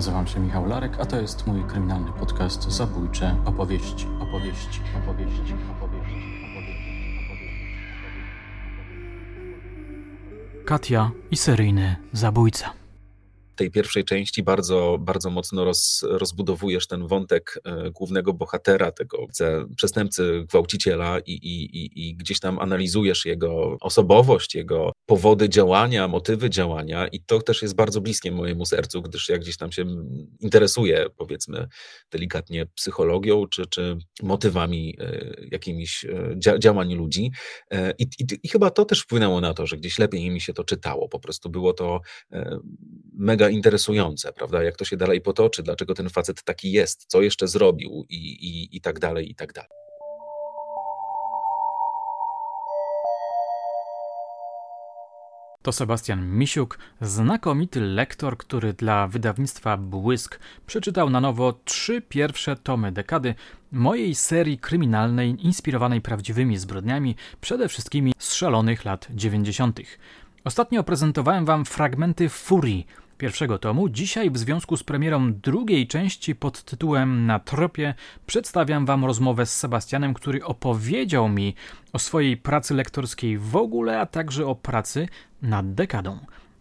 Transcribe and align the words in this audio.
Nazywam 0.00 0.26
się 0.26 0.40
Michał 0.40 0.66
Larek, 0.66 1.00
a 1.00 1.04
to 1.04 1.20
jest 1.20 1.46
mój 1.46 1.64
kryminalny 1.64 2.12
podcast 2.12 2.62
Zabójcze 2.62 3.36
opowieści, 3.44 4.06
opowieści, 4.20 4.80
opowieści, 5.02 5.54
opowieści. 5.76 6.14
Katia 10.64 11.10
i 11.30 11.36
seryjny 11.36 11.96
zabójca 12.12 12.80
tej 13.60 13.70
pierwszej 13.70 14.04
części 14.04 14.42
bardzo, 14.42 14.96
bardzo 15.00 15.30
mocno 15.30 15.64
roz, 15.64 16.04
rozbudowujesz 16.08 16.86
ten 16.86 17.06
wątek 17.06 17.60
e, 17.64 17.90
głównego 17.90 18.32
bohatera, 18.32 18.92
tego 18.92 19.26
przestępcy, 19.76 20.44
gwałciciela 20.48 21.18
i, 21.26 21.32
i, 21.32 22.08
i 22.08 22.16
gdzieś 22.16 22.40
tam 22.40 22.58
analizujesz 22.58 23.26
jego 23.26 23.76
osobowość, 23.80 24.54
jego 24.54 24.92
powody 25.10 25.48
działania, 25.48 26.08
motywy 26.08 26.50
działania 26.50 27.08
i 27.08 27.20
to 27.20 27.42
też 27.42 27.62
jest 27.62 27.74
bardzo 27.74 28.00
bliskie 28.00 28.32
mojemu 28.32 28.66
sercu, 28.66 29.02
gdyż 29.02 29.28
ja 29.28 29.38
gdzieś 29.38 29.56
tam 29.56 29.72
się 29.72 29.84
interesuję, 30.40 31.06
powiedzmy 31.16 31.68
delikatnie, 32.10 32.66
psychologią 32.66 33.46
czy, 33.46 33.66
czy 33.66 33.98
motywami 34.22 34.96
e, 35.00 35.34
jakimiś 35.50 36.04
e, 36.04 36.34
dzia 36.36 36.58
działań 36.58 36.94
ludzi 36.94 37.30
I, 37.98 38.02
i, 38.18 38.26
i 38.42 38.48
chyba 38.48 38.70
to 38.70 38.84
też 38.84 39.00
wpłynęło 39.00 39.40
na 39.40 39.54
to, 39.54 39.66
że 39.66 39.76
gdzieś 39.76 39.98
lepiej 39.98 40.30
mi 40.30 40.40
się 40.40 40.52
to 40.52 40.64
czytało, 40.64 41.08
po 41.08 41.20
prostu 41.20 41.50
było 41.50 41.72
to 41.72 42.00
mega 43.12 43.48
interesujące, 43.48 44.32
prawda? 44.32 44.62
Jak 44.62 44.76
to 44.76 44.84
się 44.84 44.96
dalej 44.96 45.20
potoczy, 45.20 45.62
dlaczego 45.62 45.94
ten 45.94 46.08
facet 46.08 46.42
taki 46.44 46.72
jest, 46.72 47.04
co 47.08 47.22
jeszcze 47.22 47.48
zrobił 47.48 48.04
i, 48.08 48.16
i, 48.16 48.76
i 48.76 48.80
tak 48.80 48.98
dalej, 48.98 49.30
i 49.30 49.34
tak 49.34 49.52
dalej. 49.52 49.89
To 55.62 55.72
Sebastian 55.72 56.26
Misiuk, 56.26 56.78
znakomity 57.00 57.80
lektor, 57.80 58.36
który 58.36 58.72
dla 58.72 59.08
wydawnictwa 59.08 59.76
Błysk 59.76 60.38
przeczytał 60.66 61.10
na 61.10 61.20
nowo 61.20 61.52
trzy 61.64 62.02
pierwsze 62.08 62.56
tomy 62.56 62.92
dekady 62.92 63.34
mojej 63.72 64.14
serii 64.14 64.58
kryminalnej 64.58 65.46
inspirowanej 65.46 66.00
prawdziwymi 66.00 66.56
zbrodniami, 66.56 67.16
przede 67.40 67.68
wszystkim 67.68 68.12
z 68.18 68.32
szalonych 68.34 68.84
lat 68.84 69.08
90. 69.10 69.80
Ostatnio 70.44 70.84
prezentowałem 70.84 71.44
wam 71.44 71.64
fragmenty 71.64 72.28
Furii, 72.28 72.86
pierwszego 73.20 73.58
tomu, 73.58 73.88
dzisiaj 73.88 74.30
w 74.30 74.38
związku 74.38 74.76
z 74.76 74.84
premierą 74.84 75.32
drugiej 75.32 75.86
części 75.86 76.34
pod 76.34 76.62
tytułem 76.62 77.26
Na 77.26 77.38
tropie 77.38 77.94
przedstawiam 78.26 78.86
Wam 78.86 79.04
rozmowę 79.04 79.46
z 79.46 79.58
Sebastianem, 79.58 80.14
który 80.14 80.44
opowiedział 80.44 81.28
mi 81.28 81.54
o 81.92 81.98
swojej 81.98 82.36
pracy 82.36 82.74
lektorskiej 82.74 83.38
w 83.38 83.56
ogóle, 83.56 84.00
a 84.00 84.06
także 84.06 84.46
o 84.46 84.54
pracy 84.54 85.08
nad 85.42 85.74
dekadą. 85.74 86.18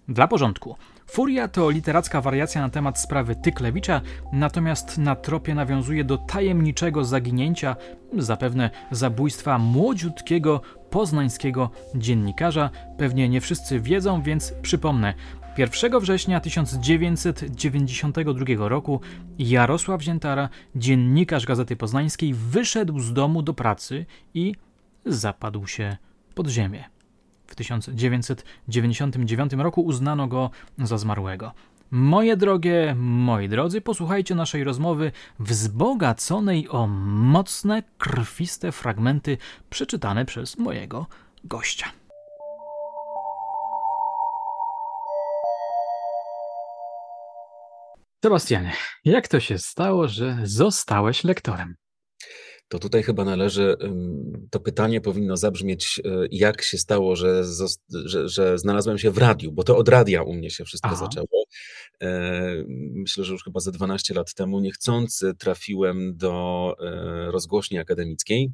Dla 0.08 0.28
porządku. 0.28 0.76
Furia 1.08 1.48
to 1.48 1.70
literacka 1.70 2.22
wariacja 2.22 2.62
na 2.62 2.70
temat 2.70 3.00
sprawy 3.00 3.36
Tyklewicza, 3.36 4.02
natomiast 4.34 4.98
na 4.98 5.16
tropie 5.16 5.56
nawiązuje 5.56 6.04
do 6.04 6.18
tajemniczego 6.18 7.06
zaginięcia, 7.06 7.76
zapewne 8.18 8.70
zabójstwa 8.92 9.58
młodziutkiego 9.58 10.62
poznańskiego 10.90 11.70
dziennikarza. 11.96 12.70
Pewnie 12.98 13.30
nie 13.30 13.42
wszyscy 13.42 13.80
wiedzą, 13.80 14.22
więc 14.22 14.54
przypomnę. 14.62 15.14
1 15.60 16.00
września 16.00 16.40
1992 16.40 18.70
roku 18.70 19.02
Jarosław 19.40 20.02
Ziętara, 20.02 20.50
dziennikarz 20.76 21.46
Gazety 21.46 21.76
Poznańskiej, 21.76 22.34
wyszedł 22.34 23.00
z 23.00 23.14
domu 23.14 23.42
do 23.42 23.54
pracy 23.54 24.06
i 24.34 24.56
zapadł 25.06 25.68
się 25.68 25.98
pod 26.36 26.48
ziemię. 26.48 26.84
W 27.48 27.56
1999 27.56 29.54
roku 29.54 29.82
uznano 29.82 30.28
go 30.28 30.50
za 30.78 30.98
zmarłego. 30.98 31.52
Moje 31.92 32.38
drogie, 32.38 32.96
moi 32.98 33.50
drodzy, 33.50 33.82
posłuchajcie 33.82 34.36
naszej 34.36 34.64
rozmowy 34.64 35.12
wzbogaconej 35.40 36.70
o 36.70 36.88
mocne, 36.88 37.84
krwiste 37.98 38.72
fragmenty 38.72 39.38
przeczytane 39.70 40.26
przez 40.26 40.58
mojego 40.58 41.08
gościa. 41.44 41.99
Sebastianie, 48.24 48.74
jak 49.06 49.28
to 49.28 49.40
się 49.40 49.58
stało, 49.58 50.08
że 50.08 50.38
zostałeś 50.44 51.24
lektorem? 51.24 51.76
To 52.68 52.80
tutaj 52.80 53.04
chyba 53.04 53.26
należy, 53.26 53.78
to 54.52 54.60
pytanie 54.60 55.02
powinno 55.02 55.38
zabrzmieć, 55.38 56.02
e, 56.06 56.28
jak 56.32 56.62
się 56.62 56.78
stało, 56.78 57.16
że, 57.16 57.44
że, 58.06 58.30
że 58.30 58.58
znalazłem 58.58 58.98
się 58.98 59.12
w 59.12 59.18
radiu, 59.18 59.52
bo 59.52 59.64
to 59.64 59.78
od 59.78 59.90
radia 59.90 60.24
u 60.24 60.34
mnie 60.34 60.50
się 60.50 60.66
wszystko 60.66 60.90
Aha. 60.90 60.96
zaczęło. 60.96 61.46
E, 62.02 62.64
myślę, 62.94 63.24
że 63.24 63.34
już 63.34 63.44
chyba 63.44 63.60
ze 63.60 63.72
12 63.72 64.14
lat 64.14 64.34
temu 64.34 64.60
niechcący 64.60 65.34
trafiłem 65.36 66.18
do 66.18 66.76
e, 66.80 67.32
rozgłośni 67.32 67.78
akademickiej 67.78 68.52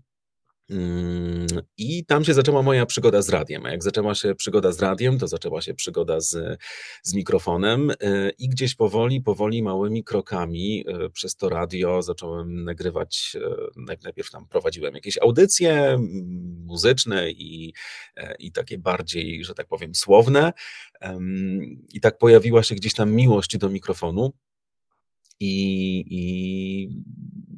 I 1.78 2.06
tam 2.06 2.26
się 2.26 2.34
zaczęła 2.34 2.62
moja 2.62 2.86
przygoda 2.86 3.22
z 3.22 3.30
radiem. 3.30 3.66
A 3.66 3.72
jak 3.72 3.84
zaczęła 3.84 4.16
się 4.16 4.36
przygoda 4.36 4.72
z 4.72 4.80
radiem, 4.80 5.20
to 5.20 5.28
zaczęła 5.28 5.62
się 5.62 5.74
przygoda 5.74 6.20
z, 6.20 6.60
z 7.04 7.14
mikrofonem 7.14 7.90
y, 7.90 7.96
i 8.38 8.50
gdzieś 8.50 8.76
powoli, 8.76 9.22
powoli, 9.22 9.64
małymi 9.64 10.04
krokami 10.04 10.86
y, 11.06 11.10
przez 11.10 11.36
to 11.36 11.50
radio 11.50 12.02
zacząłem 12.02 12.64
nagrywać. 12.64 13.38
Najpierw 14.04 14.32
tam 14.32 14.48
prowadziłem 14.48 14.96
jakieś 14.96 15.18
audycje 15.18 15.98
muzyczne 16.66 17.32
i, 17.32 17.74
i 18.40 18.52
takie 18.52 18.78
bardziej, 18.78 19.44
że 19.44 19.54
tak 19.54 19.68
powiem, 19.68 19.96
słowne. 19.96 20.54
I 21.94 22.02
tak 22.02 22.18
pojawiła 22.18 22.64
się 22.64 22.76
gdzieś 22.76 22.94
tam 22.94 23.12
miłość 23.12 23.58
do 23.58 23.70
mikrofonu. 23.70 24.34
I, 25.40 26.06
i 26.10 26.90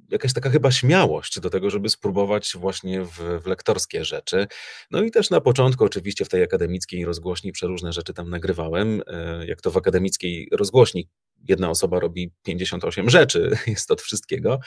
jakaś 0.10 0.34
taka 0.34 0.50
chyba 0.50 0.72
śmiałość 0.72 1.40
do 1.40 1.50
tego, 1.50 1.70
żeby 1.70 1.90
spróbować 1.90 2.54
właśnie 2.56 3.02
w, 3.02 3.42
w, 3.44 3.46
lektorskie 3.46 4.06
rzeczy. 4.06 4.48
No 4.92 5.04
i 5.04 5.12
też 5.12 5.30
na 5.30 5.42
początku, 5.42 5.86
oczywiście 5.86 6.26
w 6.26 6.30
tej 6.30 6.44
akademickiej 6.44 7.06
rozgłośni 7.06 7.52
przeróżne 7.52 7.94
rzeczy 7.94 8.14
tam 8.14 8.30
nagrywałem. 8.30 9.02
E, 9.08 9.48
jak 9.48 9.62
to 9.62 9.72
w 9.72 9.78
akademickiej 9.78 10.50
rozgłośni 10.52 11.10
jedna 11.48 11.70
osoba 11.70 12.00
robi 12.00 12.32
58 12.44 13.10
rzeczy, 13.10 13.52
jest 13.68 13.92
od 13.92 14.02
wszystkiego. 14.02 14.60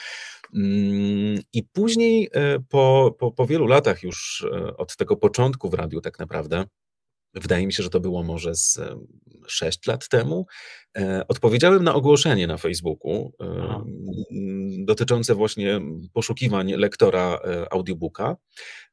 Mm, 0.55 1.41
I 1.53 1.63
później 1.63 2.29
e, 2.33 2.59
po, 2.59 3.15
po, 3.19 3.31
po 3.31 3.45
wielu 3.45 3.67
latach 3.67 4.03
już 4.03 4.47
e, 4.51 4.77
od 4.77 4.95
tego 4.95 5.17
początku 5.17 5.69
w 5.69 5.73
radiu 5.73 6.01
tak 6.01 6.19
naprawdę, 6.19 6.65
wydaje 7.33 7.67
mi 7.67 7.73
się, 7.73 7.83
że 7.83 7.89
to 7.89 7.99
było 7.99 8.23
może 8.23 8.55
z 8.55 8.79
6 9.47 9.87
lat 9.87 10.07
temu, 10.07 10.45
odpowiedziałem 11.27 11.83
na 11.83 11.93
ogłoszenie 11.93 12.47
na 12.47 12.57
Facebooku 12.57 13.33
Aha. 13.39 13.83
dotyczące 14.85 15.35
właśnie 15.35 15.81
poszukiwań 16.13 16.71
lektora 16.71 17.39
e, 17.43 17.73
audiobooka. 17.73 18.37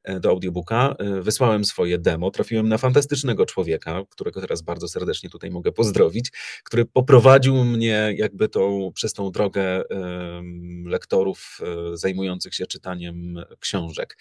E, 0.08 0.20
do 0.20 0.28
audiobooka. 0.30 0.94
E, 0.98 1.22
wysłałem 1.22 1.64
swoje 1.64 1.98
demo, 1.98 2.30
trafiłem 2.30 2.68
na 2.68 2.78
fantastycznego 2.78 3.46
człowieka, 3.46 4.02
którego 4.10 4.40
teraz 4.40 4.62
bardzo 4.62 4.88
serdecznie 4.88 5.30
tutaj 5.30 5.50
mogę 5.50 5.72
pozdrowić, 5.72 6.30
który 6.64 6.84
poprowadził 6.84 7.64
mnie 7.64 8.14
jakby 8.16 8.48
tą, 8.48 8.90
przez 8.94 9.12
tą 9.12 9.30
drogę 9.30 9.82
lektorów 10.84 11.58
e, 11.62 11.96
zajmujących 11.96 12.54
się 12.54 12.66
czytaniem 12.66 13.44
książek. 13.60 14.18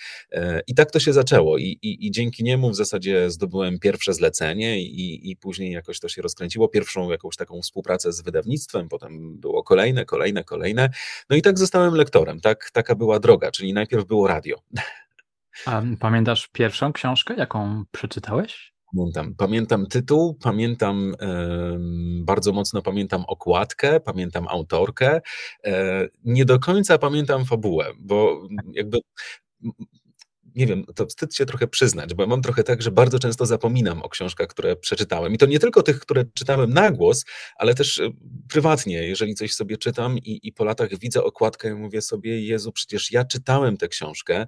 I 0.67 0.75
tak 0.75 0.91
to 0.91 0.99
się 0.99 1.13
zaczęło 1.13 1.57
i, 1.57 1.63
i, 1.63 2.07
i 2.07 2.11
dzięki 2.11 2.43
niemu 2.43 2.69
w 2.69 2.75
zasadzie 2.75 3.31
zdobyłem 3.31 3.79
pierwsze 3.79 4.13
zlecenie 4.13 4.81
i, 4.81 5.31
i 5.31 5.35
później 5.35 5.71
jakoś 5.71 5.99
to 5.99 6.09
się 6.09 6.21
rozkręciło, 6.21 6.67
pierwszą 6.67 7.11
jakąś 7.11 7.35
taką 7.35 7.63
współpracę 7.67 8.13
z 8.13 8.21
wydawnictwem, 8.21 8.89
potem 8.89 9.39
było 9.39 9.63
kolejne, 9.63 10.05
kolejne, 10.05 10.43
kolejne. 10.43 10.89
No 11.29 11.35
i 11.35 11.41
tak 11.41 11.59
zostałem 11.59 11.93
lektorem, 11.93 12.41
tak, 12.41 12.71
taka 12.73 12.95
była 12.95 13.19
droga, 13.19 13.51
czyli 13.51 13.73
najpierw 13.73 14.05
było 14.05 14.27
radio. 14.27 14.57
A 15.65 15.81
pamiętasz 15.99 16.47
pierwszą 16.47 16.93
książkę, 16.93 17.33
jaką 17.37 17.83
przeczytałeś? 17.91 18.73
Pamiętam, 18.95 19.35
pamiętam 19.35 19.85
tytuł, 19.85 20.33
pamiętam, 20.33 21.15
bardzo 22.23 22.51
mocno 22.51 22.81
pamiętam 22.81 23.23
okładkę, 23.27 23.99
pamiętam 23.99 24.47
autorkę. 24.47 25.21
E, 25.65 26.07
nie 26.23 26.45
do 26.45 26.59
końca 26.59 26.97
pamiętam 26.97 27.45
fabułę, 27.45 27.85
bo 27.99 28.47
jakby 28.73 28.97
nie 30.57 30.67
wiem, 30.67 30.85
to 30.95 31.05
wstyd 31.05 31.35
się 31.35 31.45
trochę 31.45 31.67
przyznać, 31.67 32.13
bo 32.13 32.27
mam 32.27 32.41
trochę 32.41 32.63
tak, 32.63 32.81
że 32.81 32.91
bardzo 32.91 33.19
często 33.19 33.45
zapominam 33.45 34.01
o 34.01 34.09
książkach, 34.09 34.47
które 34.47 34.75
przeczytałem. 34.75 35.33
I 35.33 35.37
to 35.37 35.45
nie 35.45 35.59
tylko 35.59 35.83
tych, 35.83 35.99
które 35.99 36.25
czytałem 36.33 36.73
na 36.73 36.91
głos, 36.91 37.25
ale 37.55 37.75
też 37.75 37.99
e, 37.99 38.09
prywatnie, 38.49 39.07
jeżeli 39.07 39.35
coś 39.35 39.53
sobie 39.53 39.77
czytam 39.77 40.17
i, 40.17 40.39
i 40.43 40.53
po 40.53 40.63
latach 40.65 40.89
widzę 40.99 41.23
okładkę 41.23 41.75
mówię 41.75 42.01
sobie, 42.01 42.41
Jezu, 42.41 42.71
przecież 42.71 43.11
ja 43.11 43.25
czytałem 43.25 43.77
tę 43.77 43.87
książkę 43.87 44.47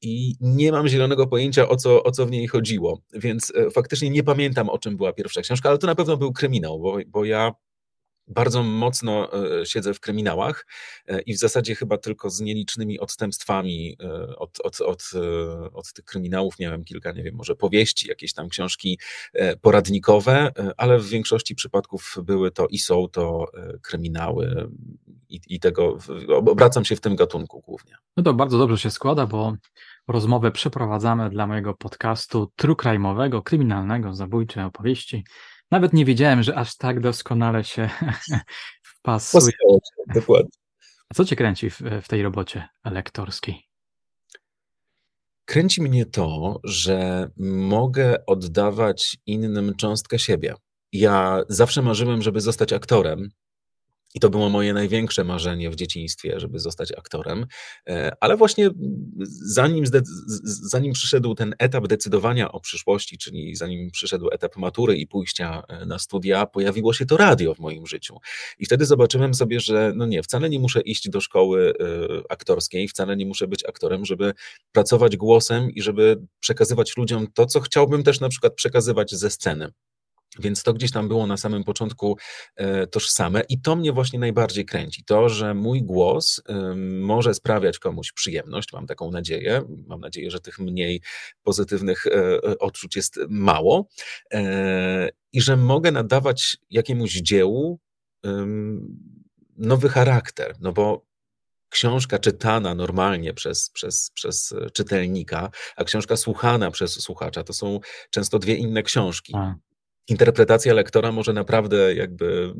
i 0.00 0.34
nie 0.40 0.72
mam 0.72 0.88
zielonego 0.88 1.26
pojęcia, 1.26 1.68
o 1.68 1.76
co, 1.76 2.02
o 2.02 2.10
co 2.10 2.26
w 2.26 2.30
niej 2.30 2.48
chodziło. 2.48 3.02
Więc 3.12 3.52
e, 3.56 3.70
faktycznie 3.70 4.10
nie 4.10 4.22
pamiętam, 4.22 4.68
o 4.68 4.78
czym 4.78 4.96
była 4.96 5.12
pierwsza 5.12 5.40
książka, 5.40 5.68
ale 5.68 5.78
to 5.78 5.86
na 5.86 5.94
pewno 5.94 6.16
był 6.16 6.32
kryminał, 6.32 6.80
bo, 6.80 6.98
bo 7.06 7.24
ja 7.24 7.52
bardzo 8.28 8.62
mocno 8.62 9.32
e, 9.60 9.66
siedzę 9.66 9.94
w 9.94 10.00
kryminałach 10.00 10.66
e, 11.06 11.20
i 11.20 11.34
w 11.34 11.38
zasadzie 11.38 11.74
chyba 11.74 11.98
tylko 11.98 12.30
z 12.30 12.40
nielicznymi 12.40 13.00
odstępstwami 13.00 13.96
e, 14.02 14.36
od, 14.36 14.60
od, 14.60 14.80
od, 14.80 15.10
od 15.72 15.92
tych 15.92 16.04
kryminałów 16.04 16.58
miałem 16.58 16.84
kilka, 16.84 17.12
nie 17.12 17.22
wiem, 17.22 17.34
może 17.34 17.56
powieści, 17.56 18.08
jakieś 18.08 18.32
tam 18.32 18.48
książki 18.48 18.98
poradnikowe, 19.60 20.52
ale 20.76 20.98
w 20.98 21.08
większości 21.08 21.54
przypadków 21.54 22.16
były 22.22 22.50
to 22.50 22.66
i 22.66 22.78
są 22.78 23.08
to 23.08 23.46
kryminały 23.82 24.68
i, 25.28 25.40
i 25.48 25.60
tego, 25.60 25.98
obracam 26.28 26.84
się 26.84 26.96
w 26.96 27.00
tym 27.00 27.16
gatunku 27.16 27.60
głównie. 27.60 27.94
No 28.16 28.22
to 28.22 28.34
bardzo 28.34 28.58
dobrze 28.58 28.78
się 28.78 28.90
składa, 28.90 29.26
bo 29.26 29.56
rozmowę 30.08 30.50
przeprowadzamy 30.50 31.30
dla 31.30 31.46
mojego 31.46 31.74
podcastu 31.74 32.52
true 32.56 32.74
crime'owego, 32.74 33.42
kryminalnego, 33.42 34.14
zabójczej 34.14 34.64
opowieści. 34.64 35.24
Nawet 35.70 35.92
nie 35.92 36.04
wiedziałem, 36.04 36.42
że 36.42 36.54
aż 36.54 36.76
tak 36.76 37.00
doskonale 37.00 37.64
się 37.64 37.90
wpasuje. 38.94 39.52
Dokładnie. 40.14 40.50
A 41.10 41.14
co 41.14 41.24
cię 41.24 41.36
kręci 41.36 41.70
w, 41.70 41.80
w 42.02 42.08
tej 42.08 42.22
robocie 42.22 42.68
lektorskiej? 42.84 43.68
Kręci 45.44 45.82
mnie 45.82 46.06
to, 46.06 46.60
że 46.64 47.30
mogę 47.36 48.26
oddawać 48.26 49.16
innym 49.26 49.74
cząstkę 49.76 50.18
siebie. 50.18 50.54
Ja 50.92 51.42
zawsze 51.48 51.82
marzyłem, 51.82 52.22
żeby 52.22 52.40
zostać 52.40 52.72
aktorem, 52.72 53.28
i 54.14 54.20
to 54.20 54.30
było 54.30 54.48
moje 54.48 54.72
największe 54.72 55.24
marzenie 55.24 55.70
w 55.70 55.76
dzieciństwie, 55.76 56.40
żeby 56.40 56.58
zostać 56.58 56.92
aktorem. 56.92 57.46
E, 57.88 58.12
ale 58.20 58.36
właśnie 58.36 58.70
zanim, 59.26 59.84
zanim 60.44 60.92
przyszedł 60.92 61.34
ten 61.34 61.54
etap 61.58 61.86
decydowania 61.86 62.52
o 62.52 62.60
przyszłości, 62.60 63.18
czyli 63.18 63.56
zanim 63.56 63.90
przyszedł 63.90 64.28
etap 64.32 64.56
matury 64.56 64.96
i 64.96 65.06
pójścia 65.06 65.62
e, 65.68 65.86
na 65.86 65.98
studia, 65.98 66.46
pojawiło 66.46 66.92
się 66.92 67.06
to 67.06 67.16
radio 67.16 67.54
w 67.54 67.58
moim 67.58 67.86
życiu. 67.86 68.16
I 68.58 68.66
wtedy 68.66 68.86
zobaczyłem 68.86 69.34
sobie, 69.34 69.60
że 69.60 69.92
no 69.96 70.06
nie, 70.06 70.22
wcale 70.22 70.50
nie 70.50 70.60
muszę 70.60 70.80
iść 70.80 71.10
do 71.10 71.20
szkoły 71.20 71.72
e, 71.80 72.32
aktorskiej, 72.32 72.88
wcale 72.88 73.16
nie 73.16 73.26
muszę 73.26 73.48
być 73.48 73.64
aktorem, 73.64 74.04
żeby 74.04 74.32
pracować 74.72 75.16
głosem 75.16 75.70
i 75.70 75.82
żeby 75.82 76.26
przekazywać 76.40 76.96
ludziom 76.96 77.26
to, 77.34 77.46
co 77.46 77.60
chciałbym 77.60 78.02
też 78.02 78.20
na 78.20 78.28
przykład 78.28 78.54
przekazywać 78.54 79.14
ze 79.14 79.30
sceny. 79.30 79.72
Więc 80.38 80.62
to 80.62 80.72
gdzieś 80.72 80.92
tam 80.92 81.08
było 81.08 81.26
na 81.26 81.36
samym 81.36 81.64
początku 81.64 82.18
e, 82.56 82.86
tożsame 82.86 83.42
i 83.48 83.60
to 83.60 83.76
mnie 83.76 83.92
właśnie 83.92 84.18
najbardziej 84.18 84.64
kręci. 84.64 85.04
To, 85.04 85.28
że 85.28 85.54
mój 85.54 85.82
głos 85.82 86.42
może 86.84 87.34
sprawiać 87.34 87.78
komuś 87.78 88.12
przyjemność, 88.12 88.72
mam 88.72 88.86
taką 88.86 89.10
nadzieję. 89.10 89.62
Mam 89.86 90.00
nadzieję, 90.00 90.30
że 90.30 90.40
tych 90.40 90.58
mniej 90.58 91.00
pozytywnych 91.42 92.06
e, 92.06 92.10
e, 92.12 92.58
odczuć 92.58 92.96
jest 92.96 93.20
mało 93.28 93.88
i 95.32 95.40
że 95.40 95.56
mogę 95.56 95.92
nadawać 95.92 96.56
jakiemuś 96.70 97.12
dziełu 97.12 97.80
nowy 99.56 99.88
charakter, 99.88 100.56
no 100.60 100.72
bo 100.72 101.06
książka 101.68 102.18
czytana 102.18 102.74
normalnie 102.74 103.34
przez, 103.34 103.70
przez, 103.70 104.10
przez 104.14 104.54
czytelnika, 104.72 105.50
a 105.76 105.84
książka 105.84 106.16
słuchana 106.16 106.70
przez 106.70 107.00
słuchacza 107.02 107.44
to 107.44 107.52
są 107.52 107.80
często 108.10 108.38
dwie 108.38 108.54
inne 108.54 108.82
książki. 108.82 109.32
Interpretacja 110.08 110.74
lektora 110.74 111.12
może 111.12 111.32
naprawdę 111.32 111.94
jakby, 111.94 112.54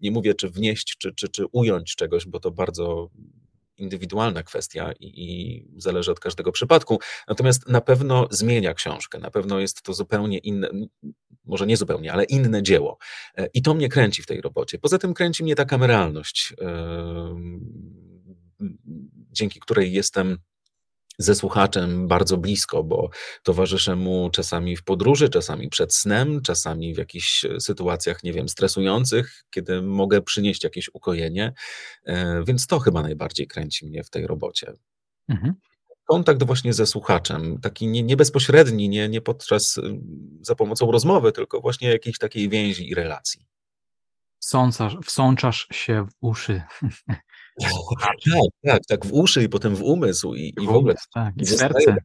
nie 0.00 0.10
mówię 0.10 0.34
czy 0.34 0.50
wnieść, 0.50 0.96
czy, 0.98 1.14
czy, 1.14 1.28
czy 1.28 1.46
ująć 1.52 1.96
czegoś, 1.96 2.26
bo 2.26 2.40
to 2.40 2.50
bardzo 2.50 3.10
indywidualna 3.76 4.42
kwestia 4.42 4.92
i, 5.00 5.06
i, 5.06 5.66
zależy 5.76 6.10
od 6.10 6.20
każdego 6.20 6.52
przypadku. 6.52 6.98
Natomiast 7.28 7.68
na 7.68 7.80
pewno 7.80 8.26
zmienia 8.30 8.74
książkę, 8.74 9.18
na 9.18 9.30
pewno 9.30 9.60
jest 9.60 9.82
to 9.82 9.94
zupełnie 9.94 10.38
inne, 10.38 10.68
może 11.44 11.66
nie 11.66 11.76
zupełnie, 11.76 12.12
ale 12.12 12.24
inne 12.24 12.62
dzieło. 12.62 12.98
E, 13.36 13.48
I 13.54 13.62
to 13.62 13.74
mnie 13.74 13.88
kręci 13.88 14.22
w 14.22 14.26
tej 14.26 14.40
robocie. 14.40 14.78
Poza 14.78 14.98
tym 14.98 15.14
kręci 15.14 15.44
mnie 15.44 15.54
ta 15.54 15.64
kameralność, 15.64 16.54
dzięki 19.32 19.60
której 19.60 19.92
jestem 19.92 20.38
ze 21.22 21.34
słuchaczem 21.34 22.08
bardzo 22.08 22.36
blisko, 22.36 22.84
bo 22.84 23.10
towarzyszę 23.42 23.96
mu 23.96 24.30
czasami 24.30 24.76
w 24.76 24.84
podróży, 24.84 25.28
czasami 25.28 25.68
przed 25.68 25.94
snem, 25.94 26.42
czasami 26.42 26.94
w 26.94 26.98
jakichś 26.98 27.46
sytuacjach, 27.58 28.24
nie 28.24 28.32
wiem, 28.32 28.48
stresujących, 28.48 29.44
kiedy 29.50 29.82
mogę 29.82 30.22
przynieść 30.22 30.64
jakieś 30.64 30.90
ukojenie. 30.92 31.52
E, 32.04 32.44
więc 32.44 32.66
to 32.66 32.78
chyba 32.78 33.02
najbardziej 33.02 33.46
kręci 33.46 33.86
mnie 33.86 34.04
w 34.04 34.10
tej 34.10 34.26
robocie. 34.26 34.72
Mhm. 35.28 35.54
Kontakt 36.04 36.42
właśnie 36.42 36.72
ze 36.72 36.86
słuchaczem, 36.86 37.58
taki 37.60 37.86
nie, 37.86 38.02
nie 38.02 38.16
bezpośredni, 38.16 38.88
nie, 38.88 39.08
nie 39.08 39.20
podczas 39.20 39.80
za 40.40 40.54
pomocą 40.54 40.92
rozmowy, 40.92 41.32
tylko 41.32 41.60
właśnie 41.60 41.88
jakiejś 41.88 42.18
takiej 42.18 42.48
więzi 42.48 42.90
i 42.90 42.94
relacji. 42.94 43.46
Sącasz, 44.52 44.96
wsączasz 45.04 45.68
się 45.72 46.06
w 46.06 46.14
uszy 46.20 46.62
Tak, 48.00 48.14
tak, 48.64 48.82
tak, 48.88 49.06
w 49.06 49.12
uszy 49.12 49.42
i 49.42 49.48
potem 49.48 49.76
w 49.76 49.82
umysł 49.82 50.34
i, 50.34 50.54
i 50.62 50.66
w 50.66 50.70
ogóle. 50.70 50.94
Tak, 51.14 51.34
i 51.36 51.44
w 51.44 51.48
serce. 51.48 51.96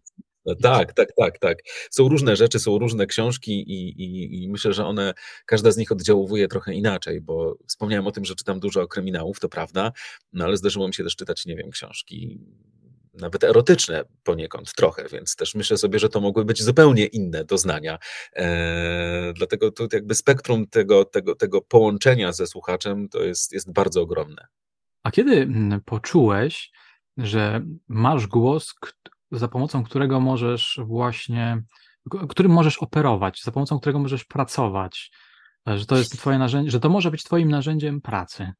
Tak, 0.61 0.93
tak, 0.93 1.09
tak, 1.17 1.39
tak. 1.39 1.57
Są 1.91 2.09
różne 2.09 2.35
rzeczy, 2.35 2.59
są 2.59 2.77
różne 2.77 3.05
książki 3.05 3.51
i, 3.51 3.89
i, 3.89 4.43
i, 4.43 4.49
myślę, 4.49 4.73
że 4.73 4.85
one, 4.85 5.13
każda 5.45 5.71
z 5.71 5.77
nich 5.77 5.91
oddziałuje 5.91 6.47
trochę 6.47 6.73
inaczej, 6.73 7.21
bo 7.21 7.57
wspomniałem 7.67 8.07
o 8.07 8.11
tym, 8.11 8.25
że 8.25 8.35
czytam 8.35 8.59
dużo 8.59 8.87
kryminałów, 8.87 9.39
to 9.39 9.49
prawda, 9.49 9.91
no 10.33 10.45
ale 10.45 10.57
zdarzyło 10.57 10.87
mi 10.87 10.93
się 10.93 11.03
też 11.03 11.15
czytać, 11.15 11.45
nie 11.45 11.55
wiem, 11.55 11.71
książki 11.71 12.39
nawet 13.21 13.43
erotyczne 13.43 14.03
poniekąd 14.23 14.73
trochę, 14.73 15.07
więc 15.11 15.35
też 15.35 15.55
myślę 15.55 15.77
sobie, 15.77 15.99
że 15.99 16.09
to 16.09 16.21
mogły 16.21 16.45
być 16.45 16.63
zupełnie 16.63 17.05
inne 17.05 17.45
doznania. 17.45 17.97
Eee, 18.33 19.33
dlatego 19.33 19.71
to 19.71 19.87
jakby 19.93 20.15
spektrum 20.15 20.67
tego, 20.67 21.05
tego, 21.05 21.35
tego 21.35 21.61
połączenia 21.61 22.31
ze 22.31 22.47
słuchaczem 22.47 23.09
to 23.09 23.23
jest, 23.23 23.53
jest 23.53 23.73
bardzo 23.73 24.01
ogromne. 24.01 24.47
A 25.03 25.11
kiedy 25.11 25.31
mm, 25.31 25.81
poczułeś, 25.81 26.71
że 27.17 27.61
masz 27.87 28.27
głos, 28.27 28.73
za 29.31 29.47
pomocą 29.47 29.83
którego 29.83 30.19
możesz 30.19 30.79
właśnie, 30.85 31.63
którym 32.29 32.51
możesz 32.51 32.77
operować, 32.77 33.41
za 33.43 33.51
pomocą 33.51 33.79
którego 33.79 33.99
możesz 33.99 34.25
pracować, 34.25 35.11
że 35.65 35.85
to 35.85 35.97
jest 35.97 36.17
twoje 36.17 36.37
narzędzie, 36.37 36.71
że 36.71 36.79
to 36.79 36.89
może 36.89 37.11
być 37.11 37.23
twoim 37.23 37.49
narzędziem 37.49 38.01
pracy? 38.01 38.51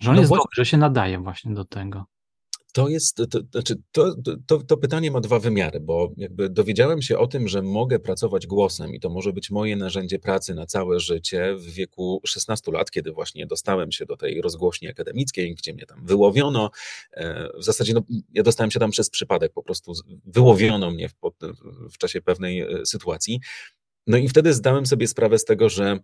Że 0.00 0.10
on 0.10 0.16
no 0.16 0.22
jest 0.22 0.32
dobry, 0.32 0.50
że 0.52 0.66
się 0.66 0.76
nadaje 0.76 1.18
właśnie 1.18 1.54
do 1.54 1.64
tego. 1.64 2.04
To 2.76 2.88
jest, 2.88 3.16
to, 3.16 3.40
znaczy 3.50 3.76
to, 3.92 4.14
to, 4.46 4.58
to 4.58 4.76
pytanie 4.76 5.10
ma 5.10 5.20
dwa 5.20 5.38
wymiary, 5.38 5.80
bo 5.80 6.12
jakby 6.16 6.48
dowiedziałem 6.48 7.02
się 7.02 7.18
o 7.18 7.26
tym, 7.26 7.48
że 7.48 7.62
mogę 7.62 7.98
pracować 7.98 8.46
głosem 8.46 8.94
i 8.94 9.00
to 9.00 9.10
może 9.10 9.32
być 9.32 9.50
moje 9.50 9.76
narzędzie 9.76 10.18
pracy 10.18 10.54
na 10.54 10.66
całe 10.66 11.00
życie 11.00 11.54
w 11.54 11.64
wieku 11.64 12.20
16 12.26 12.72
lat, 12.72 12.90
kiedy 12.90 13.12
właśnie 13.12 13.46
dostałem 13.46 13.92
się 13.92 14.06
do 14.06 14.16
tej 14.16 14.42
rozgłośni 14.42 14.88
akademickiej, 14.88 15.54
gdzie 15.54 15.74
mnie 15.74 15.86
tam 15.86 16.06
wyłowiono. 16.06 16.70
E, 17.12 17.48
w 17.58 17.64
zasadzie 17.64 17.94
no, 17.94 18.02
ja 18.32 18.42
dostałem 18.42 18.70
się 18.70 18.80
tam 18.80 18.90
przez 18.90 19.10
przypadek, 19.10 19.52
po 19.52 19.62
prostu 19.62 19.92
wyłowiono 20.26 20.90
mnie 20.90 21.08
w, 21.08 21.14
w 21.92 21.98
czasie 21.98 22.22
pewnej 22.22 22.60
e, 22.60 22.86
sytuacji. 22.86 23.40
No 24.06 24.16
i 24.16 24.28
wtedy 24.28 24.54
zdałem 24.54 24.86
sobie 24.86 25.06
sprawę 25.06 25.38
z 25.38 25.44
tego, 25.44 25.68
że 25.68 25.98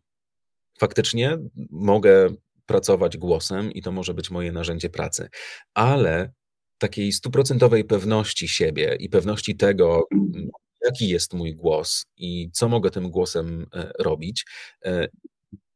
faktycznie 0.78 1.38
mogę 1.70 2.28
pracować 2.66 3.16
głosem 3.16 3.72
i 3.72 3.82
to 3.82 3.92
może 3.92 4.14
być 4.14 4.30
moje 4.30 4.52
narzędzie 4.52 4.90
pracy, 4.90 5.28
ale 5.74 6.32
takiej 6.82 7.12
stuprocentowej 7.12 7.84
pewności 7.84 8.48
siebie 8.48 8.96
i 9.00 9.08
pewności 9.08 9.56
tego, 9.56 10.06
mm, 10.12 10.50
jaki 10.84 11.08
jest 11.08 11.34
mój 11.34 11.54
głos 11.54 12.06
i 12.16 12.50
co 12.52 12.68
mogę 12.68 12.90
tym 12.90 13.10
głosem 13.10 13.66
e, 13.74 13.92
robić, 13.98 14.44
e, 14.84 15.08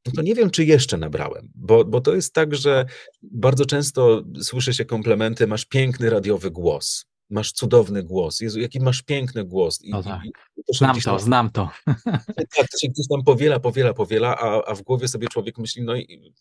no 0.06 0.12
to 0.16 0.22
nie 0.22 0.34
wiem, 0.34 0.50
czy 0.50 0.64
jeszcze 0.64 0.96
nabrałem, 0.96 1.48
bo, 1.54 1.84
bo 1.84 2.00
to 2.00 2.14
jest 2.14 2.34
tak, 2.34 2.54
że 2.54 2.86
bardzo 3.22 3.66
często 3.66 4.22
słyszy 4.42 4.74
się 4.74 4.84
komplementy, 4.84 5.46
masz 5.46 5.64
piękny 5.64 6.10
radiowy 6.10 6.50
głos 6.50 7.04
masz 7.30 7.52
cudowny 7.52 8.02
głos. 8.02 8.40
Jezu, 8.40 8.60
jaki 8.60 8.80
masz 8.80 9.02
piękny 9.02 9.44
głos. 9.44 9.82
I, 9.82 9.90
no 9.90 10.02
tak. 10.02 10.24
i, 10.24 10.28
i 10.28 10.76
znam 10.76 10.96
to, 10.96 11.10
tam, 11.10 11.20
znam 11.20 11.50
to. 11.50 11.70
Tak, 12.36 12.68
to 12.72 12.78
się 12.78 12.88
gdzieś 12.88 13.08
tam 13.08 13.24
powiela, 13.24 13.60
powiela, 13.60 13.94
powiela, 13.94 14.36
a, 14.38 14.64
a 14.64 14.74
w 14.74 14.82
głowie 14.82 15.08
sobie 15.08 15.28
człowiek 15.28 15.58
myśli, 15.58 15.82
no, 15.82 15.92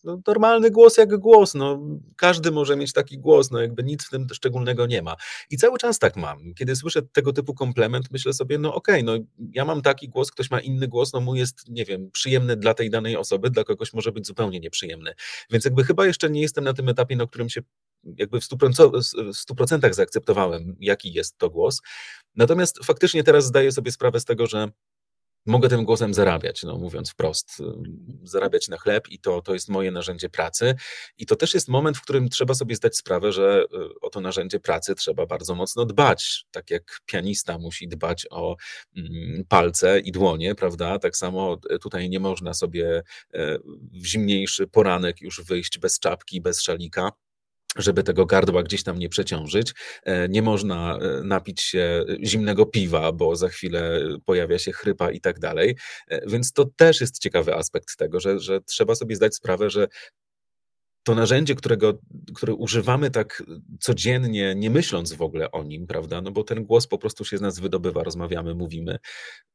no, 0.04 0.22
normalny 0.28 0.72
głos 0.72 0.98
jak 0.98 1.18
głos, 1.18 1.54
no 1.54 1.80
każdy 2.16 2.52
może 2.52 2.76
mieć 2.76 2.94
taki 2.94 3.18
głos, 3.18 3.52
no 3.52 3.62
jakby 3.62 3.84
nic 3.84 4.06
w 4.06 4.10
tym 4.10 4.28
szczególnego 4.34 4.86
nie 4.86 5.02
ma. 5.02 5.16
I 5.50 5.58
cały 5.58 5.78
czas 5.78 6.00
tak 6.00 6.18
mam. 6.18 6.54
Kiedy 6.54 6.76
słyszę 6.76 7.02
tego 7.02 7.34
typu 7.34 7.54
komplement, 7.54 8.12
myślę 8.12 8.34
sobie, 8.34 8.58
no 8.58 8.76
okej, 8.76 9.04
okay, 9.04 9.20
no 9.20 9.26
ja 9.54 9.66
mam 9.66 9.82
taki 9.82 10.10
głos, 10.10 10.32
ktoś 10.32 10.52
ma 10.52 10.60
inny 10.60 10.88
głos, 10.88 11.14
no 11.14 11.20
mój 11.20 11.40
jest, 11.40 11.70
nie 11.70 11.86
wiem, 11.86 12.12
przyjemny 12.12 12.56
dla 12.56 12.74
tej 12.74 12.90
danej 12.90 13.18
osoby, 13.18 13.50
dla 13.50 13.64
kogoś 13.64 13.94
może 13.94 14.12
być 14.12 14.28
zupełnie 14.28 14.60
nieprzyjemny. 14.60 15.14
Więc 15.52 15.66
jakby 15.66 15.84
chyba 15.84 16.06
jeszcze 16.06 16.30
nie 16.30 16.42
jestem 16.42 16.64
na 16.64 16.74
tym 16.74 16.90
etapie, 16.90 17.16
na 17.16 17.28
którym 17.28 17.50
się 17.50 17.62
jakby 18.18 18.42
w 18.42 18.44
100%, 18.44 19.02
w 19.34 19.38
100 19.38 19.56
zaakceptowałem, 19.92 20.76
jaki 20.80 21.14
jest 21.14 21.38
to 21.38 21.50
głos. 21.50 21.82
Natomiast 22.36 22.86
faktycznie 22.86 23.24
teraz 23.24 23.46
zdaję 23.46 23.72
sobie 23.72 23.92
sprawę 23.92 24.20
z 24.20 24.26
tego, 24.26 24.48
że 24.48 24.72
mogę 25.46 25.70
tym 25.70 25.86
głosem 25.86 26.14
zarabiać, 26.14 26.64
no 26.64 26.78
mówiąc 26.78 27.12
wprost, 27.12 27.62
zarabiać 28.24 28.68
na 28.68 28.78
chleb 28.78 29.10
i 29.10 29.20
to, 29.20 29.42
to 29.42 29.54
jest 29.54 29.70
moje 29.70 29.92
narzędzie 29.92 30.30
pracy. 30.30 30.76
I 31.18 31.26
to 31.26 31.36
też 31.36 31.54
jest 31.54 31.68
moment, 31.68 31.98
w 31.98 32.02
którym 32.02 32.30
trzeba 32.30 32.54
sobie 32.54 32.76
zdać 32.76 32.98
sprawę, 32.98 33.32
że 33.32 33.64
y, 33.64 34.00
o 34.02 34.10
to 34.10 34.22
narzędzie 34.22 34.60
pracy 34.60 34.96
trzeba 34.96 35.26
bardzo 35.26 35.56
mocno 35.56 35.86
dbać. 35.86 36.46
Tak 36.52 36.70
jak 36.70 37.00
pianista 37.06 37.58
musi 37.58 37.88
dbać 37.88 38.28
o 38.30 38.56
mm, 38.98 39.44
palce 39.50 40.00
i 40.00 40.12
dłonie, 40.12 40.56
prawda? 40.56 41.00
Tak 41.00 41.18
samo 41.18 41.58
tutaj 41.82 42.10
nie 42.10 42.20
można 42.20 42.54
sobie 42.54 43.04
w 43.94 44.06
zimniejszy 44.06 44.68
poranek 44.68 45.22
już 45.22 45.42
wyjść 45.42 45.80
bez 45.80 46.00
czapki, 46.00 46.42
bez 46.42 46.62
szalika 46.62 47.12
żeby 47.76 48.04
tego 48.04 48.26
gardła 48.26 48.64
gdzieś 48.64 48.84
tam 48.84 49.00
nie 49.00 49.10
przeciążyć. 49.10 49.74
E, 50.04 50.30
nie 50.30 50.42
można 50.42 50.98
e, 50.98 51.24
napić 51.24 51.62
się 51.62 52.06
zimnego 52.24 52.66
piwa, 52.66 53.12
bo 53.12 53.36
za 53.36 53.50
chwilę 53.50 54.00
pojawia 54.26 54.60
się 54.60 54.72
chrypa 54.72 55.12
i 55.12 55.22
tak 55.22 55.40
dalej. 55.40 55.78
E, 56.08 56.30
więc 56.30 56.54
to 56.54 56.66
też 56.76 57.02
jest 57.02 57.20
ciekawy 57.20 57.56
aspekt 57.56 57.98
tego, 57.98 58.20
że, 58.20 58.40
że 58.40 58.62
trzeba 58.62 58.96
sobie 58.96 59.16
zdać 59.16 59.36
sprawę, 59.36 59.70
że 59.70 59.88
to 61.04 61.16
narzędzie, 61.16 61.56
którego, 61.56 62.00
które 62.36 62.54
używamy 62.54 63.12
tak 63.12 63.44
codziennie, 63.80 64.56
nie 64.56 64.70
myśląc 64.70 65.14
w 65.14 65.22
ogóle 65.22 65.52
o 65.52 65.64
nim, 65.64 65.88
prawda? 65.88 66.22
No 66.22 66.32
bo 66.32 66.44
ten 66.44 66.66
głos 66.66 66.88
po 66.88 66.98
prostu 66.98 67.26
się 67.26 67.38
z 67.38 67.42
nas 67.42 67.60
wydobywa, 67.60 68.04
rozmawiamy, 68.04 68.56
mówimy 68.56 68.98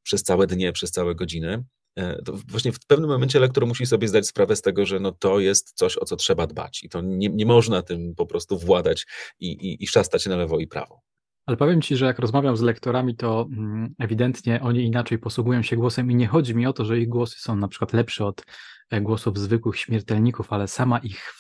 przez 0.03 0.23
całe 0.23 0.47
dnie, 0.47 0.73
przez 0.73 0.91
całe 0.91 1.15
godziny. 1.15 1.65
E, 1.97 2.23
to 2.23 2.33
właśnie 2.49 2.73
w 2.73 2.87
pewnym 2.87 3.11
momencie 3.11 3.41
lektor 3.41 3.67
musi 3.67 3.87
sobie 3.87 4.09
zdać 4.09 4.27
sprawę 4.27 4.57
z 4.57 4.63
tego, 4.63 4.87
że 4.87 5.01
no 5.01 5.13
to 5.13 5.41
jest 5.41 5.73
coś, 5.73 5.99
o 5.99 6.05
co 6.05 6.17
trzeba 6.17 6.47
dbać 6.47 6.85
i 6.85 6.89
to 6.89 7.01
nie, 7.01 7.29
nie 7.29 7.47
można 7.47 7.83
tym 7.83 8.15
po 8.15 8.27
prostu 8.27 8.59
władać 8.59 9.07
i, 9.41 9.47
i, 9.47 9.85
i 9.85 9.87
szastać 9.87 10.27
na 10.27 10.37
lewo 10.37 10.59
i 10.59 10.67
prawo. 10.67 11.01
Ale 11.47 11.57
powiem 11.57 11.83
Ci, 11.83 11.97
że 11.97 12.07
jak 12.07 12.19
rozmawiam 12.19 12.57
z 12.57 12.61
lektorami, 12.61 13.17
to 13.17 13.49
mm, 13.53 13.95
ewidentnie 13.99 14.61
oni 14.63 14.85
inaczej 14.85 15.19
posługują 15.19 15.63
się 15.63 15.77
głosem 15.77 16.11
i 16.11 16.15
nie 16.15 16.27
chodzi 16.27 16.55
mi 16.55 16.67
o 16.67 16.73
to, 16.73 16.85
że 16.85 16.99
ich 16.99 17.09
głosy 17.09 17.41
są 17.41 17.57
na 17.57 17.69
przykład 17.69 17.93
lepsze 17.93 18.27
od 18.27 18.45
e, 18.91 19.01
głosów 19.01 19.39
zwykłych 19.39 19.79
śmiertelników, 19.79 20.53
ale 20.53 20.69
sama 20.69 20.99
ich, 20.99 21.35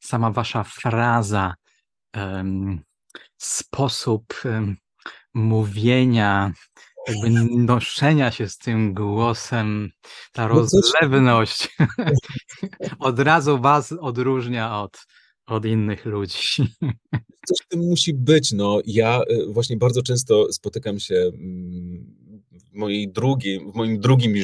sama 0.00 0.30
wasza 0.30 0.64
fraza, 0.64 1.54
sposób 3.38 4.42
mówienia, 5.34 6.52
jakby 7.08 7.30
noszenia 7.56 8.30
się 8.30 8.48
z 8.48 8.58
tym 8.58 8.94
głosem, 8.94 9.90
ta 10.32 10.42
no 10.42 10.48
rozlewność 10.48 11.76
od 12.98 13.18
razu 13.18 13.60
was 13.60 13.92
odróżnia 14.00 14.80
od, 14.80 15.06
od 15.46 15.64
innych 15.64 16.04
ludzi. 16.04 16.38
Coś 17.48 17.58
w 17.62 17.68
tym 17.68 17.80
musi 17.80 18.14
być. 18.14 18.52
No, 18.52 18.80
ja 18.86 19.22
y, 19.30 19.52
właśnie 19.52 19.76
bardzo 19.76 20.02
często 20.02 20.52
spotykam 20.52 20.98
się 20.98 21.14
mm, 21.14 22.19
mojej 22.72 23.12
drugiej, 23.12 23.60
w 23.60 23.74
moim 23.74 24.00
drugim 24.00 24.34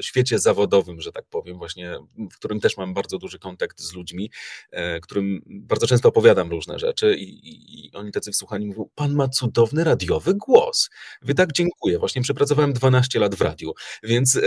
świecie 0.00 0.38
zawodowym, 0.38 1.00
że 1.00 1.12
tak 1.12 1.24
powiem, 1.30 1.58
właśnie, 1.58 1.98
w 2.32 2.36
którym 2.36 2.60
też 2.60 2.76
mam 2.76 2.94
bardzo 2.94 3.18
duży 3.18 3.38
kontakt 3.38 3.80
z 3.80 3.92
ludźmi, 3.92 4.30
e, 4.70 5.00
którym 5.00 5.42
bardzo 5.46 5.86
często 5.86 6.08
opowiadam 6.08 6.50
różne 6.50 6.78
rzeczy 6.78 7.16
i, 7.18 7.86
i, 7.86 7.92
oni 7.92 8.12
tacy 8.12 8.32
wsłuchani 8.32 8.66
mówią, 8.66 8.88
pan 8.94 9.14
ma 9.14 9.28
cudowny 9.28 9.84
radiowy 9.84 10.34
głos. 10.34 10.90
Wy 11.22 11.34
tak 11.34 11.52
dziękuję, 11.52 11.98
właśnie 11.98 12.22
przepracowałem 12.22 12.72
12 12.72 13.18
lat 13.18 13.34
w 13.34 13.40
radiu, 13.40 13.72
więc 14.02 14.36
e, 14.36 14.40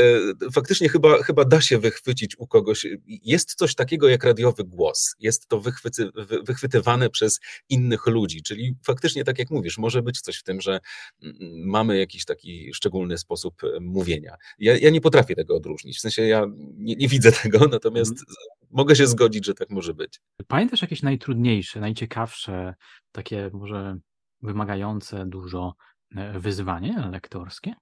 faktycznie 0.54 0.90
chyba, 0.90 1.24
chyba 1.24 1.46
da 1.46 1.62
się 1.62 1.78
wychwycić 1.78 2.40
u 2.40 2.48
kogoś, 2.48 2.88
jest 3.08 3.56
coś 3.56 3.76
takiego 3.76 4.10
jak 4.10 4.24
radiowy 4.24 4.64
głos, 4.64 5.16
jest 5.20 5.48
to 5.48 5.60
wychwyty, 5.60 6.10
wychwytywane 6.44 7.10
przez 7.10 7.40
innych 7.70 8.08
ludzi, 8.08 8.44
czyli 8.44 8.76
faktycznie 8.86 9.24
tak 9.24 9.40
jak 9.40 9.52
mówisz, 9.52 9.78
może 9.78 10.02
być 10.02 10.22
coś 10.22 10.38
w 10.38 10.44
tym, 10.44 10.62
że 10.62 10.80
mm, 11.24 11.36
mamy 11.66 11.98
jakiś 11.98 12.26
taki 12.26 12.74
szczególny 12.74 13.18
sposób 13.26 13.64
e, 13.64 13.80
mówienia. 13.80 14.36
Ja, 14.60 14.78
ja 14.78 14.90
nie 14.90 15.02
potrafię 15.02 15.36
tego 15.36 15.56
odróżnić, 15.56 15.98
w 15.98 16.02
sensie 16.02 16.22
ja 16.22 16.46
nie, 16.78 16.96
nie 16.96 17.08
widzę 17.08 17.32
tego, 17.44 17.68
natomiast 17.68 18.12
mm. 18.12 18.26
mogę 18.72 18.96
się 18.96 19.08
zgodzić, 19.08 19.46
że 19.46 19.54
tak 19.54 19.70
może 19.70 19.94
być. 19.94 20.22
Pamiętasz 20.48 20.82
jakieś 20.82 21.04
najtrudniejsze, 21.04 21.80
najciekawsze, 21.80 22.76
takie 23.12 23.50
może 23.54 23.98
wymagające 24.42 25.26
dużo 25.26 25.76
e, 26.16 26.40
wyzwanie 26.40 27.10
lektorskie? 27.12 27.74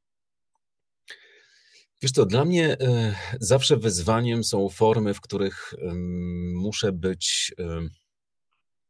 Wiesz 2.02 2.12
co, 2.12 2.26
dla 2.26 2.46
mnie 2.46 2.74
y, 2.74 2.78
zawsze 3.40 3.78
wyzwaniem 3.78 4.44
są 4.44 4.70
formy, 4.70 5.14
w 5.14 5.22
których 5.22 5.74
muszę 6.54 6.92
być, 6.92 7.54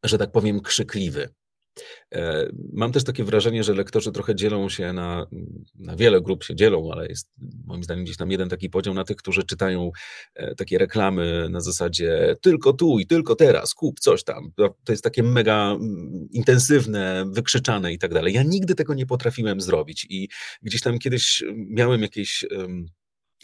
że 0.03 0.17
tak 0.17 0.31
powiem, 0.31 0.61
krzykliwy. 0.61 1.33
E, 2.13 2.49
mam 2.73 2.91
też 2.91 3.03
takie 3.03 3.23
wrażenie, 3.23 3.63
że 3.63 3.73
lektorzy 3.73 4.11
trochę 4.11 4.35
dzielą 4.35 4.69
się 4.69 4.93
na, 4.93 5.27
na 5.75 5.95
wiele 5.95 6.21
grup 6.21 6.43
się 6.43 6.55
dzielą, 6.55 6.89
ale 6.91 7.07
jest 7.07 7.31
moim 7.65 7.83
zdaniem 7.83 8.03
gdzieś 8.03 8.17
tam 8.17 8.31
jeden 8.31 8.49
taki 8.49 8.69
podział 8.69 8.93
na 8.93 9.03
tych, 9.03 9.17
którzy 9.17 9.43
czytają 9.43 9.91
e, 10.35 10.55
takie 10.55 10.77
reklamy 10.77 11.47
na 11.49 11.61
zasadzie 11.61 12.35
tylko 12.41 12.73
tu 12.73 12.99
i 12.99 13.07
tylko 13.07 13.35
teraz, 13.35 13.73
kup 13.73 13.99
coś 13.99 14.23
tam. 14.23 14.51
To 14.55 14.93
jest 14.93 15.03
takie 15.03 15.23
mega 15.23 15.77
intensywne, 16.31 17.25
wykrzyczane 17.31 17.93
i 17.93 17.99
tak 17.99 18.13
dalej. 18.13 18.33
Ja 18.33 18.43
nigdy 18.43 18.75
tego 18.75 18.93
nie 18.93 19.05
potrafiłem 19.05 19.61
zrobić 19.61 20.07
i 20.09 20.29
gdzieś 20.61 20.81
tam 20.81 20.99
kiedyś 20.99 21.43
miałem 21.55 22.01
jakieś 22.01 22.45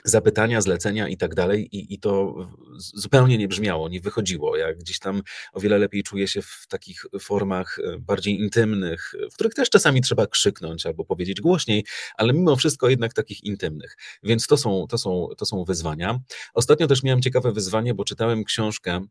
zapytania, 0.04 0.62
zlecenia 0.62 1.08
i 1.08 1.18
tak 1.18 1.36
dalej, 1.36 1.76
i, 1.78 1.94
i 1.94 2.00
to 2.00 2.36
zupełnie 2.78 3.38
nie 3.38 3.48
brzmiało, 3.48 3.90
nie 3.90 4.02
wychodziło. 4.02 4.58
Ja 4.58 4.74
gdzieś 4.74 5.00
tam 5.00 5.22
o 5.54 5.60
wiele 5.60 5.78
lepiej 5.78 6.04
czuję 6.04 6.28
się 6.28 6.42
w 6.42 6.66
takich 6.70 7.06
formach 7.20 7.80
e, 7.80 8.00
bardziej 8.00 8.40
intymnych, 8.40 9.14
w 9.32 9.34
których 9.34 9.54
też 9.54 9.70
czasami 9.70 10.02
trzeba 10.02 10.28
krzyknąć 10.28 10.86
albo 10.86 11.06
powiedzieć 11.06 11.42
głośniej, 11.42 11.86
ale 12.18 12.34
mimo 12.34 12.56
wszystko 12.56 12.90
jednak 12.90 13.14
takich 13.14 13.44
intymnych. 13.44 13.98
Więc 14.24 14.48
to 14.48 14.58
są, 14.58 14.88
to 14.90 14.98
są, 14.98 15.28
to 15.38 15.46
są 15.46 15.64
wyzwania. 15.64 16.20
Ostatnio 16.54 16.88
też 16.88 17.04
miałem 17.04 17.22
ciekawe 17.22 17.52
wyzwanie, 17.52 17.94
bo 17.94 18.06
czytałem 18.06 18.44
książkę 18.44 19.06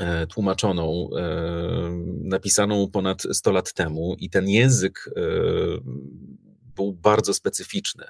e, 0.00 0.26
tłumaczoną, 0.26 1.08
e, 1.16 1.30
napisaną 2.22 2.90
ponad 2.90 3.22
100 3.32 3.52
lat 3.52 3.72
temu 3.72 4.16
i 4.18 4.30
ten 4.30 4.48
język 4.48 5.10
był 6.76 6.92
bardzo 6.92 7.34
specyficzny. 7.34 8.04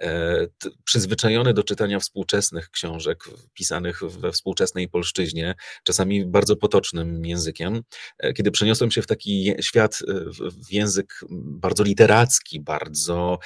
E, 0.00 0.46
przyzwyczajony 0.84 1.54
do 1.54 1.62
czytania 1.62 1.98
współczesnych 1.98 2.70
książek 2.70 3.24
pisanych 3.54 4.04
we 4.04 4.32
współczesnej 4.32 4.88
polszczyźnie, 4.88 5.54
czasami 5.84 6.26
bardzo 6.26 6.56
potocznym 6.56 7.26
językiem, 7.26 7.82
e, 8.18 8.32
kiedy 8.32 8.50
przeniosłem 8.50 8.90
się 8.90 9.02
w 9.02 9.06
taki 9.06 9.54
świat, 9.60 9.98
e, 10.08 10.14
w 10.50 10.72
język 10.72 11.20
bardzo 11.30 11.84
literacki, 11.84 12.60
bardzo, 12.60 13.38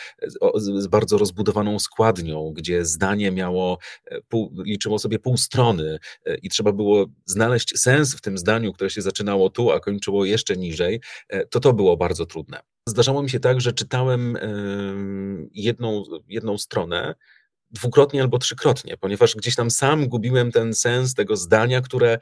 z 0.56 0.86
bardzo 0.86 1.18
rozbudowaną 1.18 1.78
składnią, 1.78 2.52
gdzie 2.56 2.84
zdanie 2.84 3.30
miało, 3.30 3.78
pół, 4.28 4.52
liczyło 4.64 4.98
sobie 4.98 5.18
pół 5.18 5.36
strony 5.36 5.98
i 6.42 6.48
trzeba 6.48 6.72
było 6.72 7.06
znaleźć 7.24 7.78
sens 7.78 8.14
w 8.14 8.20
tym 8.20 8.38
zdaniu, 8.38 8.72
które 8.72 8.90
się 8.90 9.02
zaczynało 9.02 9.50
tu, 9.50 9.70
a 9.70 9.80
kończyło 9.80 10.24
jeszcze 10.24 10.56
niżej, 10.56 11.00
to 11.50 11.60
to 11.60 11.72
było 11.72 11.96
bardzo 11.96 12.26
trudne. 12.26 12.60
Zdarzało 12.88 13.22
mi 13.22 13.30
się 13.30 13.40
tak, 13.40 13.60
że 13.60 13.72
czytałem 13.72 14.38
jedną, 15.52 16.04
jedną 16.28 16.58
stronę 16.58 17.14
dwukrotnie 17.70 18.22
albo 18.22 18.38
trzykrotnie, 18.38 18.96
ponieważ 18.96 19.34
gdzieś 19.34 19.54
tam 19.54 19.70
sam 19.70 20.08
gubiłem 20.08 20.52
ten 20.52 20.74
sens 20.74 21.14
tego 21.14 21.36
zdania, 21.36 21.80
które 21.80 22.12
e, 22.12 22.18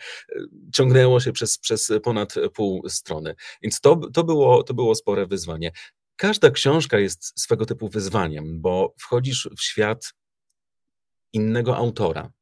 ciągnęło 0.72 1.20
się 1.20 1.32
przez, 1.32 1.58
przez 1.58 1.92
ponad 2.02 2.34
pół 2.54 2.88
strony. 2.88 3.34
Więc 3.62 3.80
to, 3.80 3.96
to, 3.96 4.24
było, 4.24 4.62
to 4.62 4.74
było 4.74 4.94
spore 4.94 5.26
wyzwanie. 5.26 5.72
Każda 6.16 6.50
książka 6.50 6.98
jest 6.98 7.40
swego 7.40 7.66
typu 7.66 7.88
wyzwaniem, 7.88 8.60
bo 8.60 8.94
wchodzisz 8.98 9.48
w 9.58 9.62
świat 9.62 10.12
innego 11.32 11.76
autora 11.76 12.32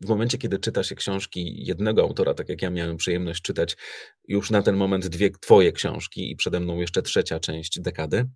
w 0.00 0.08
momencie, 0.08 0.38
kiedy 0.38 0.58
czyta 0.58 0.82
się 0.82 0.94
książki 0.94 1.64
jednego 1.66 2.02
autora, 2.02 2.34
tak 2.34 2.48
jak 2.48 2.62
ja 2.62 2.70
miałem 2.70 2.96
przyjemność 2.96 3.42
czytać 3.42 3.76
już 4.28 4.50
na 4.50 4.62
ten 4.62 4.76
moment 4.76 5.06
dwie 5.06 5.30
twoje 5.30 5.72
książki 5.72 6.30
i 6.30 6.36
przede 6.36 6.60
mną 6.60 6.80
jeszcze 6.80 7.02
trzecia 7.02 7.40
część 7.40 7.80
dekady, 7.80 8.28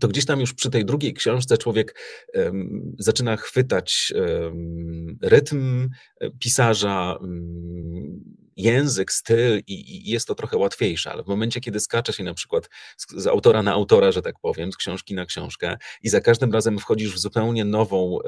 to 0.00 0.08
gdzieś 0.08 0.24
tam 0.24 0.40
już 0.40 0.54
przy 0.54 0.70
tej 0.70 0.84
drugiej 0.84 1.14
książce 1.14 1.58
człowiek 1.58 1.98
um, 2.34 2.94
zaczyna 2.98 3.36
chwytać 3.36 4.12
um, 4.14 5.18
rytm 5.22 5.88
e, 6.20 6.30
pisarza, 6.30 7.18
um, 7.20 8.41
język, 8.56 9.12
styl 9.12 9.62
i, 9.66 9.72
i, 9.96 10.10
jest 10.10 10.28
to 10.28 10.34
trochę 10.34 10.56
łatwiejsze, 10.56 11.12
ale 11.12 11.22
w 11.22 11.26
momencie, 11.26 11.60
kiedy 11.60 11.80
skacze 11.80 12.12
się 12.12 12.24
na 12.24 12.34
przykład 12.34 12.68
z, 12.96 13.22
z, 13.22 13.26
autora 13.26 13.62
na 13.62 13.72
autora, 13.72 14.12
że 14.12 14.22
tak 14.22 14.34
powiem, 14.40 14.72
z 14.72 14.76
książki 14.76 15.14
na 15.14 15.26
książkę 15.26 15.76
i 16.02 16.08
za 16.08 16.20
każdym 16.20 16.52
razem 16.52 16.78
wchodzisz 16.78 17.14
w 17.14 17.18
zupełnie 17.18 17.64
nową, 17.64 18.18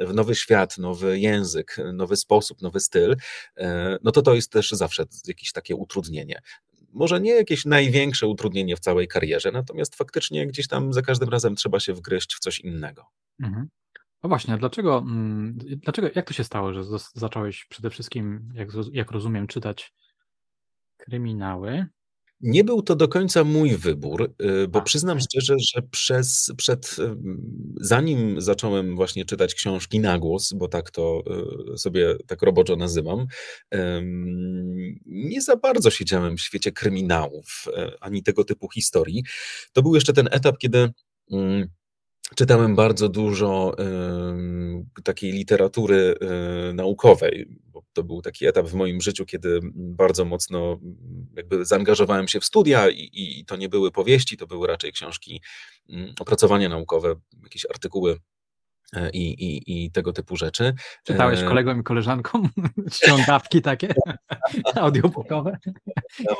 w 0.00 0.14
nowy 0.14 0.34
świat, 0.34 0.78
nowy 0.78 1.18
język, 1.18 1.76
nowy 1.92 2.16
sposób, 2.16 2.62
nowy 2.62 2.80
styl, 2.80 3.16
e, 3.56 3.98
no 4.02 4.12
to 4.12 4.22
to 4.22 4.34
jest 4.34 4.52
też 4.52 4.70
zawsze 4.70 5.04
jakieś 5.26 5.52
takie 5.52 5.76
utrudnienie 5.76 6.40
może 6.92 7.20
nie 7.20 7.30
jakieś 7.30 7.64
największe 7.64 8.26
utrudnienie 8.26 8.76
w 8.76 8.80
całej 8.80 9.08
karierze, 9.08 9.52
natomiast 9.52 9.96
faktycznie 9.96 10.46
gdzieś 10.46 10.68
tam 10.68 10.92
za 10.92 11.02
każdym 11.02 11.28
razem 11.28 11.56
trzeba 11.56 11.80
się 11.80 11.94
wgryźć 11.94 12.34
w 12.34 12.38
coś 12.38 12.60
innego. 12.60 13.06
Mhm. 13.42 13.68
No 14.22 14.28
właśnie, 14.28 14.58
dlaczego, 14.58 14.98
mm, 14.98 15.58
dlaczego, 15.58 16.08
jak 16.14 16.26
to 16.26 16.34
się 16.34 16.44
stało, 16.44 16.72
że 16.72 16.98
zacząłeś 17.14 17.64
przede 17.64 17.90
wszystkim, 17.90 18.52
jak, 18.54 18.68
jak 18.92 19.10
rozumiem, 19.10 19.46
czytać 19.46 19.92
kryminały? 20.96 21.86
Nie 22.40 22.64
był 22.64 22.82
to 22.82 22.96
do 22.96 23.08
końca 23.08 23.44
mój 23.44 23.76
wybór, 23.76 24.34
y, 24.42 24.68
bo 24.68 24.82
przyznam 24.82 25.20
szczerze, 25.20 25.54
że 25.58 25.82
przez, 25.82 26.52
przed, 26.56 26.96
zanim 27.80 28.40
zacząłem 28.40 28.96
właśnie 28.96 29.24
czytać 29.24 29.54
książki 29.54 30.00
na 30.00 30.18
głos, 30.18 30.52
bo 30.52 30.68
tak 30.68 30.90
to 30.90 31.22
y, 31.74 31.78
sobie 31.78 32.16
tak 32.26 32.42
roboczo 32.42 32.76
nazywam, 32.76 33.26
nie 35.06 35.42
za 35.42 35.56
bardzo 35.56 35.90
siedziałem 35.90 36.36
w 36.36 36.40
świecie 36.40 36.72
kryminałów 36.72 37.64
e, 37.76 37.92
ani 38.00 38.22
tego 38.22 38.44
typu 38.44 38.68
historii. 38.68 39.24
To 39.72 39.82
był 39.82 39.94
jeszcze 39.94 40.12
ten 40.12 40.28
etap, 40.30 40.58
kiedy 40.58 40.90
mm, 41.32 41.68
czytałem 42.36 42.76
bardzo 42.76 43.08
dużo 43.08 43.74
takiej 45.04 45.32
literatury 45.32 46.14
e, 46.20 46.72
naukowej, 46.72 47.46
to 47.92 48.04
był 48.04 48.22
taki 48.22 48.46
etap 48.46 48.66
w 48.66 48.74
moim 48.74 49.00
życiu, 49.00 49.26
kiedy 49.26 49.60
bardzo 49.74 50.24
mocno 50.24 50.80
jakby 51.36 51.64
zaangażowałem 51.64 52.28
się 52.28 52.40
w 52.40 52.44
studia 52.44 52.90
i, 52.90 53.10
i 53.12 53.44
to 53.44 53.56
nie 53.56 53.68
były 53.68 53.90
powieści, 53.90 54.36
to 54.36 54.46
były 54.46 54.66
raczej 54.66 54.92
książki, 54.92 55.42
mm, 55.88 56.14
opracowania 56.20 56.68
naukowe, 56.68 57.14
jakieś 57.42 57.66
artykuły 57.70 58.18
i, 59.12 59.30
i, 59.30 59.84
i 59.84 59.90
tego 59.90 60.12
typu 60.12 60.36
rzeczy. 60.36 60.74
Czytałeś 61.04 61.40
e, 61.40 61.44
kolegom 61.44 61.80
i 61.80 61.82
koleżankom 61.82 62.48
ściągawki 62.92 63.62
takie 63.62 63.94
audiobookowe? 64.74 65.58
No, 66.24 66.36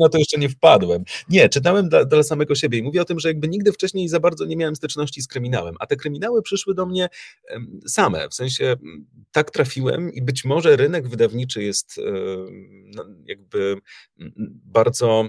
na 0.00 0.08
to 0.08 0.18
jeszcze 0.18 0.38
nie 0.38 0.48
wpadłem. 0.48 1.04
Nie, 1.28 1.48
czytałem 1.48 1.88
dla, 1.88 2.04
dla, 2.04 2.22
samego 2.22 2.54
siebie 2.54 2.78
i 2.78 2.82
mówię 2.82 3.02
o 3.02 3.04
tym, 3.04 3.20
że 3.20 3.28
jakby 3.28 3.48
nigdy 3.48 3.72
wcześniej 3.72 4.08
za 4.08 4.20
bardzo 4.20 4.44
nie 4.44 4.56
miałem 4.56 4.76
styczności 4.76 5.22
z 5.22 5.28
kryminałem, 5.28 5.74
a 5.80 5.86
te 5.86 5.96
kryminały 5.96 6.42
przyszły 6.42 6.74
do 6.74 6.86
mnie 6.86 7.08
same, 7.88 8.28
w 8.28 8.34
sensie 8.34 8.76
tak 9.32 9.50
trafiłem 9.50 10.12
i 10.12 10.22
być 10.22 10.44
może 10.44 10.76
rynek 10.76 11.08
wydawniczy 11.08 11.62
jest 11.62 12.00
no, 12.94 13.04
jakby 13.24 13.76
bardzo 14.64 15.28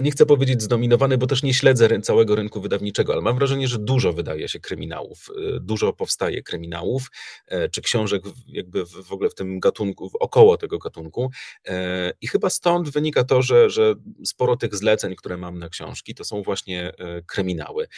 nie 0.00 0.10
chcę 0.10 0.26
powiedzieć 0.26 0.62
zdominowany, 0.62 1.18
bo 1.18 1.26
też 1.26 1.42
nie 1.42 1.54
śledzę 1.54 2.00
całego 2.00 2.34
rynku 2.36 2.60
wydawniczego, 2.60 3.12
ale 3.12 3.22
mam 3.22 3.36
wrażenie, 3.36 3.68
że 3.68 3.78
dużo 3.78 4.12
wydaje 4.12 4.48
się 4.48 4.60
kryminałów, 4.60 5.28
y, 5.56 5.60
dużo 5.60 5.92
powstaje 5.92 6.42
kryminałów, 6.42 7.10
e, 7.46 7.68
czy 7.68 7.82
książek 7.82 8.22
jakby 8.48 8.86
w 8.86 9.12
ogóle 9.12 9.30
w 9.30 9.34
tym 9.34 9.60
gatunku, 9.60 10.10
około 10.20 10.56
tego 10.56 10.78
gatunku. 10.78 11.30
E, 11.66 12.12
I 12.20 12.26
chyba 12.26 12.50
stąd 12.50 12.90
wynika 12.90 13.24
to, 13.24 13.42
że, 13.42 13.70
że 13.70 13.94
sporo 14.24 14.56
tych 14.56 14.74
zleceń, 14.74 15.16
które 15.16 15.36
mam 15.36 15.58
na 15.58 15.68
książki, 15.68 16.14
to 16.14 16.24
są 16.24 16.42
właśnie 16.42 16.92
e, 16.98 17.22
kryminały. 17.22 17.88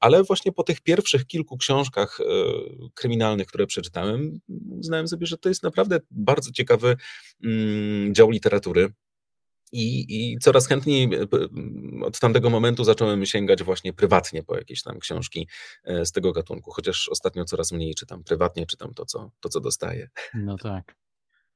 Ale 0.00 0.22
właśnie 0.22 0.52
po 0.52 0.62
tych 0.62 0.80
pierwszych 0.80 1.26
kilku 1.26 1.56
książkach 1.56 2.18
kryminalnych, 2.94 3.46
które 3.46 3.66
przeczytałem, 3.66 4.40
uznałem 4.70 5.08
sobie, 5.08 5.26
że 5.26 5.38
to 5.38 5.48
jest 5.48 5.62
naprawdę 5.62 6.00
bardzo 6.10 6.52
ciekawy 6.52 6.96
mm, 7.44 8.14
dział 8.14 8.30
literatury 8.30 8.92
i, 9.72 10.06
I 10.32 10.38
coraz 10.38 10.68
chętniej 10.68 11.14
e, 11.14 11.26
od 12.04 12.18
tamtego 12.18 12.50
momentu 12.50 12.84
zacząłem 12.84 13.26
sięgać 13.26 13.62
właśnie 13.62 13.92
prywatnie 13.92 14.42
po 14.42 14.56
jakieś 14.56 14.82
tam 14.82 14.98
książki 14.98 15.48
e, 15.84 16.06
z 16.06 16.12
tego 16.12 16.32
gatunku, 16.32 16.70
chociaż 16.70 17.08
ostatnio 17.08 17.44
coraz 17.44 17.72
mniej 17.72 17.94
czytam 17.94 18.24
prywatnie, 18.24 18.66
czytam 18.66 18.94
to, 18.94 19.06
co, 19.06 19.30
to, 19.40 19.48
co 19.48 19.60
dostaję. 19.60 20.08
No 20.34 20.56
tak. 20.56 20.94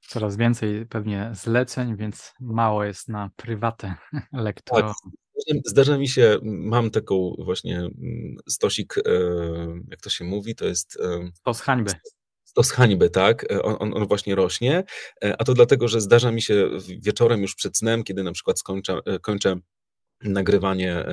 Coraz 0.00 0.36
więcej 0.36 0.86
pewnie 0.86 1.30
zleceń, 1.32 1.96
więc 1.96 2.32
mało 2.40 2.84
jest 2.84 3.08
na 3.08 3.30
prywatę 3.36 3.94
lektora. 4.32 4.88
Tak. 4.88 5.12
Zdarza 5.66 5.98
mi 5.98 6.08
się, 6.08 6.38
mam 6.42 6.90
taką 6.90 7.34
właśnie 7.38 7.88
stosik, 8.48 8.98
e, 8.98 9.02
jak 9.90 10.00
to 10.00 10.10
się 10.10 10.24
mówi, 10.24 10.54
to 10.54 10.64
jest. 10.64 10.98
Stos 11.34 11.60
hańby 11.60 11.92
to 12.52 12.62
z 12.62 12.70
hańby, 12.70 13.10
tak? 13.10 13.52
E, 13.52 13.62
on, 13.62 13.94
on, 13.94 14.06
właśnie 14.06 14.34
rośnie, 14.34 14.84
e, 15.24 15.34
a 15.38 15.44
to 15.44 15.54
dlatego, 15.54 15.88
że 15.88 16.00
zdarza 16.00 16.32
mi 16.32 16.42
się 16.42 16.70
wieczorem 16.98 17.42
już 17.42 17.54
przed 17.54 17.78
snem, 17.78 18.04
kiedy 18.04 18.22
na 18.22 18.32
przykład 18.32 18.58
skończę, 18.58 18.98
e, 19.06 19.18
kończę 19.18 19.56
nagrywanie 20.24 21.04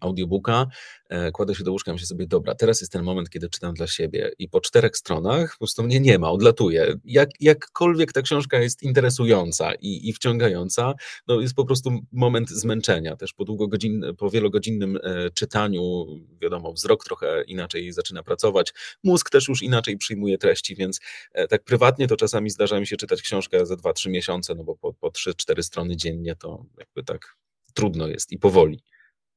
audiobooka, 0.00 0.66
e, 1.08 1.32
kładę 1.32 1.54
się 1.54 1.64
do 1.64 1.72
łóżka 1.72 1.90
i 1.90 1.94
myślę 1.94 2.06
sobie, 2.06 2.26
dobra, 2.26 2.54
teraz 2.54 2.80
jest 2.80 2.92
ten 2.92 3.02
moment, 3.02 3.30
kiedy 3.30 3.48
czytam 3.48 3.74
dla 3.74 3.86
siebie 3.86 4.30
i 4.38 4.48
po 4.48 4.60
czterech 4.60 4.96
stronach 4.96 5.52
po 5.52 5.58
prostu 5.58 5.82
mnie 5.82 6.00
nie 6.00 6.18
ma, 6.18 6.30
odlatuję. 6.30 6.94
Jak, 7.04 7.30
jakkolwiek 7.40 8.12
ta 8.12 8.22
książka 8.22 8.58
jest 8.58 8.82
interesująca 8.82 9.74
i, 9.74 10.08
i 10.08 10.12
wciągająca, 10.12 10.94
no 11.26 11.40
jest 11.40 11.54
po 11.54 11.64
prostu 11.64 11.90
moment 12.12 12.50
zmęczenia. 12.50 13.16
Też 13.16 13.32
po, 13.32 13.44
długogodzin, 13.44 14.04
po 14.18 14.30
wielogodzinnym 14.30 14.98
e, 15.02 15.30
czytaniu, 15.30 16.06
wiadomo, 16.42 16.72
wzrok 16.72 17.04
trochę 17.04 17.44
inaczej 17.44 17.92
zaczyna 17.92 18.22
pracować, 18.22 18.72
mózg 19.04 19.30
też 19.30 19.48
już 19.48 19.62
inaczej 19.62 19.96
przyjmuje 19.96 20.38
treści, 20.38 20.76
więc 20.76 21.00
e, 21.32 21.48
tak 21.48 21.64
prywatnie 21.64 22.08
to 22.08 22.16
czasami 22.16 22.50
zdarza 22.50 22.80
mi 22.80 22.86
się 22.86 22.96
czytać 22.96 23.22
książkę 23.22 23.66
za 23.66 23.74
2-3 23.74 24.10
miesiące, 24.10 24.54
no 24.54 24.64
bo 24.64 24.76
po, 24.76 24.94
po 24.94 25.08
3-4 25.08 25.62
strony 25.62 25.96
dziennie 25.96 26.36
to 26.36 26.64
jakby 26.78 27.04
tak 27.04 27.36
trudno 27.74 28.06
jest 28.06 28.32
i 28.32 28.38
powoli. 28.38 28.82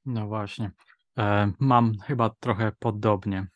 No 0.06 0.28
właśnie. 0.28 0.72
E, 1.18 1.52
mam 1.60 2.00
chyba 2.00 2.30
trochę 2.40 2.72
podobnie, 2.80 3.48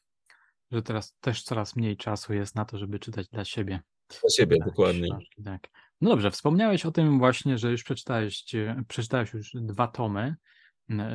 że 0.72 0.82
teraz 0.82 1.15
też 1.20 1.44
coraz 1.44 1.75
mniej 1.75 1.98
czasu 1.98 2.33
jest 2.33 2.55
na 2.55 2.66
to, 2.66 2.77
żeby 2.77 3.00
czytać 3.00 3.27
dla 3.29 3.46
siebie. 3.46 3.79
Dla 4.09 4.29
siebie, 4.29 4.57
tak, 4.57 4.68
dokładnie. 4.68 5.09
Tak. 5.46 5.68
No 6.01 6.09
dobrze, 6.09 6.31
wspomniałeś 6.31 6.85
o 6.85 6.92
tym 6.92 7.20
właśnie, 7.20 7.57
że 7.57 7.72
już 7.72 7.83
przeczytałeś, 7.83 8.46
przeczytałeś 8.88 9.33
już 9.33 9.51
dwa 9.53 9.88
tomy 9.88 10.35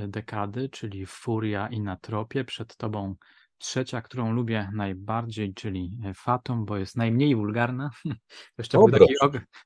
dekady, 0.08 0.68
czyli 0.68 1.06
Furia 1.06 1.68
i 1.68 1.80
Na 1.80 1.96
tropie. 1.96 2.44
Przed 2.44 2.76
tobą 2.76 3.14
trzecia, 3.58 4.02
którą 4.02 4.32
lubię 4.32 4.70
najbardziej, 4.74 5.54
czyli 5.54 5.98
Fatum, 6.14 6.64
bo 6.64 6.76
jest 6.76 6.96
najmniej 6.96 7.36
wulgarna. 7.36 7.90
Jeszcze 8.58 8.78
był 8.78 8.90
taki 8.90 9.14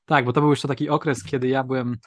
tak, 0.05 0.25
bo 0.25 0.33
to 0.33 0.41
był 0.41 0.49
jeszcze 0.49 0.67
taki 0.67 0.89
okres, 0.89 1.23
kiedy 1.23 1.47
ja 1.47 1.63
byłem 1.63 1.97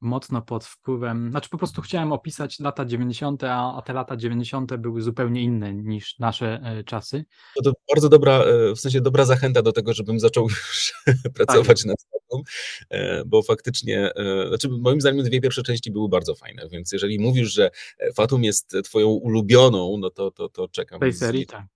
mocno 0.00 0.42
pod 0.42 0.64
wpływem, 0.64 1.30
znaczy 1.30 1.50
po 1.50 1.58
prostu 1.58 1.82
chciałem 1.82 2.12
opisać 2.12 2.60
lata 2.60 2.84
90., 2.84 3.44
a, 3.44 3.82
te 3.86 3.92
lata 3.92 4.16
90. 4.16 4.76
były 4.76 5.02
zupełnie 5.02 5.42
inne 5.42 5.74
niż 5.74 6.18
nasze 6.18 6.60
e, 6.64 6.84
czasy. 6.84 7.24
To, 7.56 7.62
to 7.62 7.72
bardzo 7.94 8.08
dobra, 8.08 8.32
e, 8.32 8.74
w 8.74 8.80
sensie 8.80 9.00
dobra 9.00 9.24
zachęta 9.24 9.62
do 9.62 9.72
tego, 9.72 9.92
żebym 9.92 10.20
zaczął 10.20 10.48
już 10.48 10.94
pracować 11.34 11.82
tak. 11.82 11.86
nad 11.86 11.96
sobą, 12.00 12.42
e, 12.90 13.24
bo 13.24 13.42
faktycznie, 13.42 14.10
znaczy 14.48 14.68
moim 14.68 15.00
zdaniem 15.00 15.24
dwie 15.24 15.40
pierwsze 15.40 15.62
części 15.62 15.90
były 15.90 16.08
bardzo 16.08 16.34
fajne, 16.34 16.68
więc 16.68 16.92
jeżeli 16.92 17.18
mówisz, 17.18 17.52
że 17.52 17.70
Fatum 18.14 18.44
jest 18.44 18.76
twoją 18.84 19.08
ulubioną, 19.08 19.96
no 19.98 20.10
to, 20.10 20.30
to, 20.30 20.48
to 20.48 20.68
czekam. 20.68 21.00
Tej 21.00 21.12
serii, 21.12 21.46
tak. 21.46 21.66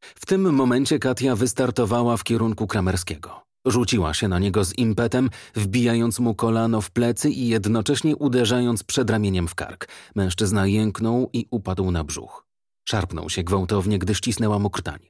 W 0.00 0.26
tym 0.26 0.54
momencie 0.54 0.98
Katia 0.98 1.36
wystartowała 1.36 2.16
w 2.16 2.24
kierunku 2.24 2.66
Kramerskiego. 2.66 3.53
Rzuciła 3.66 4.14
się 4.14 4.28
na 4.28 4.38
niego 4.38 4.64
z 4.64 4.78
impetem, 4.78 5.30
wbijając 5.54 6.20
mu 6.20 6.34
kolano 6.34 6.80
w 6.80 6.90
plecy 6.90 7.30
i 7.30 7.48
jednocześnie 7.48 8.16
uderzając 8.16 8.84
przedramieniem 8.84 9.48
w 9.48 9.54
kark. 9.54 9.88
Mężczyzna 10.14 10.66
jęknął 10.66 11.30
i 11.32 11.46
upadł 11.50 11.90
na 11.90 12.04
brzuch. 12.04 12.46
Szarpnął 12.88 13.30
się 13.30 13.42
gwałtownie, 13.42 13.98
gdy 13.98 14.14
ścisnęła 14.14 14.58
mu 14.58 14.70
krtań. 14.70 15.00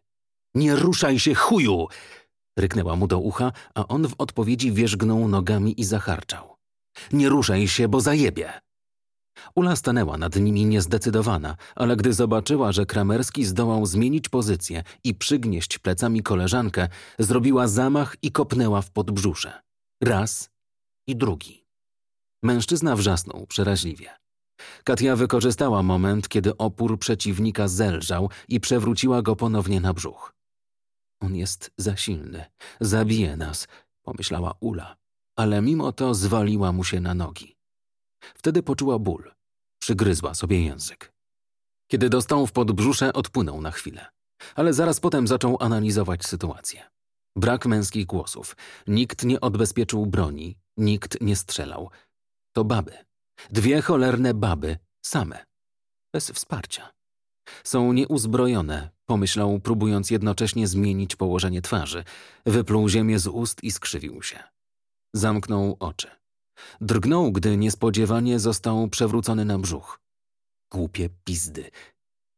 Nie 0.54 0.76
ruszaj 0.76 1.18
się, 1.18 1.34
chuju! 1.34 1.86
Ryknęła 2.58 2.96
mu 2.96 3.06
do 3.06 3.18
ucha, 3.18 3.52
a 3.74 3.88
on 3.88 4.08
w 4.08 4.14
odpowiedzi 4.18 4.72
wierzgnął 4.72 5.28
nogami 5.28 5.80
i 5.80 5.84
zacharczał. 5.84 6.56
Nie 7.12 7.28
ruszaj 7.28 7.68
się, 7.68 7.88
bo 7.88 8.00
zajebie! 8.00 8.52
Ula 9.54 9.76
stanęła 9.76 10.18
nad 10.18 10.36
nimi 10.36 10.64
niezdecydowana, 10.64 11.56
ale 11.74 11.96
gdy 11.96 12.12
zobaczyła, 12.12 12.72
że 12.72 12.86
Kramerski 12.86 13.44
zdołał 13.44 13.86
zmienić 13.86 14.28
pozycję 14.28 14.82
i 15.04 15.14
przygnieść 15.14 15.78
plecami 15.78 16.22
koleżankę, 16.22 16.88
zrobiła 17.18 17.68
zamach 17.68 18.16
i 18.22 18.32
kopnęła 18.32 18.82
w 18.82 18.90
podbrzusze. 18.90 19.62
Raz 20.02 20.50
i 21.06 21.16
drugi. 21.16 21.64
Mężczyzna 22.42 22.96
wrzasnął 22.96 23.46
przeraźliwie. 23.46 24.10
Katia 24.84 25.16
wykorzystała 25.16 25.82
moment, 25.82 26.28
kiedy 26.28 26.56
opór 26.56 26.98
przeciwnika 26.98 27.68
zelżał 27.68 28.30
i 28.48 28.60
przewróciła 28.60 29.22
go 29.22 29.36
ponownie 29.36 29.80
na 29.80 29.94
brzuch. 29.94 30.34
On 31.20 31.36
jest 31.36 31.70
za 31.76 31.96
silny, 31.96 32.44
zabije 32.80 33.36
nas, 33.36 33.68
pomyślała 34.02 34.54
Ula, 34.60 34.96
ale 35.36 35.62
mimo 35.62 35.92
to 35.92 36.14
zwaliła 36.14 36.72
mu 36.72 36.84
się 36.84 37.00
na 37.00 37.14
nogi. 37.14 37.53
Wtedy 38.34 38.62
poczuła 38.62 38.98
ból. 38.98 39.32
Przygryzła 39.78 40.34
sobie 40.34 40.64
język. 40.64 41.12
Kiedy 41.90 42.08
dostał 42.08 42.46
w 42.46 42.52
podbrzusze, 42.52 43.12
odpłynął 43.12 43.60
na 43.60 43.70
chwilę. 43.70 44.06
Ale 44.54 44.72
zaraz 44.72 45.00
potem 45.00 45.26
zaczął 45.26 45.56
analizować 45.60 46.24
sytuację. 46.24 46.90
Brak 47.36 47.66
męskich 47.66 48.06
głosów. 48.06 48.56
Nikt 48.86 49.24
nie 49.24 49.40
odbezpieczył 49.40 50.06
broni. 50.06 50.56
Nikt 50.76 51.20
nie 51.20 51.36
strzelał. 51.36 51.90
To 52.52 52.64
baby. 52.64 53.04
Dwie 53.50 53.82
cholerne 53.82 54.34
baby, 54.34 54.78
same. 55.02 55.44
Bez 56.12 56.30
wsparcia. 56.30 56.90
Są 57.64 57.92
nieuzbrojone, 57.92 58.90
pomyślał, 59.06 59.60
próbując 59.60 60.10
jednocześnie 60.10 60.68
zmienić 60.68 61.16
położenie 61.16 61.62
twarzy. 61.62 62.04
Wypluł 62.46 62.88
ziemię 62.88 63.18
z 63.18 63.26
ust 63.26 63.64
i 63.64 63.70
skrzywił 63.70 64.22
się. 64.22 64.42
Zamknął 65.14 65.76
oczy. 65.80 66.10
Drgnął, 66.80 67.32
gdy 67.32 67.56
niespodziewanie 67.56 68.38
został 68.38 68.88
przewrócony 68.88 69.44
na 69.44 69.58
brzuch. 69.58 70.00
Głupie 70.70 71.08
pizdy, 71.24 71.70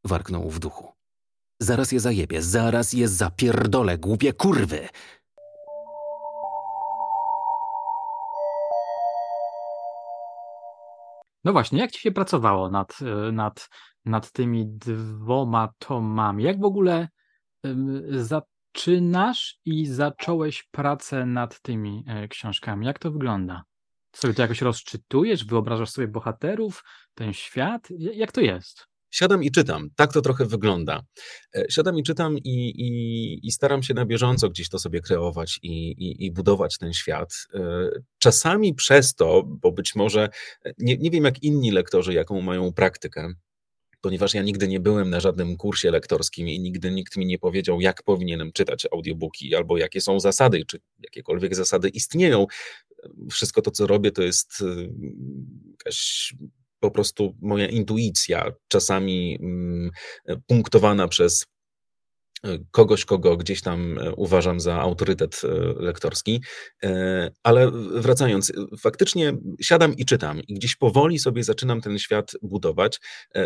warknął 0.04 0.50
w 0.50 0.58
duchu. 0.58 0.92
Zaraz 1.60 1.92
je 1.92 2.00
zajebie, 2.00 2.42
zaraz 2.42 2.92
je 2.92 3.08
zapierdolę, 3.08 3.98
głupie 3.98 4.32
kurwy! 4.32 4.88
No 11.44 11.52
właśnie, 11.52 11.80
jak 11.80 11.90
ci 11.90 12.00
się 12.00 12.12
pracowało 12.12 12.70
nad, 12.70 12.98
e, 13.02 13.32
nad, 13.32 13.68
nad 14.04 14.32
tymi 14.32 14.66
dwoma 14.66 15.68
tomami? 15.78 16.44
Jak 16.44 16.60
w 16.60 16.64
ogóle 16.64 17.08
zaczynasz 18.10 19.58
i 19.64 19.86
zacząłeś 19.86 20.62
pracę 20.62 21.26
nad 21.26 21.60
tymi 21.60 22.04
e, 22.06 22.28
książkami? 22.28 22.86
Jak 22.86 22.98
to 22.98 23.10
wygląda? 23.10 23.62
Sobie 24.16 24.34
to 24.34 24.42
jakoś 24.42 24.60
rozczytujesz, 24.60 25.44
wyobrażasz 25.44 25.90
sobie 25.90 26.08
bohaterów, 26.08 26.84
ten 27.14 27.32
świat? 27.32 27.88
Jak 27.98 28.32
to 28.32 28.40
jest? 28.40 28.86
Siadam 29.10 29.42
i 29.44 29.50
czytam. 29.50 29.90
Tak 29.96 30.12
to 30.12 30.22
trochę 30.22 30.46
wygląda. 30.46 31.02
E, 31.54 31.66
siadam 31.70 31.98
i 31.98 32.02
czytam 32.02 32.38
i, 32.38 32.68
i, 32.68 33.46
i 33.46 33.52
staram 33.52 33.82
się 33.82 33.94
na 33.94 34.06
bieżąco 34.06 34.48
gdzieś 34.48 34.68
to 34.68 34.78
sobie 34.78 35.00
kreować 35.00 35.58
i, 35.62 35.94
i, 36.26 36.32
budować 36.32 36.78
ten 36.78 36.92
świat. 36.92 37.34
E, 37.54 37.88
czasami 38.18 38.74
przez 38.74 39.14
to, 39.14 39.42
bo 39.46 39.72
być 39.72 39.94
może 39.94 40.28
e, 40.64 40.72
nie, 40.78 40.96
nie 40.96 41.10
wiem 41.10 41.24
jak 41.24 41.42
inni 41.42 41.70
lektorzy, 41.70 42.12
jaką 42.12 42.40
mają 42.40 42.72
praktykę, 42.72 43.34
ponieważ 44.00 44.34
ja 44.34 44.42
nigdy 44.42 44.68
nie 44.68 44.80
byłem 44.80 45.10
na 45.10 45.20
żadnym 45.20 45.56
kursie 45.56 45.90
lektorskim 45.90 46.48
i 46.48 46.60
nigdy 46.60 46.90
nikt 46.90 47.16
mi 47.16 47.26
nie 47.26 47.38
powiedział, 47.38 47.80
jak 47.80 48.02
powinienem 48.02 48.52
czytać 48.52 48.86
audiobooki 48.92 49.54
albo 49.54 49.76
jakie 49.76 50.00
są 50.00 50.20
zasady, 50.20 50.64
czy 50.66 50.78
jakiekolwiek 50.98 51.54
zasady 51.54 51.88
istnieją. 51.88 52.46
Wszystko 53.30 53.62
to, 53.62 53.70
co 53.70 53.86
robię, 53.86 54.12
to 54.12 54.22
jest 54.22 54.64
jakaś 55.70 56.34
po 56.80 56.90
prostu 56.90 57.36
moja 57.42 57.68
intuicja, 57.68 58.52
czasami 58.68 59.38
mm, 59.40 59.90
punktowana 60.46 61.08
przez 61.08 61.46
e, 62.44 62.58
kogoś, 62.70 63.04
kogo 63.04 63.36
gdzieś 63.36 63.62
tam 63.62 63.98
e, 63.98 64.14
uważam 64.14 64.60
za 64.60 64.80
autorytet 64.80 65.42
lektorski. 65.76 66.42
Ale 67.42 67.70
wracając, 67.90 68.52
faktycznie 68.80 69.36
siadam 69.60 69.96
i 69.96 70.04
czytam 70.04 70.40
i 70.40 70.54
gdzieś 70.54 70.76
powoli 70.76 71.18
sobie 71.18 71.44
zaczynam 71.44 71.80
ten 71.80 71.98
świat 71.98 72.32
budować. 72.42 73.00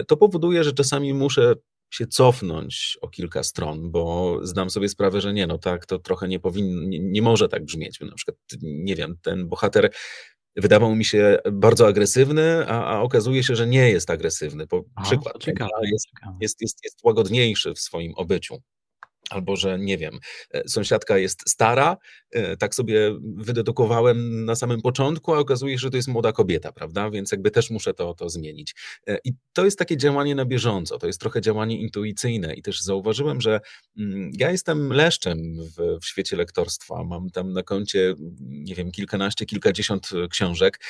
To 0.09 0.16
powoduje, 0.16 0.64
że 0.64 0.73
czasami 0.73 1.14
muszę 1.14 1.55
się 1.90 2.07
cofnąć 2.07 2.98
o 3.00 3.09
kilka 3.09 3.42
stron, 3.42 3.90
bo 3.90 4.38
zdam 4.42 4.70
sobie 4.70 4.88
sprawę, 4.88 5.20
że 5.20 5.33
nie, 5.33 5.46
no 5.46 5.59
tak, 5.59 5.87
to 5.87 5.98
trochę 5.98 6.29
nie 6.29 6.40
powinno, 6.40 6.83
nie, 6.83 6.98
nie 6.98 7.22
może 7.22 7.48
tak 7.48 7.64
brzmieć. 7.64 8.00
Na 8.00 8.14
przykład, 8.14 8.37
nie 8.62 8.96
wiem, 8.96 9.16
ten 9.22 9.48
bohater 9.48 9.90
wydawał 10.57 10.94
mi 10.94 11.05
się 11.05 11.38
bardzo 11.53 11.87
agresywny, 11.87 12.66
a, 12.68 12.85
a 12.85 13.00
okazuje 13.00 13.42
się, 13.42 13.57
że 13.57 13.66
nie 13.66 13.90
jest 13.90 14.11
agresywny. 14.11 14.66
Po, 14.66 14.85
Aha, 14.94 15.07
przykład, 15.07 15.38
ciekawe, 15.38 15.70
jest, 15.83 16.07
jest, 16.40 16.61
jest, 16.61 16.85
jest 16.85 17.00
łagodniejszy 17.05 17.74
w 17.74 17.81
swoim 17.81 18.14
obyciu 18.14 18.62
albo 19.31 19.57
że 19.57 19.79
nie 19.79 19.99
wiem, 19.99 20.19
e, 20.51 20.69
sąsiadka 20.69 21.19
jest 21.19 21.51
stara, 21.51 21.97
e, 22.31 22.57
tak 22.57 22.75
sobie 22.75 23.19
wydedukowałem 23.23 24.45
na 24.45 24.55
samym 24.55 24.81
początku, 24.81 25.35
a 25.35 25.38
okazuje 25.38 25.75
się, 25.75 25.83
że 25.83 25.90
to 25.90 25.97
jest 25.97 26.09
młoda 26.09 26.33
kobieta, 26.33 26.73
prawda? 26.73 27.11
Więc 27.11 27.33
jakby 27.33 27.51
też 27.51 27.71
muszę 27.71 27.95
to, 27.95 28.14
to 28.14 28.29
zmienić. 28.29 28.75
E, 29.07 29.19
I 29.25 29.33
to 29.53 29.64
jest 29.64 29.79
takie 29.79 29.97
działanie 29.97 30.35
na 30.35 30.45
bieżąco, 30.45 30.99
to 30.99 31.07
jest 31.07 31.21
trochę 31.21 31.40
działanie 31.40 31.81
intuicyjne 31.81 32.55
i 32.55 32.62
też 32.62 32.81
zauważyłem, 32.81 33.40
że 33.40 33.61
mm, 33.99 34.31
ja 34.38 34.51
jestem 34.51 34.93
leszczem 34.93 35.38
w, 35.77 35.99
w 36.03 36.07
świecie 36.07 36.37
lektorstwa. 36.37 37.05
Mam 37.05 37.31
tam 37.31 37.53
na 37.53 37.62
koncie, 37.62 38.14
nie 38.40 38.75
wiem, 38.75 38.90
kilkanaście, 38.90 39.47
kilkadziesiąt 39.47 40.11
książek 40.31 40.81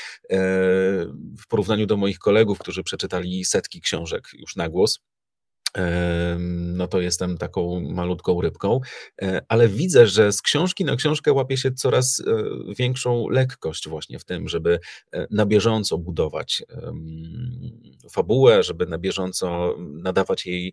w 1.39 1.47
porównaniu 1.49 1.87
do 1.87 1.97
moich 1.97 2.19
kolegów, 2.19 2.59
którzy 2.59 2.83
przeczytali 2.83 3.45
setki 3.45 3.81
książek 3.81 4.29
już 4.33 4.57
na 4.57 4.69
głos 4.69 5.01
no 6.81 6.89
to 6.89 7.01
jestem 7.01 7.39
taką 7.39 7.81
malutką 7.81 8.41
rybką, 8.41 8.81
e, 9.23 9.43
ale 9.49 9.69
widzę, 9.69 10.07
że 10.07 10.33
z 10.33 10.43
książki 10.43 10.85
na 10.85 10.97
książkę 10.97 11.33
łapie 11.33 11.57
się 11.57 11.73
coraz 11.73 12.21
e, 12.21 12.25
większą 12.79 13.29
lekkość 13.29 13.89
właśnie 13.89 14.19
w 14.19 14.25
tym, 14.25 14.49
żeby 14.49 14.81
e, 15.13 15.27
na 15.31 15.47
bieżąco 15.47 15.99
budować 15.99 16.63
fabułę, 18.11 18.63
żeby 18.63 18.87
na 18.87 18.99
bieżąco 18.99 19.77
nadawać 19.79 20.47
jej 20.47 20.73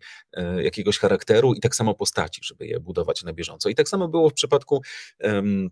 jakiegoś 0.58 0.98
charakteru 0.98 1.54
i 1.54 1.60
tak 1.60 1.76
samo 1.76 1.94
postaci, 1.94 2.42
żeby 2.44 2.68
je 2.68 2.80
budować 2.80 3.24
na 3.24 3.34
bieżąco. 3.34 3.70
I 3.70 3.76
tak 3.76 3.90
samo 3.90 4.08
było 4.08 4.30
w 4.30 4.34
przypadku 4.34 4.82
mm, 5.20 5.70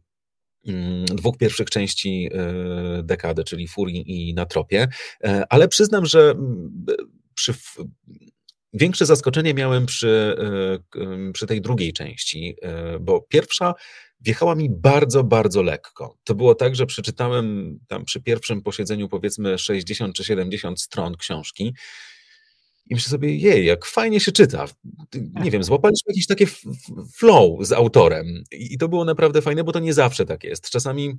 dwóch 1.06 1.38
pierwszych 1.38 1.70
części 1.70 2.30
dekady, 3.04 3.44
czyli 3.44 3.68
Furii 3.68 4.30
i 4.30 4.34
Na 4.34 4.46
tropie, 4.46 4.88
ale 5.50 5.68
przyznam, 5.68 6.06
że 6.06 6.36
przy 7.34 7.54
Większe 8.76 9.06
zaskoczenie 9.06 9.54
miałem 9.54 9.86
przy, 9.86 10.36
e, 10.96 11.32
przy 11.34 11.48
tej 11.48 11.62
drugiej 11.62 11.94
części, 11.94 12.56
e, 12.62 13.00
bo 13.00 13.22
pierwsza 13.22 13.74
wjechała 14.22 14.56
mi 14.56 14.70
bardzo, 14.70 15.24
bardzo 15.24 15.64
lekko. 15.64 16.18
To 16.24 16.36
było 16.36 16.56
tak, 16.56 16.76
że 16.76 16.86
przeczytałem 16.86 17.80
tam 17.88 18.06
przy 18.06 18.22
pierwszym 18.22 18.62
posiedzeniu 18.62 19.10
powiedzmy 19.10 19.58
60 19.58 20.16
czy 20.16 20.24
70 20.24 20.82
stron 20.82 21.18
książki 21.18 21.74
i 22.90 22.96
myślę 22.96 23.10
sobie, 23.10 23.36
jej, 23.36 23.66
jak 23.66 23.86
fajnie 23.86 24.20
się 24.20 24.32
czyta. 24.32 24.66
Nie 25.14 25.52
wiem, 25.52 25.64
złapaliśmy 25.64 26.12
jakiś 26.12 26.28
taki 26.28 26.46
flow 27.16 27.66
z 27.68 27.72
autorem 27.72 28.44
i 28.52 28.78
to 28.78 28.88
było 28.88 29.06
naprawdę 29.06 29.42
fajne, 29.42 29.64
bo 29.64 29.72
to 29.72 29.80
nie 29.80 29.94
zawsze 29.94 30.26
tak 30.26 30.44
jest. 30.44 30.70
Czasami 30.70 31.16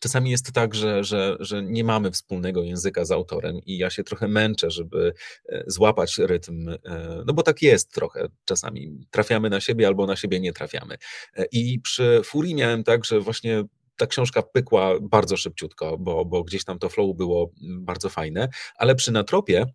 Czasami 0.00 0.30
jest 0.30 0.52
tak, 0.52 0.74
że, 0.74 1.04
że, 1.04 1.36
że 1.40 1.62
nie 1.62 1.84
mamy 1.84 2.10
wspólnego 2.10 2.62
języka 2.62 3.04
z 3.04 3.10
autorem 3.10 3.58
i 3.66 3.78
ja 3.78 3.90
się 3.90 4.04
trochę 4.04 4.28
męczę, 4.28 4.70
żeby 4.70 5.12
e, 5.48 5.64
złapać 5.66 6.18
rytm, 6.18 6.68
e, 6.68 6.78
no 7.26 7.34
bo 7.34 7.42
tak 7.42 7.62
jest 7.62 7.92
trochę. 7.92 8.28
Czasami 8.44 9.06
trafiamy 9.10 9.50
na 9.50 9.60
siebie 9.60 9.86
albo 9.86 10.06
na 10.06 10.16
siebie 10.16 10.40
nie 10.40 10.52
trafiamy. 10.52 10.96
E, 11.36 11.44
I 11.52 11.80
przy 11.80 12.20
Furii 12.24 12.54
miałem 12.54 12.84
tak, 12.84 13.04
że 13.04 13.20
właśnie 13.20 13.64
ta 13.96 14.06
książka 14.06 14.42
pykła 14.42 15.00
bardzo 15.00 15.36
szybciutko, 15.36 15.98
bo, 15.98 16.24
bo 16.24 16.44
gdzieś 16.44 16.64
tam 16.64 16.78
to 16.78 16.88
flow 16.88 17.16
było 17.16 17.50
bardzo 17.60 18.08
fajne, 18.08 18.48
ale 18.76 18.94
przy 18.94 19.12
Natropie 19.12 19.66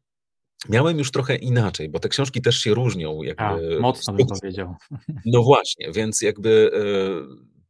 miałem 0.69 0.97
już 0.97 1.11
trochę 1.11 1.35
inaczej, 1.35 1.89
bo 1.89 1.99
te 1.99 2.09
książki 2.09 2.41
też 2.41 2.59
się 2.59 2.73
różnią. 2.73 3.23
Jakby, 3.23 3.43
A, 3.43 3.79
mocno 3.79 4.13
bym 4.13 4.27
powiedział. 4.27 4.75
No 5.25 5.43
właśnie, 5.43 5.91
więc 5.91 6.21
jakby 6.21 6.71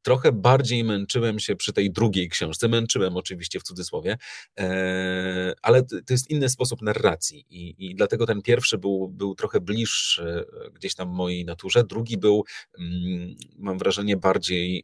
trochę 0.06 0.32
bardziej 0.32 0.84
męczyłem 0.84 1.40
się 1.40 1.56
przy 1.56 1.74
tej 1.74 1.92
drugiej 1.92 2.30
książce. 2.30 2.68
Męczyłem 2.68 3.18
oczywiście 3.18 3.60
w 3.60 3.64
cudzysłowie, 3.64 4.18
e, 4.60 5.54
ale 5.62 5.84
to 5.84 5.98
jest 6.10 6.30
inny 6.30 6.50
sposób 6.50 6.82
narracji 6.82 7.46
i, 7.50 7.76
i 7.78 7.96
dlatego 7.96 8.26
ten 8.26 8.42
pierwszy 8.42 8.78
był, 8.78 9.08
był 9.08 9.36
trochę 9.36 9.62
bliższy 9.62 10.46
e, 10.66 10.72
gdzieś 10.72 10.96
tam 10.96 11.10
mojej 11.10 11.46
naturze. 11.46 11.84
Drugi 11.84 12.18
był, 12.18 12.44
mm, 12.80 13.36
mam 13.58 13.78
wrażenie, 13.78 14.18
bardziej 14.18 14.84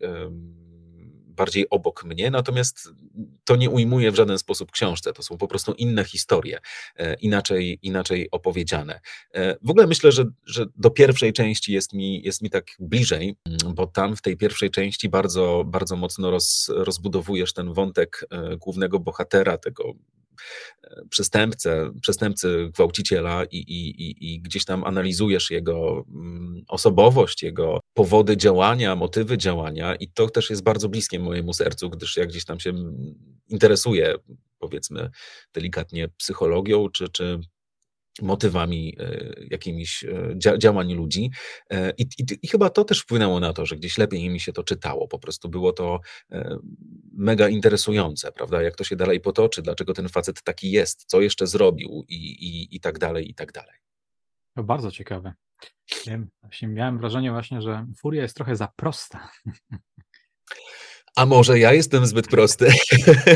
bardziej 1.32 1.70
obok 1.70 2.04
mnie, 2.04 2.32
natomiast 2.32 2.90
to 3.44 3.56
nie 3.56 3.70
ujmuje 3.70 4.12
w 4.12 4.16
żaden 4.16 4.38
sposób 4.38 4.72
książce. 4.72 5.14
To 5.14 5.24
są 5.24 5.38
po 5.38 5.48
prostu 5.48 5.74
inne 5.74 6.04
historie, 6.04 6.60
e, 6.96 7.14
inaczej, 7.14 7.80
inaczej 7.82 8.28
opowiedziane. 8.32 9.00
E, 9.34 9.58
w 9.62 9.70
ogóle 9.70 9.88
myślę, 9.88 10.12
że, 10.12 10.26
że 10.46 10.66
do 10.76 10.90
pierwszej 10.90 11.34
części 11.34 11.74
jest 11.74 11.94
mi, 11.94 12.24
jest 12.24 12.42
mi 12.42 12.50
tak 12.50 12.66
bliżej, 12.80 13.36
mm, 13.46 13.76
bo 13.76 13.88
tam 13.88 14.16
w 14.16 14.22
tej 14.22 14.38
pierwszej 14.38 14.72
części 14.72 15.10
bardzo, 15.10 15.64
bardzo 15.68 15.96
mocno 15.96 16.32
roz, 16.32 16.72
rozbudowujesz 16.76 17.54
ten 17.54 17.74
wątek 17.74 18.26
e, 18.30 18.58
głównego 18.58 19.00
bohatera, 19.00 19.58
tego 19.58 19.94
przestępcę, 21.10 21.92
przestępcy, 22.02 22.70
gwałciciela 22.74 23.44
i, 23.52 23.58
i, 23.58 24.34
i 24.34 24.42
gdzieś 24.42 24.66
tam 24.66 24.84
analizujesz 24.84 25.52
jego 25.52 26.06
mm, 26.16 26.64
osobowość, 26.68 27.44
jego 27.44 27.80
powody 27.94 28.38
działania, 28.38 28.96
motywy 28.96 29.38
działania 29.38 29.96
i 29.96 30.08
to 30.08 30.30
też 30.30 30.50
jest 30.50 30.64
bardzo 30.64 30.90
bliskie 30.90 31.20
mojemu 31.20 31.54
sercu, 31.54 31.90
gdyż 31.90 32.18
ja 32.18 32.26
gdzieś 32.26 32.46
tam 32.46 32.60
się 32.60 32.74
interesuję, 33.50 34.16
powiedzmy 34.60 35.10
delikatnie, 35.54 36.08
psychologią 36.08 36.90
czy, 36.90 37.10
czy 37.10 37.40
motywami 38.22 38.96
e, 39.00 39.34
jakimiś 39.50 40.04
e, 40.04 40.58
działań 40.58 40.94
ludzi. 40.94 41.32
E, 41.70 41.94
I, 41.98 42.02
i, 42.02 42.26
I, 42.42 42.48
chyba 42.48 42.70
to 42.70 42.84
też 42.84 43.02
wpłynęło 43.02 43.40
na 43.40 43.54
to, 43.54 43.66
że 43.66 43.76
gdzieś 43.76 43.98
lepiej 43.98 44.30
mi 44.30 44.40
się 44.40 44.54
to 44.54 44.64
czytało. 44.64 45.08
Po 45.08 45.20
prostu 45.20 45.50
było 45.50 45.74
to 45.74 46.00
mega 47.14 47.50
interesujące, 47.50 48.32
prawda? 48.32 48.62
Jak 48.62 48.76
to 48.76 48.84
się 48.84 48.96
dalej 48.96 49.22
potoczy, 49.22 49.62
dlaczego 49.62 49.94
ten 49.94 50.10
facet 50.10 50.44
taki 50.44 50.72
jest, 50.72 51.06
co 51.08 51.22
jeszcze 51.22 51.48
zrobił 51.48 52.06
i, 52.08 52.16
i, 52.16 52.76
i 52.76 52.80
tak 52.80 53.00
dalej, 53.00 53.30
i 53.30 53.34
tak 53.34 53.52
dalej. 53.52 53.76
To 54.56 54.64
bardzo 54.64 54.92
ciekawe. 54.92 55.34
Miałem 56.68 56.98
wrażenie 56.98 57.32
właśnie, 57.32 57.62
że 57.62 57.86
Furia 57.98 58.22
jest 58.22 58.36
trochę 58.36 58.56
za 58.56 58.68
prosta. 58.68 59.30
A 61.16 61.26
może 61.26 61.60
ja 61.60 61.74
jestem 61.74 62.06
zbyt 62.06 62.28
prosty? 62.28 62.68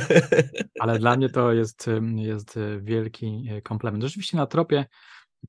Ale 0.79 0.99
dla 0.99 1.17
mnie 1.17 1.29
to 1.29 1.53
jest, 1.53 1.85
jest 2.15 2.59
wielki 2.81 3.47
e, 3.51 3.61
komplement. 3.61 4.03
Rzeczywiście 4.03 4.38
na 4.38 4.45
tropie, 4.45 4.85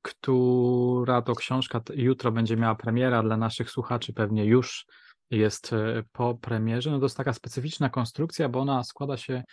która 0.03 1.23
to 1.23 1.35
książka 1.35 1.81
jutro 1.95 2.33
będzie 2.33 2.57
miała 2.57 2.75
premiera 2.75 3.23
dla 3.23 3.37
naszych 3.37 3.71
słuchaczy, 3.71 4.12
pewnie 4.12 4.45
już 4.45 4.87
jest 5.31 5.73
e, 5.73 6.03
po 6.12 6.35
premierze. 6.35 6.91
No 6.91 6.99
to 6.99 7.05
jest 7.05 7.17
taka 7.17 7.33
specyficzna 7.33 7.91
konstrukcja, 7.91 8.49
bo 8.49 8.61
ona 8.61 8.85
składa 8.85 9.17
się 9.17 9.45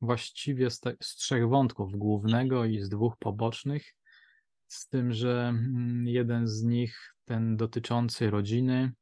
właściwie 0.00 0.70
z, 0.70 0.80
te, 0.80 0.96
z 1.02 1.14
trzech 1.14 1.48
wątków, 1.48 1.92
głównego 1.92 2.64
i 2.64 2.80
z 2.80 2.88
dwóch 2.88 3.16
pobocznych, 3.18 3.94
z 4.68 4.88
tym, 4.88 5.12
że 5.12 5.48
mm, 5.48 6.06
jeden 6.06 6.48
z 6.48 6.62
nich, 6.62 7.14
ten 7.24 7.56
dotyczący 7.56 8.30
rodziny, 8.30 8.92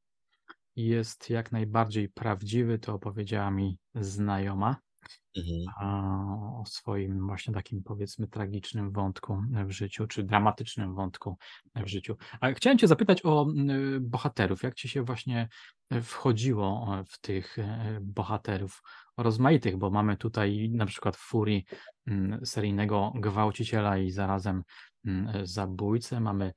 jest 0.77 1.31
jak 1.31 1.53
najbardziej 1.53 2.09
prawdziwy, 2.09 2.79
to 2.79 2.95
opowiedziała 2.95 3.51
mi 3.51 3.79
znajoma. 3.95 4.77
Mhm. 5.37 5.85
o 6.61 6.65
swoim 6.67 7.27
właśnie 7.27 7.55
takim 7.55 7.83
powiedzmy 7.83 8.29
tragicznym 8.29 8.93
wątku 8.93 9.43
w 9.67 9.71
życiu, 9.71 10.07
czy 10.07 10.23
dramatycznym 10.23 10.95
wątku 10.95 11.37
w 11.75 11.87
życiu. 11.87 12.17
A 12.41 12.53
chciałem 12.53 12.79
Cię 12.79 12.87
zapytać 12.87 13.21
o 13.25 13.47
bohaterów. 14.01 14.63
Jak 14.63 14.75
Ci 14.75 14.89
się 14.89 15.03
właśnie 15.03 15.49
wchodziło 16.03 16.97
w 17.09 17.21
tych 17.21 17.59
e, 17.59 17.99
bohaterów 18.03 18.83
rozmaitych, 19.17 19.77
bo 19.77 19.91
mamy 19.91 20.17
tutaj 20.17 20.71
na 20.71 20.87
przykład 20.87 21.17
w 21.17 21.21
Furii 21.21 21.65
seryjnego 22.45 23.13
gwałciciela 23.15 23.99
i 23.99 24.11
zarazem 24.11 24.63
zabójcę, 25.43 26.21
mamy 26.21 26.45
e, 26.45 26.53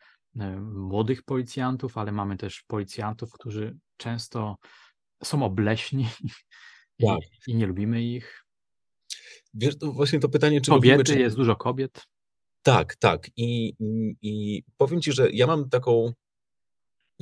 młodych 0.62 1.24
policjantów, 1.24 1.98
ale 1.98 2.12
mamy 2.12 2.38
też 2.38 2.64
policjantów, 2.68 3.32
którzy 3.32 3.78
często 3.98 4.58
są 5.24 5.44
obleśni 5.44 6.08
i, 7.00 7.06
tak. 7.06 7.20
i 7.48 7.56
nie 7.56 7.66
lubimy 7.66 8.04
ich. 8.04 8.46
Wiesz, 9.54 9.78
to 9.78 9.92
właśnie 9.92 10.20
to 10.20 10.30
pytanie, 10.30 10.62
czy 10.62 10.72
Kobiety, 10.72 10.98
lubimy, 10.98 11.04
czy... 11.04 11.20
jest 11.20 11.36
dużo 11.36 11.56
kobiet. 11.56 12.04
Tak, 12.62 12.96
tak. 12.96 13.30
I, 13.38 13.76
I 14.22 14.64
powiem 14.78 15.02
ci, 15.02 15.12
że 15.12 15.32
ja 15.32 15.48
mam 15.48 15.70
taką, 15.70 16.14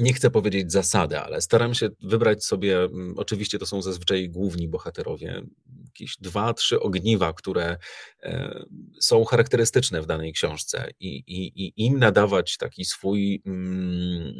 nie 0.01 0.13
chcę 0.13 0.31
powiedzieć 0.31 0.71
zasadę, 0.71 1.21
ale 1.21 1.41
staram 1.41 1.73
się 1.73 1.89
wybrać 2.01 2.45
sobie, 2.45 2.79
mm, 2.79 3.13
oczywiście 3.17 3.59
to 3.59 3.65
są 3.65 3.81
zazwyczaj 3.81 4.29
główni 4.29 4.67
bohaterowie, 4.67 5.41
jakieś 5.85 6.17
dwa, 6.17 6.53
trzy 6.53 6.79
ogniwa, 6.79 7.33
które 7.33 7.77
e, 8.23 8.63
są 8.99 9.25
charakterystyczne 9.25 10.01
w 10.01 10.05
danej 10.05 10.33
książce 10.33 10.91
i, 10.99 11.07
i, 11.07 11.65
i 11.65 11.85
im 11.85 11.99
nadawać 11.99 12.57
taki 12.57 12.85
swój 12.85 13.41
mm, 13.45 14.33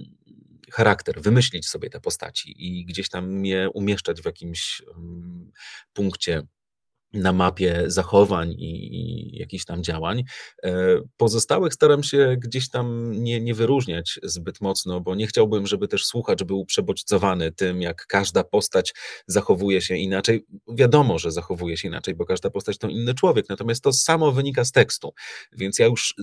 charakter, 0.71 1.21
wymyślić 1.21 1.69
sobie 1.69 1.89
te 1.89 2.00
postaci 2.00 2.56
i 2.58 2.86
gdzieś 2.86 3.10
tam 3.10 3.45
je 3.45 3.69
umieszczać 3.69 4.21
w 4.21 4.26
jakimś 4.26 4.82
mm, 4.97 5.52
punkcie 5.93 6.41
na 7.13 7.34
mapie 7.34 7.84
zachowań 7.88 8.52
i, 8.52 8.95
i 8.95 9.38
jakichś 9.39 9.65
tam 9.65 9.84
działań. 9.84 10.24
E, 10.63 10.97
pozostałych 11.17 11.74
staram 11.74 12.04
się 12.04 12.36
gdzieś 12.39 12.69
tam 12.69 13.12
nie, 13.12 13.41
nie 13.41 13.54
wyróżniać 13.54 14.19
zbyt 14.24 14.62
mocno, 14.62 15.02
bo 15.02 15.15
nie 15.15 15.28
chciałbym, 15.28 15.67
żeby 15.67 15.88
też 15.88 16.06
słuchacz 16.06 16.43
był 16.43 16.65
przebodźcowany 16.65 17.52
tym, 17.52 17.82
jak 17.82 18.06
każda 18.06 18.43
postać 18.43 18.93
zachowuje 19.28 19.82
się 19.82 19.95
inaczej. 19.95 20.45
Wiadomo, 20.67 21.19
że 21.19 21.32
zachowuje 21.32 21.78
się 21.78 21.88
inaczej, 21.88 22.15
bo 22.15 22.26
każda 22.26 22.50
postać 22.50 22.78
to 22.78 22.88
inny 22.88 23.13
człowiek, 23.13 23.50
natomiast 23.50 23.84
to 23.84 23.93
samo 23.93 24.32
wynika 24.32 24.65
z 24.65 24.71
tekstu. 24.71 25.13
Więc 25.52 25.80
ja 25.80 25.86
już 25.86 26.15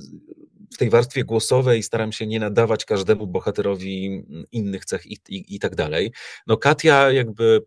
w 0.74 0.78
tej 0.78 0.90
warstwie 0.90 1.24
głosowej 1.24 1.82
staram 1.82 2.12
się 2.12 2.26
nie 2.26 2.40
nadawać 2.40 2.84
każdemu 2.84 3.26
bohaterowi 3.26 4.22
innych 4.52 4.84
cech 4.84 5.06
i, 5.06 5.18
i, 5.28 5.54
i 5.54 5.58
tak 5.58 5.74
dalej. 5.74 6.12
No 6.46 6.56
Katia 6.56 7.12
jakby 7.12 7.62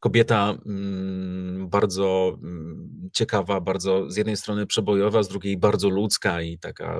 kobieta 0.00 0.54
mm, 0.66 1.68
bardzo 1.68 2.38
mm, 2.42 3.10
ciekawa, 3.12 3.60
bardzo 3.60 4.10
z 4.10 4.16
jednej 4.16 4.36
strony 4.36 4.66
przebojowa, 4.66 5.22
z 5.22 5.28
drugiej 5.28 5.56
bardzo 5.56 5.88
ludzka 5.88 6.42
i 6.42 6.58
taka 6.58 6.96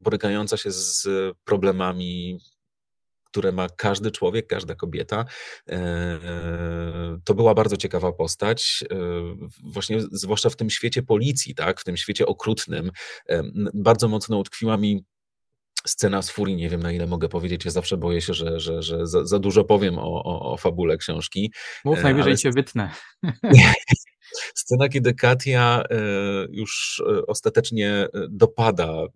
borykająca 0.00 0.56
się 0.56 0.70
z 0.70 1.08
problemami 1.44 2.38
które 3.34 3.52
ma 3.52 3.68
każdy 3.68 4.10
człowiek, 4.10 4.46
każda 4.46 4.74
kobieta. 4.74 5.24
E, 5.68 6.18
to 7.24 7.34
była 7.34 7.54
bardzo 7.54 7.76
ciekawa 7.76 8.12
postać, 8.12 8.84
e, 8.90 8.96
właśnie 9.64 10.00
zwłaszcza 10.00 10.50
w 10.50 10.56
tym 10.56 10.70
świecie 10.70 11.02
policji, 11.02 11.54
tak, 11.54 11.80
w 11.80 11.84
tym 11.84 11.96
świecie 11.96 12.26
okrutnym. 12.26 12.90
Bardzo 13.74 14.08
mocno 14.08 14.38
utkwiła 14.38 14.76
mi 14.76 15.04
scena 15.86 16.22
z 16.22 16.30
Furii, 16.30 16.56
nie 16.56 16.68
wiem 16.68 16.82
na 16.82 16.92
ile 16.92 17.06
mogę 17.06 17.28
powiedzieć, 17.28 17.64
ja 17.64 17.70
zawsze 17.70 17.96
boję 17.96 18.20
się, 18.20 18.34
że, 18.34 18.60
że, 18.60 18.82
że 18.82 19.06
za, 19.06 19.24
za 19.24 19.38
dużo 19.38 19.64
powiem 19.64 19.98
o, 19.98 20.24
o, 20.24 20.52
o 20.52 20.56
fabule 20.56 20.96
książki. 20.96 21.52
Mów, 21.84 22.02
najwyżej 22.02 22.32
ale... 22.32 22.38
cię 22.38 22.50
wytnę. 22.50 22.90
Scena, 24.54 24.88
kiedy 24.88 25.14
Katia 25.14 25.82
już 26.50 27.02
ostatecznie 27.26 28.06
dopada 28.28 29.06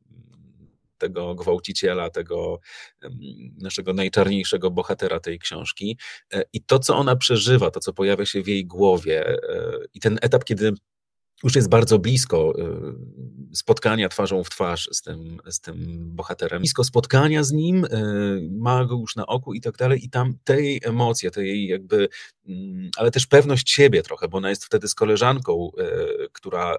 tego 0.98 1.35
gwałciciela, 1.35 2.11
tego 2.11 2.61
naszego 3.59 3.92
najczarniejszego 3.92 4.70
bohatera 4.70 5.20
tej 5.20 5.38
książki. 5.38 5.98
E, 6.33 6.42
I 6.52 6.62
to, 6.62 6.78
co 6.78 6.96
ona 6.96 7.16
przeżywa, 7.16 7.70
to, 7.70 7.81
co 7.81 7.92
pojawia 7.92 8.26
się 8.26 8.42
w 8.42 8.48
jej 8.48 8.66
głowie, 8.66 9.28
e, 9.28 9.38
i 9.94 10.00
ten 10.00 10.18
etap, 10.22 10.44
kiedy 10.44 10.72
już 11.44 11.57
jest 11.57 11.68
bardzo 11.68 11.98
blisko 11.98 12.55
e, 12.59 12.64
spotkania 13.53 14.09
twarzą 14.09 14.44
w 14.44 14.51
twarz 14.51 14.88
z 14.92 15.03
tym, 15.03 15.40
z 15.51 15.61
tym 15.61 15.77
bohaterem, 16.16 16.59
blisko 16.59 16.85
spotkania 16.85 17.42
z 17.42 17.53
nim, 17.53 17.87
ma 18.51 18.85
go 18.85 18.96
już 18.96 19.16
na 19.16 19.27
oku 19.27 19.55
i 19.55 19.61
tak 19.61 19.77
dalej, 19.77 20.05
i 20.05 20.11
tam 20.11 20.35
tej 20.44 20.81
emocje, 20.85 21.31
tej 21.31 21.66
jakby, 21.66 22.09
mm, 22.48 22.90
ale 22.96 23.11
też 23.11 23.27
pewność 23.27 23.70
siebie 23.70 24.03
trochę, 24.03 24.29
bo 24.29 24.38
ona 24.38 24.51
jest 24.51 24.64
wtedy 24.64 24.88
z 24.88 24.94
koleżanką, 24.94 25.70
która, 26.33 26.77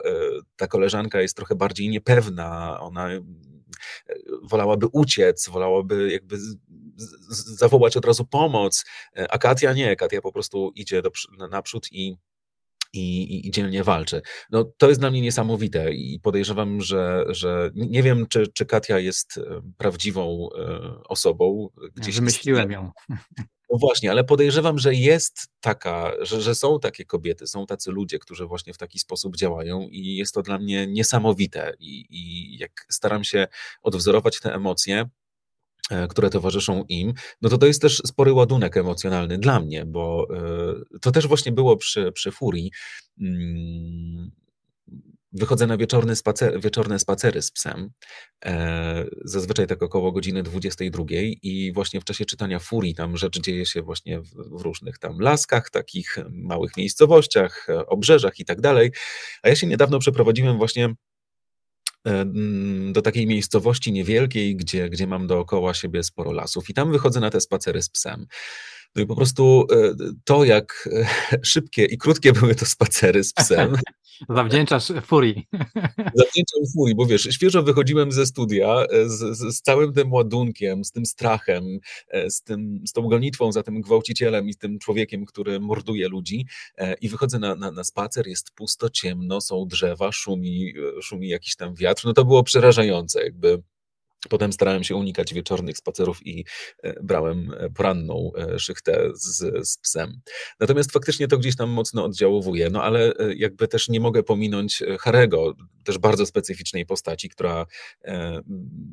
ta 0.55 0.67
koleżanka 0.67 1.21
jest 1.21 1.35
trochę 1.35 1.55
bardziej 1.55 1.89
niepewna, 1.89 2.79
ona 2.79 3.09
wolałaby 4.43 4.87
uciec, 4.91 5.49
wolałaby 5.49 6.11
jakby 6.11 6.37
zawołać 7.57 7.97
od 7.97 8.05
razu 8.05 8.25
pomoc, 8.25 8.85
a 9.29 9.37
Katia 9.37 9.73
nie, 9.73 9.95
Katia 9.95 10.21
po 10.21 10.31
prostu 10.31 10.71
idzie 10.75 11.01
do, 11.01 11.11
naprzód 11.49 11.87
i 11.91 12.17
i, 12.93 13.47
i, 13.47 13.51
dzielnie 13.51 13.83
walczy. 13.83 14.21
No, 14.51 14.63
to 14.77 14.87
jest 14.89 14.99
dla 14.99 15.11
mnie 15.11 15.21
niesamowite 15.21 15.93
i 15.93 16.19
podejrzewam, 16.19 16.81
że, 16.81 17.25
że 17.29 17.71
nie 17.75 18.03
wiem, 18.03 18.27
czy, 18.27 18.47
czy 18.53 18.65
Katia 18.65 18.99
jest 18.99 19.37
e, 19.37 19.61
prawdziwą 19.77 20.49
e, 20.57 20.79
osobą. 21.03 21.69
Gdzieś 21.95 22.15
Wymyśliłem 22.15 22.71
ją. 22.71 22.91
No 23.71 23.77
właśnie, 23.77 24.11
ale 24.11 24.23
podejrzewam, 24.23 24.79
że 24.79 24.95
jest 24.95 25.47
taka, 25.59 26.11
że, 26.21 26.41
że 26.41 26.55
są 26.55 26.79
takie 26.79 27.05
kobiety, 27.05 27.47
są 27.47 27.65
tacy 27.65 27.91
ludzie, 27.91 28.19
którzy 28.19 28.45
właśnie 28.45 28.73
w 28.73 28.77
taki 28.77 28.99
sposób 28.99 29.37
działają 29.37 29.87
i 29.91 30.15
jest 30.15 30.33
to 30.33 30.41
dla 30.41 30.57
mnie 30.57 30.87
niesamowite. 30.87 31.73
I, 31.79 32.05
i 32.09 32.57
jak 32.57 32.85
staram 32.89 33.23
się 33.23 33.47
odwzorować 33.81 34.39
te 34.39 34.53
emocje, 34.53 35.09
które 36.09 36.29
towarzyszą 36.29 36.83
im, 36.89 37.13
no 37.41 37.49
to 37.49 37.57
to 37.57 37.65
jest 37.65 37.81
też 37.81 37.97
spory 37.97 38.33
ładunek 38.33 38.77
emocjonalny 38.77 39.37
dla 39.37 39.59
mnie, 39.59 39.85
bo 39.85 40.27
e, 40.93 40.99
to 41.01 41.11
też 41.11 41.27
właśnie 41.27 41.51
było 41.51 41.77
przy, 41.77 42.11
przy 42.11 42.31
Furii. 42.31 42.71
Mm, 43.21 44.31
Wychodzę 45.31 45.67
na 45.67 45.77
wieczorny 45.77 46.15
spacer, 46.15 46.61
wieczorne 46.61 46.99
spacery 46.99 47.41
z 47.41 47.51
psem, 47.51 47.89
e, 48.45 49.05
zazwyczaj 49.25 49.67
tak 49.67 49.83
około 49.83 50.11
godziny 50.11 50.43
22 50.43 51.03
i 51.41 51.71
właśnie 51.73 52.01
w 52.01 52.03
czasie 52.03 52.25
czytania 52.25 52.59
Furii 52.59 52.95
tam 52.95 53.17
rzecz 53.17 53.39
dzieje 53.39 53.65
się 53.65 53.81
właśnie 53.81 54.21
w, 54.21 54.61
różnych 54.63 54.99
tam 54.99 55.19
laskach, 55.19 55.69
takich 55.69 56.17
małych 56.29 56.77
miejscowościach, 56.77 57.67
obrzeżach 57.87 58.39
i 58.39 58.45
tak 58.45 58.61
dalej. 58.61 58.91
A 59.43 59.49
ja 59.49 59.55
się 59.55 59.67
niedawno 59.67 59.99
przeprowadziłem 59.99 60.57
właśnie 60.57 60.85
e, 60.85 60.93
do 62.91 63.01
takiej 63.01 63.27
miejscowości 63.27 63.91
niewielkiej, 63.91 64.55
gdzie, 64.55 64.89
gdzie 64.89 65.07
mam 65.07 65.27
dookoła 65.27 65.73
siebie 65.73 66.03
sporo 66.03 66.31
lasów 66.31 66.69
i 66.69 66.73
tam 66.73 66.91
wychodzę 66.91 67.19
na 67.19 67.29
te 67.29 67.41
spacery 67.41 67.81
z 67.81 67.89
psem. 67.89 68.25
No 68.95 69.01
i 69.01 69.05
po 69.05 69.15
prostu 69.15 69.67
e, 69.71 69.95
to, 70.23 70.43
jak 70.43 70.89
e, 71.31 71.39
szybkie 71.51 71.85
i 71.85 71.97
krótkie 71.97 72.33
były 72.33 72.55
to 72.55 72.65
spacery 72.65 73.23
z 73.23 73.33
psem. 73.33 73.75
Zawdzięczasz 74.29 74.91
furii. 75.05 75.47
Zawdzięczam 76.15 76.61
furii, 76.73 76.95
bo 76.95 77.05
wiesz, 77.05 77.27
świeżo 77.31 77.63
wychodziłem 77.63 78.11
ze 78.11 78.25
studia 78.25 78.85
e, 78.91 79.09
z, 79.09 79.37
z, 79.37 79.55
z, 79.57 79.61
całym 79.61 79.93
tym 79.93 80.13
ładunkiem, 80.13 80.83
z 80.83 80.91
tym 80.91 81.05
strachem, 81.05 81.79
z, 82.29 82.41
tym, 82.41 82.83
z 82.87 82.91
tą 82.91 83.01
gonitwą 83.01 83.51
za 83.51 83.63
tym 83.63 83.81
gwałcicielem 83.81 84.49
i 84.49 84.55
tym 84.55 84.79
człowiekiem, 84.79 85.25
który 85.25 85.59
morduje 85.59 86.09
ludzi 86.09 86.45
i 87.01 87.09
wychodzę 87.09 87.39
na, 87.39 87.55
na, 87.55 87.71
na 87.71 87.83
spacer, 87.83 88.27
jest 88.27 88.51
pusto, 88.51 88.89
ciemno, 88.89 89.41
są 89.41 89.65
drzewa, 89.67 90.11
szumi, 90.11 90.73
szumi 91.01 91.29
jakiś 91.29 91.55
tam 91.55 91.75
wiatr. 91.75 92.05
No 92.05 92.13
to 92.13 92.25
było 92.25 92.43
przerażające, 92.43 93.23
jakby 93.23 93.61
Potem 94.29 94.53
starałem 94.53 94.83
się 94.83 94.95
unikać 94.95 95.33
wieczornych 95.33 95.77
spacerów 95.77 96.27
i 96.27 96.45
e, 96.83 97.03
brałem 97.03 97.53
e, 97.57 97.69
poranną 97.69 98.31
e, 98.37 98.59
szychtę 98.59 99.09
z, 99.13 99.67
z, 99.67 99.77
psem. 99.77 100.21
Natomiast 100.59 100.91
faktycznie 100.91 101.27
to 101.27 101.37
gdzieś 101.37 101.55
tam 101.55 101.69
mocno 101.69 102.05
oddziałowuje, 102.05 102.69
no 102.69 102.83
ale 102.83 103.13
jakby 103.35 103.67
też 103.67 103.89
nie 103.89 103.99
mogę 103.99 104.23
pominąć 104.23 104.83
Harego, 104.99 105.53
też 105.83 105.97
bardzo 105.97 106.25
specyficznej 106.25 106.85
postaci, 106.85 107.29
która 107.29 107.65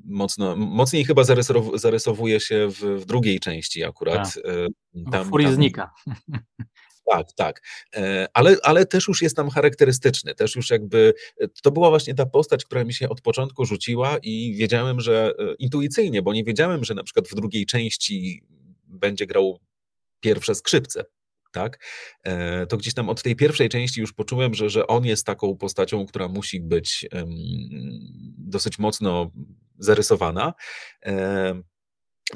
mocno, 0.05 0.57
mocniej 0.57 1.05
chyba 1.05 1.23
zarysowuje 1.75 2.41
się 2.41 2.69
w, 2.71 2.81
w 2.81 3.05
drugiej 3.05 3.41
części 3.41 3.85
akurat. 3.85 4.35
Tak. 4.35 4.43
Tam, 5.13 5.31
tam, 5.31 5.55
znika. 5.55 5.91
Tak, 7.11 7.33
tak. 7.33 7.63
E, 7.97 8.29
ale, 8.35 8.57
ale 8.63 8.87
też 8.87 9.09
już 9.09 9.23
jest 9.23 9.37
tam 9.37 9.51
charakterystyczny, 9.51 10.35
też 10.35 10.57
już 10.57 10.71
jakby 10.71 11.15
e, 11.41 11.49
to 11.63 11.71
była 11.71 11.91
właśnie 11.91 12.15
ta 12.15 12.27
postać, 12.27 12.65
która 12.65 12.85
mi 12.85 12.95
się 12.95 13.09
od 13.09 13.21
początku 13.21 13.65
rzuciła 13.65 14.19
i 14.23 14.55
wiedziałem, 14.59 15.01
że 15.01 15.33
e, 15.39 15.55
intuicyjnie, 15.59 16.23
bo 16.23 16.33
nie 16.33 16.45
wiedziałem, 16.45 16.85
że 16.85 16.95
na 16.95 17.03
przykład 17.03 17.29
w 17.29 17.35
drugiej 17.35 17.67
części 17.67 18.43
będzie 18.87 19.27
grał 19.27 19.61
pierwsze 20.21 20.55
skrzypce. 20.55 21.05
Tak? 21.53 21.85
To 22.69 22.77
gdzieś 22.77 22.95
tam 22.95 23.09
od 23.09 23.23
tej 23.23 23.37
pierwszej 23.37 23.69
części 23.69 24.01
już 24.01 24.13
poczułem, 24.13 24.55
że, 24.55 24.71
że 24.71 24.87
on 24.87 25.05
jest 25.05 25.27
taką 25.27 25.57
postacią, 25.57 26.07
która 26.07 26.29
musi 26.29 26.61
być 26.61 27.07
dosyć 28.39 28.79
mocno 28.79 29.31
zarysowana. 29.79 30.53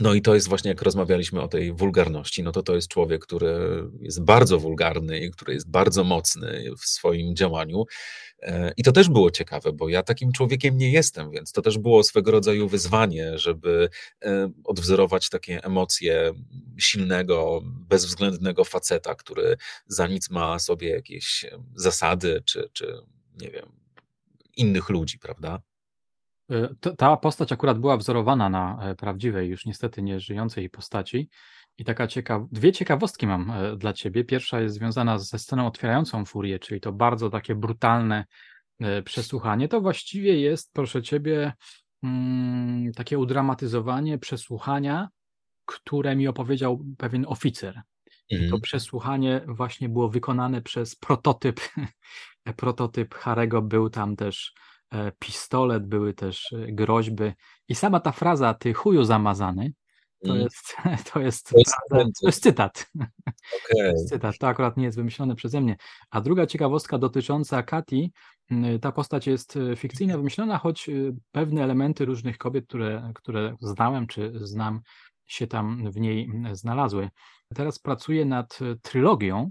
No 0.00 0.14
i 0.14 0.22
to 0.22 0.34
jest 0.34 0.48
właśnie, 0.48 0.68
jak 0.68 0.82
rozmawialiśmy 0.82 1.40
o 1.40 1.48
tej 1.48 1.72
wulgarności, 1.72 2.42
no 2.42 2.52
to 2.52 2.62
to 2.62 2.74
jest 2.74 2.88
człowiek, 2.88 3.22
który 3.22 3.54
jest 4.00 4.24
bardzo 4.24 4.58
wulgarny 4.58 5.20
i 5.20 5.30
który 5.30 5.54
jest 5.54 5.70
bardzo 5.70 6.04
mocny 6.04 6.64
w 6.78 6.84
swoim 6.84 7.36
działaniu. 7.36 7.84
E, 8.42 8.72
I 8.76 8.82
to 8.82 8.92
też 8.92 9.08
było 9.08 9.30
ciekawe, 9.30 9.72
bo 9.72 9.88
ja 9.88 10.02
takim 10.02 10.32
człowiekiem 10.32 10.76
nie 10.76 10.92
jestem, 10.92 11.30
więc 11.30 11.52
to 11.52 11.62
też 11.62 11.78
było 11.78 12.02
swego 12.02 12.30
rodzaju 12.30 12.68
wyzwanie, 12.68 13.38
żeby 13.38 13.88
e, 14.22 14.50
odwzorować 14.64 15.28
takie 15.28 15.64
emocje 15.64 16.32
silnego, 16.78 17.60
bezwzględnego 17.64 18.64
faceta, 18.64 19.14
który 19.14 19.56
za 19.86 20.06
nic 20.06 20.30
ma 20.30 20.58
sobie 20.58 20.88
jakieś 20.88 21.46
zasady, 21.74 22.42
czy, 22.44 22.70
czy 22.72 22.94
nie 23.40 23.50
wiem, 23.50 23.66
innych 24.56 24.88
ludzi, 24.88 25.18
prawda? 25.18 25.60
E, 26.50 26.74
ta 26.96 27.16
postać 27.16 27.52
akurat 27.52 27.78
była 27.78 27.96
wzorowana 27.96 28.48
na 28.48 28.78
e, 28.82 28.94
prawdziwej, 28.94 29.48
już 29.48 29.66
niestety 29.66 30.02
nie 30.02 30.20
żyjącej 30.20 30.70
postaci. 30.70 31.28
I 31.78 31.84
taka 31.84 32.06
ciekaw... 32.06 32.42
dwie 32.52 32.72
ciekawostki 32.72 33.26
mam 33.26 33.50
e, 33.50 33.76
dla 33.76 33.92
ciebie. 33.92 34.24
Pierwsza 34.24 34.60
jest 34.60 34.74
związana 34.74 35.18
ze 35.18 35.38
sceną 35.38 35.66
otwierającą 35.66 36.24
furię, 36.24 36.58
czyli 36.58 36.80
to 36.80 36.92
bardzo 36.92 37.30
takie 37.30 37.54
brutalne 37.54 38.24
przesłuchanie. 39.04 39.68
To 39.68 39.80
właściwie 39.80 40.40
jest, 40.40 40.72
proszę 40.72 41.02
ciebie, 41.02 41.52
mm, 42.02 42.92
takie 42.92 43.18
udramatyzowanie 43.18 44.18
przesłuchania, 44.18 45.08
które 45.64 46.16
mi 46.16 46.28
opowiedział 46.28 46.84
pewien 46.98 47.24
oficer. 47.28 47.82
I 48.28 48.36
to 48.38 48.44
mhm. 48.44 48.60
przesłuchanie 48.60 49.40
właśnie 49.48 49.88
było 49.88 50.08
wykonane 50.08 50.62
przez 50.62 50.96
prototyp, 50.96 51.60
prototyp 52.56 53.14
Harego, 53.14 53.62
był 53.62 53.90
tam 53.90 54.16
też 54.16 54.54
pistolet, 55.18 55.86
były 55.86 56.14
też 56.14 56.52
e, 56.52 56.72
groźby. 56.72 57.32
I 57.68 57.74
sama 57.74 58.00
ta 58.00 58.12
fraza, 58.12 58.54
ty 58.54 58.74
chuju 58.74 59.04
zamazany, 59.04 59.72
to 60.24 60.30
mm. 60.30 60.42
jest, 60.42 60.76
to 61.12 61.20
jest, 61.20 61.50
to 61.50 61.58
jest, 61.58 61.74
to 62.20 62.26
jest 62.26 62.42
cytat. 62.42 62.90
Okay. 62.94 63.08
To 63.76 63.82
jest 63.82 64.08
cytat. 64.08 64.38
To 64.38 64.48
akurat 64.48 64.76
nie 64.76 64.84
jest 64.84 64.96
wymyślone 64.96 65.34
przeze 65.34 65.60
mnie. 65.60 65.76
A 66.10 66.20
druga 66.20 66.46
ciekawostka 66.46 66.98
dotycząca 66.98 67.62
Kati, 67.62 68.12
ta 68.80 68.92
postać 68.92 69.26
jest 69.26 69.56
e, 69.56 69.76
fikcyjna, 69.76 70.16
wymyślona, 70.16 70.58
choć 70.58 70.90
pewne 71.32 71.64
elementy 71.64 72.04
różnych 72.04 72.38
kobiet, 72.38 72.64
które, 72.66 73.12
które 73.14 73.56
znałem 73.60 74.06
czy 74.06 74.32
znam, 74.34 74.80
się 75.26 75.46
tam 75.46 75.92
w 75.92 75.96
niej 75.96 76.30
znalazły. 76.52 77.10
Teraz 77.54 77.78
pracuję 77.78 78.24
nad 78.24 78.58
trylogią, 78.82 79.50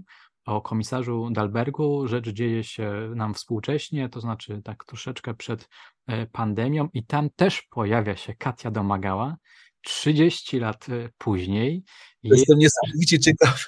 o 0.50 0.60
komisarzu 0.60 1.28
Dalbergu. 1.32 2.08
Rzecz 2.08 2.28
dzieje 2.28 2.64
się 2.64 3.12
nam 3.16 3.34
współcześnie, 3.34 4.08
to 4.08 4.20
znaczy 4.20 4.60
tak 4.64 4.84
troszeczkę 4.84 5.34
przed 5.34 5.68
e, 6.06 6.26
pandemią, 6.26 6.88
i 6.92 7.06
tam 7.06 7.30
też 7.36 7.62
pojawia 7.62 8.16
się 8.16 8.34
Katia 8.34 8.70
Domagała. 8.70 9.36
30 9.84 10.58
lat 10.58 10.88
e, 10.88 11.08
później. 11.18 11.84
Jestem 12.22 12.58
niesamowicie 12.58 13.18
ciekawy. 13.18 13.58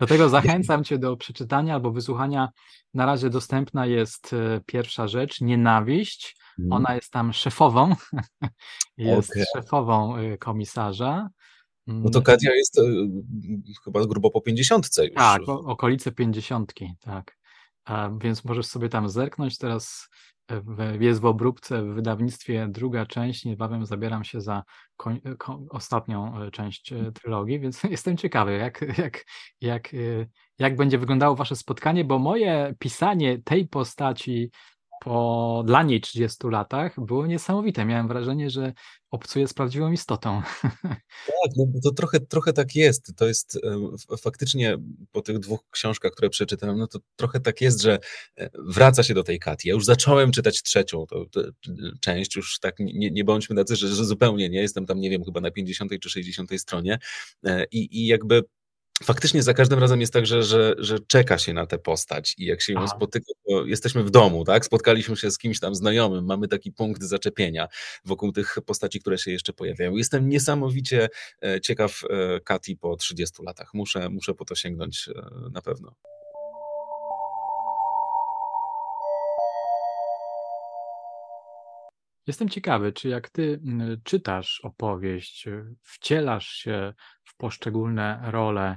Do 0.00 0.06
tego 0.06 0.28
zachęcam 0.38 0.84
Cię 0.84 0.98
do 0.98 1.16
przeczytania 1.16 1.74
albo 1.74 1.90
wysłuchania. 1.90 2.48
Na 2.94 3.06
razie 3.06 3.30
dostępna 3.30 3.86
jest 3.86 4.32
e, 4.32 4.60
pierwsza 4.66 5.08
rzecz, 5.08 5.40
nienawiść. 5.40 6.36
Mhm. 6.58 6.72
Ona 6.72 6.94
jest 6.94 7.10
tam 7.10 7.32
szefową, 7.32 7.94
jest 8.96 9.30
okay. 9.30 9.44
szefową 9.56 10.16
komisarza. 10.38 11.28
No 11.86 12.10
to 12.10 12.18
mm. 12.18 12.24
Katia 12.24 12.54
jest 12.54 12.78
e, 12.78 12.82
chyba 13.84 14.06
grubo 14.06 14.30
po 14.30 14.40
pięćdziesiątce 14.40 15.06
już. 15.06 15.14
Tak, 15.14 15.42
okolice 15.48 16.12
pięćdziesiątki, 16.12 16.94
tak. 17.00 17.36
A, 17.84 18.10
więc 18.20 18.44
możesz 18.44 18.66
sobie 18.66 18.88
tam 18.88 19.08
zerknąć. 19.08 19.58
Teraz 19.58 20.08
w, 20.48 21.00
jest 21.00 21.20
w 21.20 21.24
obróbce 21.24 21.82
w 21.82 21.94
wydawnictwie 21.94 22.68
druga 22.70 23.06
część. 23.06 23.44
Niebawem 23.44 23.86
zabieram 23.86 24.24
się 24.24 24.40
za 24.40 24.62
koń, 24.96 25.20
ko, 25.38 25.60
ostatnią 25.70 26.42
e, 26.42 26.50
część 26.50 26.92
e, 26.92 27.12
trylogii, 27.12 27.60
więc 27.60 27.82
jestem 27.90 28.16
ciekawy, 28.16 28.52
jak, 28.52 28.98
jak, 28.98 29.24
jak, 29.60 29.90
jak 30.58 30.76
będzie 30.76 30.98
wyglądało 30.98 31.36
wasze 31.36 31.56
spotkanie, 31.56 32.04
bo 32.04 32.18
moje 32.18 32.74
pisanie 32.78 33.42
tej 33.42 33.68
postaci 33.68 34.50
po 35.00 35.62
dla 35.66 35.82
niej 35.82 36.00
30 36.00 36.38
latach 36.50 37.00
było 37.00 37.26
niesamowite. 37.26 37.84
Miałem 37.84 38.08
wrażenie, 38.08 38.50
że 38.50 38.72
obcuje 39.10 39.48
z 39.48 39.54
prawdziwą 39.54 39.92
istotą. 39.92 40.42
Tak, 41.26 41.52
no 41.56 41.80
to 41.84 41.90
trochę, 41.90 42.20
trochę 42.20 42.52
tak 42.52 42.74
jest. 42.76 43.12
To 43.16 43.26
jest 43.26 43.60
faktycznie 44.20 44.78
po 45.12 45.22
tych 45.22 45.38
dwóch 45.38 45.60
książkach, 45.70 46.12
które 46.12 46.30
przeczytałem, 46.30 46.78
no 46.78 46.86
to 46.86 46.98
trochę 47.16 47.40
tak 47.40 47.60
jest, 47.60 47.82
że 47.82 47.98
e, 48.36 48.50
wraca 48.54 49.02
się 49.02 49.14
do 49.14 49.22
tej 49.22 49.38
Kati. 49.38 49.68
Ja 49.68 49.74
już 49.74 49.84
zacząłem 49.84 50.32
czytać 50.32 50.62
trzecią 50.62 51.06
to, 51.06 51.24
to 51.30 51.40
część, 52.00 52.36
już 52.36 52.58
tak 52.58 52.74
nie, 52.78 53.10
nie 53.10 53.24
bądźmy 53.24 53.56
tacy, 53.56 53.76
że, 53.76 53.88
że 53.88 54.04
zupełnie 54.04 54.48
nie, 54.48 54.60
jestem 54.60 54.86
tam, 54.86 55.00
nie 55.00 55.10
wiem, 55.10 55.24
chyba 55.24 55.40
na 55.40 55.50
50 55.50 55.92
czy 56.00 56.10
60 56.10 56.50
stronie 56.60 56.98
e, 57.44 57.64
i, 57.64 58.02
i 58.02 58.06
jakby 58.06 58.42
faktycznie 59.04 59.42
za 59.42 59.54
każdym 59.54 59.78
razem 59.78 60.00
jest 60.00 60.12
tak, 60.12 60.26
że, 60.26 60.42
że, 60.42 60.74
że 60.78 60.98
czeka 61.00 61.38
się 61.38 61.52
na 61.52 61.66
tę 61.66 61.78
postać 61.78 62.34
i 62.38 62.44
jak 62.44 62.62
się 62.62 62.72
ją 62.72 62.78
Aha. 62.78 62.94
spotyka, 62.96 63.26
to 63.48 63.64
jesteśmy 63.64 64.04
w 64.04 64.10
domu, 64.10 64.44
tak? 64.44 64.64
Spotkaliśmy 64.64 65.16
się 65.16 65.30
z 65.30 65.38
kimś 65.38 65.60
tam 65.60 65.74
znajomym, 65.74 66.24
mamy 66.24 66.48
taki 66.48 66.72
punkt 66.72 67.02
zaczepienia 67.02 67.68
wokół 68.04 68.32
tych 68.32 68.58
postaci, 68.66 69.00
które 69.00 69.18
się 69.18 69.30
jeszcze 69.30 69.52
pojawiają. 69.52 69.96
Jestem 69.96 70.28
niesamowicie 70.28 71.08
e, 71.42 71.60
ciekaw 71.60 72.02
e, 72.10 72.40
Kati 72.40 72.76
po 72.76 72.96
30 72.96 73.42
latach. 73.42 73.74
Muszę, 73.74 74.08
muszę 74.08 74.34
po 74.34 74.44
to 74.44 74.54
sięgnąć 74.54 75.08
e, 75.08 75.50
na 75.50 75.62
pewno. 75.62 75.94
Jestem 82.26 82.48
ciekawy, 82.48 82.92
czy 82.92 83.08
jak 83.08 83.30
ty 83.30 83.60
czytasz 84.04 84.60
opowieść, 84.64 85.46
y, 85.46 85.74
wcielasz 85.82 86.48
się 86.48 86.94
w 87.24 87.36
poszczególne 87.36 88.20
role, 88.24 88.76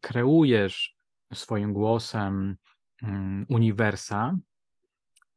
kreujesz 0.00 0.96
swoim 1.34 1.72
głosem 1.72 2.56
uniwersa, 3.48 4.36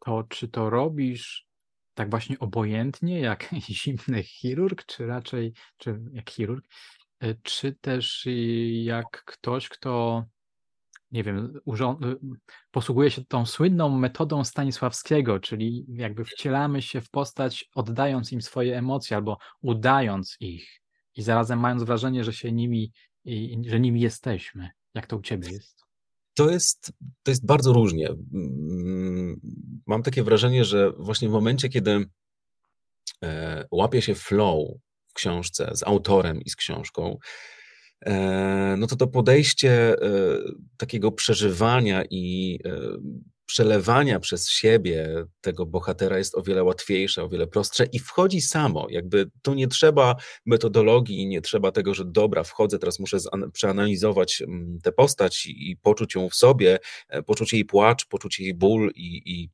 to 0.05 0.23
czy 0.23 0.47
to 0.47 0.69
robisz 0.69 1.47
tak 1.93 2.09
właśnie 2.09 2.39
obojętnie, 2.39 3.19
jak 3.19 3.49
zimny 3.69 4.23
chirurg, 4.23 4.85
czy 4.85 5.05
raczej, 5.05 5.53
czy 5.77 5.99
jak 6.11 6.29
chirurg, 6.29 6.65
y, 7.23 7.39
czy 7.43 7.73
też 7.73 8.27
jak 8.83 9.23
ktoś, 9.25 9.69
kto 9.69 10.25
nie 11.11 11.23
wiem, 11.23 11.53
posługuje 12.71 13.11
się 13.11 13.25
tą 13.25 13.45
słynną 13.45 13.89
metodą 13.89 14.43
Stanisławskiego, 14.43 15.39
czyli 15.39 15.85
jakby 15.89 16.25
wcielamy 16.25 16.81
się 16.81 17.01
w 17.01 17.09
postać, 17.09 17.69
oddając 17.75 18.31
im 18.31 18.41
swoje 18.41 18.77
emocje 18.77 19.17
albo 19.17 19.37
udając 19.61 20.37
ich 20.39 20.81
i 21.15 21.21
zarazem 21.21 21.59
mając 21.59 21.83
wrażenie, 21.83 22.23
że 22.23 22.33
się 22.33 22.51
nimi, 22.51 22.91
że 23.65 23.79
nimi 23.79 24.01
jesteśmy. 24.01 24.69
Jak 24.93 25.07
to 25.07 25.17
u 25.17 25.21
ciebie 25.21 25.51
jest? 25.51 25.83
To 26.33 26.49
jest, 26.49 26.93
to 27.23 27.31
jest 27.31 27.45
bardzo 27.45 27.73
różnie. 27.73 28.09
Mm, 28.33 29.39
mam 29.87 30.03
takie 30.03 30.23
wrażenie, 30.23 30.65
że 30.65 30.91
właśnie 30.91 31.29
w 31.29 31.31
momencie, 31.31 31.69
kiedy 31.69 32.05
e, 33.23 33.65
łapie 33.71 34.01
się 34.01 34.15
flow 34.15 34.67
w 35.07 35.13
książce 35.13 35.71
z 35.73 35.83
autorem 35.83 36.41
i 36.41 36.49
z 36.49 36.55
książką, 36.55 37.17
no 38.77 38.87
to 38.87 38.95
to 38.95 39.07
podejście 39.07 39.71
e, 39.71 39.95
takiego 40.77 41.11
przeżywania 41.11 42.03
i 42.09 42.59
e, 42.65 42.79
przelewania 43.45 44.19
przez 44.19 44.49
siebie 44.49 45.25
tego 45.41 45.65
bohatera 45.65 46.17
jest 46.17 46.35
o 46.35 46.41
wiele 46.41 46.63
łatwiejsze, 46.63 47.23
o 47.23 47.29
wiele 47.29 47.47
prostsze 47.47 47.85
i 47.85 47.99
wchodzi 47.99 48.41
samo. 48.41 48.87
Jakby 48.89 49.29
tu 49.41 49.53
nie 49.53 49.67
trzeba 49.67 50.15
metodologii, 50.45 51.27
nie 51.27 51.41
trzeba 51.41 51.71
tego, 51.71 51.93
że 51.93 52.05
dobra, 52.05 52.43
wchodzę, 52.43 52.79
teraz 52.79 52.99
muszę 52.99 53.17
przeanalizować 53.53 54.41
mm, 54.41 54.79
tę 54.83 54.91
postać 54.91 55.45
i, 55.45 55.77
poczuć 55.81 56.15
ją 56.15 56.29
w 56.29 56.35
sobie, 56.35 56.79
poczuć 57.25 57.53
jej 57.53 57.65
płacz, 57.65 58.05
poczuć 58.05 58.39
jej 58.39 58.53
ból 58.53 58.91
i, 58.95 59.21
i 59.25 59.49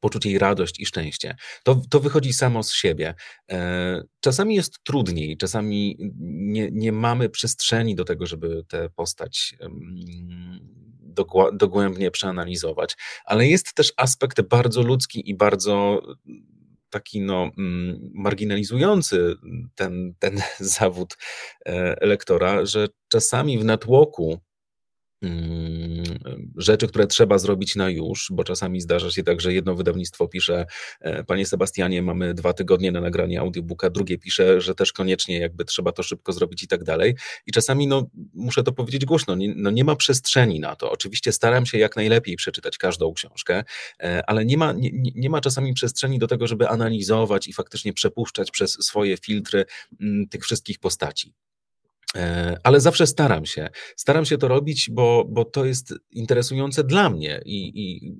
poczuć 0.00 0.26
jej 0.26 0.38
radość 0.38 0.80
i 0.80 0.86
szczęście. 0.86 1.36
To, 1.64 1.82
to 1.90 2.00
wychodzi 2.00 2.32
samo 2.32 2.62
z 2.62 2.72
siebie. 2.72 3.14
E, 3.50 4.02
czasami 4.20 4.54
jest 4.54 4.82
trudniej, 4.82 5.36
czasami 5.36 5.96
nie, 6.20 6.68
nie 6.72 6.92
mamy 6.92 7.28
przestrzeni 7.28 7.94
do 7.94 8.04
tego, 8.04 8.26
żeby 8.26 8.64
tę 8.68 8.88
postać 8.96 9.54
dogłębnie 11.52 12.10
przeanalizować, 12.10 12.96
ale 13.24 13.48
jest 13.48 13.74
też 13.74 13.92
aspekt 13.96 14.40
bardzo 14.40 14.82
ludzki 14.82 15.30
i 15.30 15.34
bardzo 15.34 16.02
taki 16.90 17.20
no, 17.20 17.50
mm, 17.58 18.10
marginalizujący 18.14 19.34
ten, 19.74 20.14
ten 20.18 20.42
zawód 20.78 21.16
e, 21.66 21.72
elektora, 22.00 22.66
że 22.66 22.88
czasami 23.08 23.58
w 23.58 23.64
natłoku 23.64 24.40
rzeczy, 26.56 26.88
które 26.88 27.06
trzeba 27.06 27.38
zrobić 27.38 27.76
na 27.76 27.90
już, 27.90 28.28
bo 28.30 28.44
czasami 28.44 28.80
zdarza 28.80 29.10
się 29.10 29.22
tak, 29.22 29.40
że 29.40 29.52
jedno 29.52 29.74
wydawnictwo 29.74 30.28
pisze, 30.28 30.66
e, 31.00 31.24
panie 31.24 31.46
Sebastianie, 31.46 32.02
mamy 32.02 32.34
dwa 32.34 32.52
tygodnie 32.52 32.92
na 32.92 33.00
nagranie 33.00 33.40
audiobooka, 33.40 33.90
drugie 33.90 34.18
pisze, 34.18 34.60
że 34.60 34.74
też 34.74 34.92
koniecznie 34.92 35.38
jakby 35.38 35.64
trzeba 35.64 35.92
to 35.92 36.02
szybko 36.02 36.32
zrobić 36.32 36.62
i 36.62 36.68
tak 36.68 36.84
dalej. 36.84 37.14
I 37.46 37.52
czasami, 37.52 37.86
no, 37.86 38.06
muszę 38.34 38.62
to 38.62 38.72
powiedzieć 38.72 39.04
głośno, 39.04 39.34
nie, 39.34 39.54
no, 39.56 39.70
nie 39.70 39.84
ma 39.84 39.96
przestrzeni 39.96 40.60
na 40.60 40.76
to. 40.76 40.90
Oczywiście 40.90 41.32
staram 41.32 41.66
się 41.66 41.78
jak 41.78 41.96
najlepiej 41.96 42.36
przeczytać 42.36 42.78
każdą 42.78 43.14
książkę, 43.14 43.64
e, 44.02 44.22
ale 44.26 44.44
nie 44.44 44.56
ma, 44.56 44.72
nie, 44.72 44.90
nie 45.14 45.30
ma 45.30 45.40
czasami 45.40 45.74
przestrzeni 45.74 46.18
do 46.18 46.26
tego, 46.26 46.46
żeby 46.46 46.68
analizować 46.68 47.48
i 47.48 47.52
faktycznie 47.52 47.92
przepuszczać 47.92 48.50
przez 48.50 48.72
swoje 48.72 49.16
filtry 49.16 49.64
m, 50.00 50.28
tych 50.30 50.44
wszystkich 50.44 50.78
postaci. 50.78 51.34
E, 52.16 52.56
ale 52.64 52.80
zawsze 52.80 53.06
staram 53.06 53.46
się. 53.46 53.68
Staram 53.96 54.24
się 54.24 54.38
to 54.38 54.48
robić, 54.48 54.90
bo, 54.90 55.24
bo 55.28 55.44
to 55.44 55.64
jest 55.64 55.94
interesujące 56.10 56.84
dla 56.84 57.10
mnie 57.10 57.40
i, 57.44 57.72
i 57.74 58.12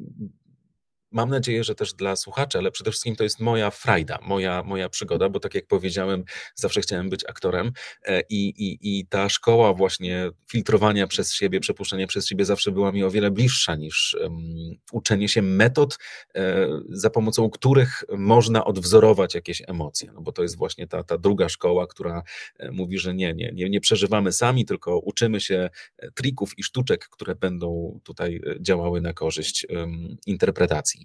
mam 1.12 1.30
nadzieję, 1.30 1.64
że 1.64 1.74
też 1.74 1.94
dla 1.94 2.16
słuchaczy, 2.16 2.58
ale 2.58 2.70
przede 2.70 2.90
wszystkim 2.90 3.16
to 3.16 3.24
jest 3.24 3.40
moja 3.40 3.70
frajda, 3.70 4.18
moja, 4.22 4.62
moja 4.62 4.88
przygoda, 4.88 5.28
bo 5.28 5.40
tak 5.40 5.54
jak 5.54 5.66
powiedziałem, 5.66 6.24
zawsze 6.54 6.80
chciałem 6.80 7.11
być 7.11 7.24
aktorem 7.28 7.72
e, 8.04 8.22
i, 8.28 8.48
i, 8.48 8.78
i 8.82 9.06
ta 9.06 9.28
szkoła 9.28 9.74
właśnie 9.74 10.30
filtrowania 10.50 11.06
przez 11.06 11.34
siebie, 11.34 11.61
przepuszczania 11.61 12.06
przez 12.06 12.26
siebie 12.26 12.44
zawsze 12.44 12.72
była 12.72 12.92
mi 12.92 13.04
o 13.04 13.11
wiele 13.11 13.30
bliższa 13.30 13.74
niż 13.74 14.16
um, 14.20 14.36
uczenie 14.92 15.28
się 15.28 15.42
metod, 15.42 15.98
e, 16.34 16.68
za 16.88 17.11
pomocą 17.11 17.50
których 17.50 18.04
można 18.16 18.64
odwzorować 18.64 19.34
jakieś 19.34 19.62
emocje, 19.66 20.12
no 20.14 20.20
bo 20.20 20.32
to 20.32 20.42
jest 20.42 20.56
właśnie 20.56 20.86
ta, 20.86 21.04
ta 21.04 21.18
druga 21.18 21.48
szkoła, 21.48 21.86
która 21.86 22.22
e, 22.58 22.70
mówi, 22.70 22.98
że 22.98 23.14
nie, 23.14 23.34
nie, 23.34 23.52
nie, 23.54 23.70
nie 23.70 23.80
przeżywamy 23.80 24.32
sami, 24.32 24.66
tylko 24.66 24.98
uczymy 24.98 25.40
się 25.40 25.70
trików 26.14 26.58
i 26.58 26.62
sztuczek, 26.62 27.08
które 27.08 27.34
będą 27.34 28.00
tutaj 28.04 28.40
działały 28.61 29.00
na 29.00 29.12
korzyść 29.12 29.66
um, 29.70 30.16
interpretacji. 30.26 30.99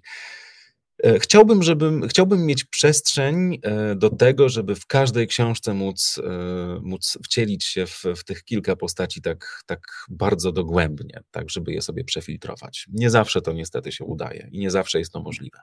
E, 1.04 1.18
chciałbym, 1.18 1.62
żebym, 1.62 2.08
chciałbym 2.08 2.46
mieć 2.46 2.64
przestrzeń 2.64 3.58
e, 3.62 3.94
do 3.94 4.10
tego, 4.10 4.48
żeby 4.48 4.74
w 4.74 4.86
każdej 4.86 5.26
książce 5.26 5.74
móc, 5.74 6.20
e, 6.24 6.80
móc 6.82 7.18
wcielić 7.24 7.64
się 7.64 7.86
w, 7.86 8.04
w 8.16 8.24
tych 8.24 8.44
kilka 8.44 8.76
postaci 8.76 9.22
tak, 9.22 9.62
tak 9.66 9.80
bardzo 10.08 10.52
dogłębnie, 10.52 11.20
tak 11.30 11.50
żeby 11.50 11.72
je 11.72 11.82
sobie 11.82 12.04
przefiltrować. 12.04 12.86
Nie 12.92 13.10
zawsze 13.10 13.42
to 13.42 13.52
niestety 13.52 13.92
się 13.92 14.04
udaje 14.04 14.48
i 14.52 14.58
nie 14.58 14.70
zawsze 14.70 14.98
jest 14.98 15.12
to 15.12 15.22
możliwe. 15.22 15.58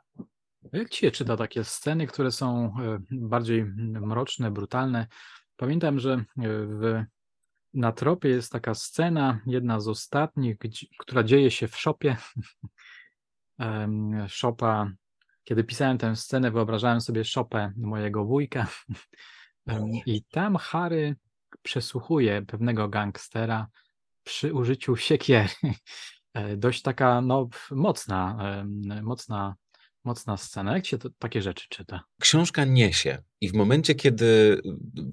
Jak 0.74 0.90
ci 0.90 1.00
się 1.00 1.12
czyta 1.12 1.38
takie 1.38 1.64
sceny, 1.64 2.08
które 2.08 2.32
są 2.32 2.74
bardziej 3.12 3.66
mroczne, 3.78 4.52
brutalne? 4.52 5.08
Pamiętam, 5.56 6.00
że 6.00 6.24
w, 6.68 7.04
na 7.74 7.92
tropie 7.92 8.30
jest 8.30 8.52
taka 8.52 8.76
scena, 8.76 9.42
jedna 9.48 9.80
z 9.80 9.88
ostatnich, 9.88 10.58
która 11.00 11.24
dzieje 11.24 11.52
się 11.52 11.68
w 11.68 11.78
szopie 11.78 12.18
Szopa, 14.28 14.92
kiedy 15.44 15.64
pisałem 15.64 15.98
tę 15.98 16.16
scenę, 16.16 16.52
wyobrażałem 16.52 17.02
sobie 17.02 17.26
szopę 17.26 17.74
mojego 17.78 18.26
wujka. 18.26 18.68
I 20.06 20.24
tam 20.24 20.56
Harry 20.56 21.16
przesłuchuje 21.62 22.42
pewnego 22.42 22.90
gangstera 22.90 23.68
przy 24.24 24.54
użyciu 24.54 24.96
siekiery. 24.96 25.50
E, 26.34 26.58
dość 26.58 26.82
taka 26.82 27.22
no, 27.22 27.50
mocna, 27.72 28.38
mocna 29.02 29.56
Mocna 30.06 30.38
scena. 30.38 30.76
Jak 30.76 30.86
się 30.86 30.98
to, 30.98 31.10
takie 31.20 31.42
rzeczy 31.42 31.68
czyta? 31.70 32.04
Książka 32.22 32.66
niesie 32.66 33.24
i 33.42 33.50
w 33.50 33.54
momencie, 33.54 33.96
kiedy 33.96 34.62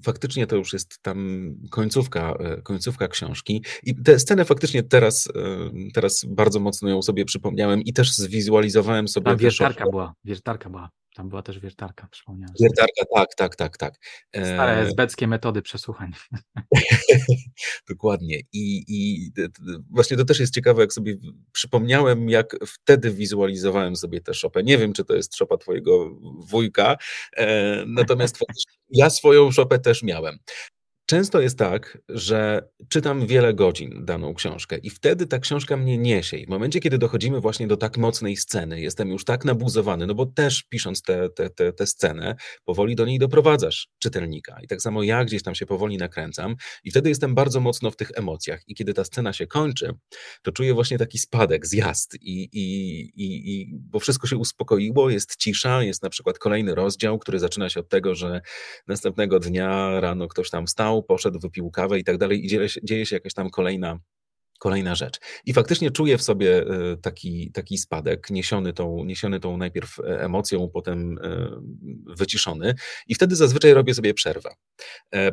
faktycznie 0.03 0.47
to 0.47 0.55
już 0.55 0.73
jest 0.73 1.01
tam 1.01 1.49
końcówka, 1.69 2.33
e, 2.39 2.61
końcówka 2.61 3.07
książki 3.07 3.63
i 3.83 3.95
tę 3.95 4.19
scenę 4.19 4.45
faktycznie 4.45 4.83
teraz, 4.83 5.27
e, 5.27 5.69
teraz 5.93 6.25
bardzo 6.27 6.59
mocno 6.59 6.89
ją 6.89 7.01
sobie 7.01 7.25
przypomniałem 7.25 7.81
i 7.81 7.93
też 7.93 8.13
zwizualizowałem 8.13 9.07
sobie... 9.07 9.25
Tam 9.25 9.37
wiertarka 9.37 9.85
była, 9.89 10.13
wiertarka 10.23 10.69
była. 10.69 10.89
Tam 11.15 11.29
była 11.29 11.41
też 11.41 11.59
wiertarka, 11.59 12.07
przypomniałem. 12.11 12.55
Wiertarka, 12.61 13.05
tak, 13.15 13.35
tak, 13.35 13.55
tak, 13.55 13.77
tak. 13.77 13.93
Stare 14.29 14.71
e, 14.71 14.79
esbeckie 14.79 15.27
metody 15.27 15.61
przesłuchań. 15.61 16.11
Dokładnie. 17.89 18.39
I, 18.53 18.83
I 18.87 19.31
właśnie 19.89 20.17
to 20.17 20.25
też 20.25 20.39
jest 20.39 20.53
ciekawe, 20.53 20.81
jak 20.81 20.93
sobie 20.93 21.15
przypomniałem, 21.51 22.29
jak 22.29 22.55
wtedy 22.67 23.11
wizualizowałem 23.11 23.95
sobie 23.95 24.21
tę 24.21 24.33
szopę. 24.33 24.63
Nie 24.63 24.77
wiem, 24.77 24.93
czy 24.93 25.05
to 25.05 25.15
jest 25.15 25.35
szopa 25.35 25.57
twojego 25.57 26.09
wujka, 26.39 26.97
e, 27.37 27.85
natomiast 27.85 28.37
ja 28.89 29.09
swoją 29.09 29.51
szopę 29.51 29.79
też 29.79 30.03
miałem. 30.03 30.37
Często 31.11 31.41
jest 31.41 31.57
tak, 31.57 31.97
że 32.09 32.69
czytam 32.89 33.27
wiele 33.27 33.53
godzin 33.53 34.05
daną 34.05 34.33
książkę 34.33 34.77
i 34.77 34.89
wtedy 34.89 35.27
ta 35.27 35.39
książka 35.39 35.77
mnie 35.77 35.97
niesie. 35.97 36.37
I 36.37 36.45
w 36.45 36.49
momencie, 36.49 36.79
kiedy 36.79 36.97
dochodzimy 36.97 37.39
właśnie 37.39 37.67
do 37.67 37.77
tak 37.77 37.97
mocnej 37.97 38.37
sceny, 38.37 38.81
jestem 38.81 39.09
już 39.09 39.25
tak 39.25 39.45
nabuzowany, 39.45 40.07
no 40.07 40.15
bo 40.15 40.25
też 40.25 40.63
pisząc 40.63 41.01
tę 41.01 41.29
te, 41.29 41.49
te, 41.49 41.73
te 41.73 41.87
scenę, 41.87 42.35
powoli 42.65 42.95
do 42.95 43.05
niej 43.05 43.19
doprowadzasz 43.19 43.87
czytelnika. 43.99 44.57
I 44.63 44.67
tak 44.67 44.81
samo 44.81 45.03
ja 45.03 45.25
gdzieś 45.25 45.43
tam 45.43 45.55
się 45.55 45.65
powoli 45.65 45.97
nakręcam 45.97 46.55
i 46.83 46.91
wtedy 46.91 47.09
jestem 47.09 47.35
bardzo 47.35 47.59
mocno 47.59 47.91
w 47.91 47.95
tych 47.95 48.11
emocjach. 48.15 48.61
I 48.67 48.75
kiedy 48.75 48.93
ta 48.93 49.03
scena 49.03 49.33
się 49.33 49.47
kończy, 49.47 49.93
to 50.41 50.51
czuję 50.51 50.73
właśnie 50.73 50.97
taki 50.97 51.17
spadek, 51.17 51.67
zjazd 51.67 52.15
i, 52.21 52.49
i, 52.53 52.99
i, 53.15 53.61
i 53.61 53.79
bo 53.79 53.99
wszystko 53.99 54.27
się 54.27 54.37
uspokoiło, 54.37 55.09
jest 55.09 55.35
cisza, 55.35 55.83
jest 55.83 56.03
na 56.03 56.09
przykład 56.09 56.39
kolejny 56.39 56.75
rozdział, 56.75 57.19
który 57.19 57.39
zaczyna 57.39 57.69
się 57.69 57.79
od 57.79 57.89
tego, 57.89 58.15
że 58.15 58.41
następnego 58.87 59.39
dnia 59.39 59.99
rano 59.99 60.27
ktoś 60.27 60.49
tam 60.49 60.67
poszedł, 61.03 61.39
wypił 61.39 61.71
kawę 61.71 61.99
i 61.99 62.03
tak 62.03 62.17
dalej 62.17 62.45
i 62.45 62.47
dzieje 62.47 62.69
się, 62.69 62.79
dzieje 62.83 63.05
się 63.05 63.15
jakaś 63.15 63.33
tam 63.33 63.49
kolejna 63.49 63.99
kolejna 64.61 64.95
rzecz. 64.95 65.19
I 65.45 65.53
faktycznie 65.53 65.91
czuję 65.91 66.17
w 66.17 66.21
sobie 66.21 66.57
e, 66.57 66.97
taki, 66.97 67.51
taki 67.51 67.77
spadek, 67.77 68.29
niesiony 68.29 68.73
tą, 68.73 69.03
niesiony 69.03 69.39
tą 69.39 69.57
najpierw 69.57 69.99
e, 69.99 70.23
emocją, 70.23 70.69
potem 70.73 71.17
e, 71.23 71.47
wyciszony, 72.17 72.75
i 73.07 73.15
wtedy 73.15 73.35
zazwyczaj 73.35 73.73
robię 73.73 73.93
sobie 73.93 74.13
przerwę. 74.13 74.49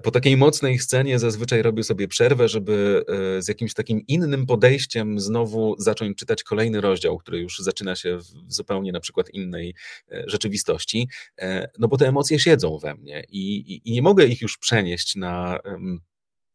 Po 0.03 0.11
takiej 0.11 0.37
mocnej 0.37 0.79
scenie 0.79 1.18
zazwyczaj 1.18 1.62
robię 1.62 1.83
sobie 1.83 2.09
przerwę, 2.09 2.49
żeby 2.49 3.05
z 3.39 3.49
jakimś 3.49 3.74
takim 3.74 4.01
innym 4.09 4.47
podejściem 4.47 5.20
znowu 5.20 5.74
zacząć 5.79 6.18
czytać 6.18 6.43
kolejny 6.43 6.81
rozdział, 6.81 7.18
który 7.18 7.39
już 7.39 7.59
zaczyna 7.59 7.97
się 7.97 8.18
w 8.18 8.53
zupełnie 8.55 8.93
na 8.93 9.01
przykład 9.01 9.31
innej 9.31 9.74
rzeczywistości, 10.26 11.09
no 11.79 11.89
bo 11.89 11.97
te 11.97 12.09
emocje 12.09 12.39
siedzą 12.39 12.79
we 12.79 12.95
mnie 12.95 13.24
i, 13.29 13.57
i, 13.57 13.89
i 13.89 13.93
nie 13.93 14.03
mogę 14.03 14.26
ich 14.26 14.41
już 14.41 14.59
przenieść 14.59 15.16
na 15.16 15.59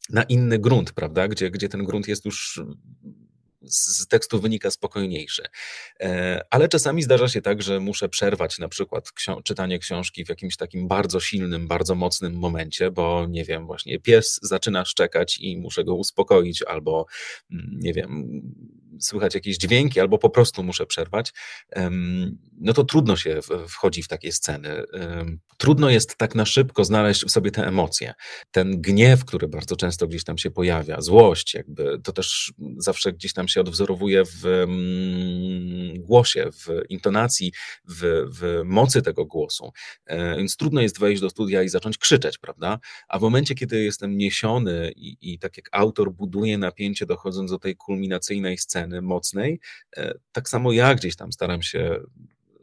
na 0.09 0.23
inny 0.23 0.59
grunt, 0.59 0.91
prawda, 0.91 1.27
gdzie, 1.27 1.51
gdzie 1.51 1.69
ten 1.69 1.83
grunt 1.83 2.07
jest 2.07 2.25
już 2.25 2.61
z 3.65 4.07
tekstu 4.07 4.39
wynika 4.39 4.71
spokojniejszy. 4.71 5.43
E, 5.99 6.41
ale 6.49 6.69
czasami 6.69 7.03
zdarza 7.03 7.27
się 7.29 7.41
tak, 7.41 7.61
że 7.61 7.79
muszę 7.79 8.09
przerwać 8.09 8.59
na 8.59 8.69
przykład 8.69 9.09
ksi- 9.09 9.43
czytanie 9.43 9.79
książki 9.79 10.25
w 10.25 10.29
jakimś 10.29 10.57
takim 10.57 10.87
bardzo 10.87 11.19
silnym, 11.19 11.67
bardzo 11.67 11.95
mocnym 11.95 12.33
momencie, 12.33 12.91
bo 12.91 13.25
nie 13.29 13.43
wiem, 13.43 13.65
właśnie 13.65 13.99
pies 13.99 14.39
zaczyna 14.41 14.85
szczekać 14.85 15.37
i 15.39 15.57
muszę 15.57 15.83
go 15.83 15.95
uspokoić, 15.95 16.63
albo 16.63 17.05
mm, 17.51 17.79
nie 17.79 17.93
wiem, 17.93 18.41
słychać 18.99 19.35
jakieś 19.35 19.57
dźwięki, 19.57 19.99
albo 19.99 20.17
po 20.17 20.29
prostu 20.29 20.63
muszę 20.63 20.85
przerwać, 20.85 21.33
no 22.61 22.73
to 22.73 22.83
trudno 22.83 23.15
się 23.15 23.39
wchodzi 23.67 24.03
w 24.03 24.07
takie 24.07 24.31
sceny. 24.31 24.83
Trudno 25.57 25.89
jest 25.89 26.17
tak 26.17 26.35
na 26.35 26.45
szybko 26.45 26.85
znaleźć 26.85 27.25
w 27.25 27.31
sobie 27.31 27.51
te 27.51 27.67
emocje. 27.67 28.13
Ten 28.51 28.81
gniew, 28.81 29.25
który 29.25 29.47
bardzo 29.47 29.75
często 29.75 30.07
gdzieś 30.07 30.23
tam 30.23 30.37
się 30.37 30.51
pojawia, 30.51 31.01
złość, 31.01 31.53
jakby 31.53 31.99
to 32.03 32.11
też 32.11 32.53
zawsze 32.77 33.13
gdzieś 33.13 33.33
tam 33.33 33.47
się 33.47 33.61
odwzorowuje 33.61 34.23
w 34.25 34.65
głosie, 35.97 36.49
w 36.51 36.81
intonacji, 36.89 37.51
w, 37.89 38.25
w 38.39 38.61
mocy 38.65 39.01
tego 39.01 39.25
głosu. 39.25 39.71
E, 40.05 40.37
więc 40.37 40.57
trudno 40.57 40.81
jest 40.81 40.99
wejść 40.99 41.21
do 41.21 41.29
studia 41.29 41.63
i 41.63 41.69
zacząć 41.69 41.97
krzyczeć, 41.97 42.37
prawda? 42.37 42.79
A 43.07 43.19
w 43.19 43.21
momencie, 43.21 43.55
kiedy 43.55 43.83
jestem 43.83 44.17
niesiony 44.17 44.91
i, 44.95 45.17
i 45.21 45.39
tak 45.39 45.57
jak 45.57 45.69
autor 45.71 46.11
buduje 46.11 46.57
napięcie, 46.57 47.05
dochodząc 47.05 47.51
do 47.51 47.59
tej 47.59 47.75
kulminacyjnej 47.75 48.57
sceny 48.57 48.92
mocnej, 49.01 49.59
e, 49.97 50.13
tak 50.31 50.49
samo 50.49 50.71
ja 50.71 50.95
gdzieś 50.95 51.15
tam 51.15 51.31
staram 51.31 51.61
się 51.61 51.99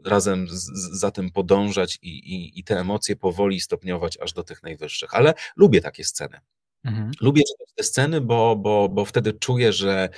razem 0.04 0.48
z, 0.48 0.70
za 1.00 1.10
tym 1.10 1.30
podążać 1.30 1.98
i, 2.02 2.08
i, 2.08 2.58
i, 2.60 2.64
te 2.64 2.80
emocje 2.80 3.16
powoli 3.16 3.60
stopniować 3.60 4.18
aż 4.20 4.32
do 4.32 4.42
tych 4.42 4.62
najwyższych. 4.62 5.14
Ale 5.14 5.34
lubię 5.56 5.80
takie 5.80 6.04
sceny. 6.04 6.40
Mhm. 6.84 7.10
Lubię 7.20 7.42
te 7.76 7.84
sceny, 7.84 8.20
bo, 8.20 8.56
bo, 8.56 8.88
bo 8.88 9.04
wtedy 9.04 9.32
czuję, 9.32 9.72
że 9.72 10.08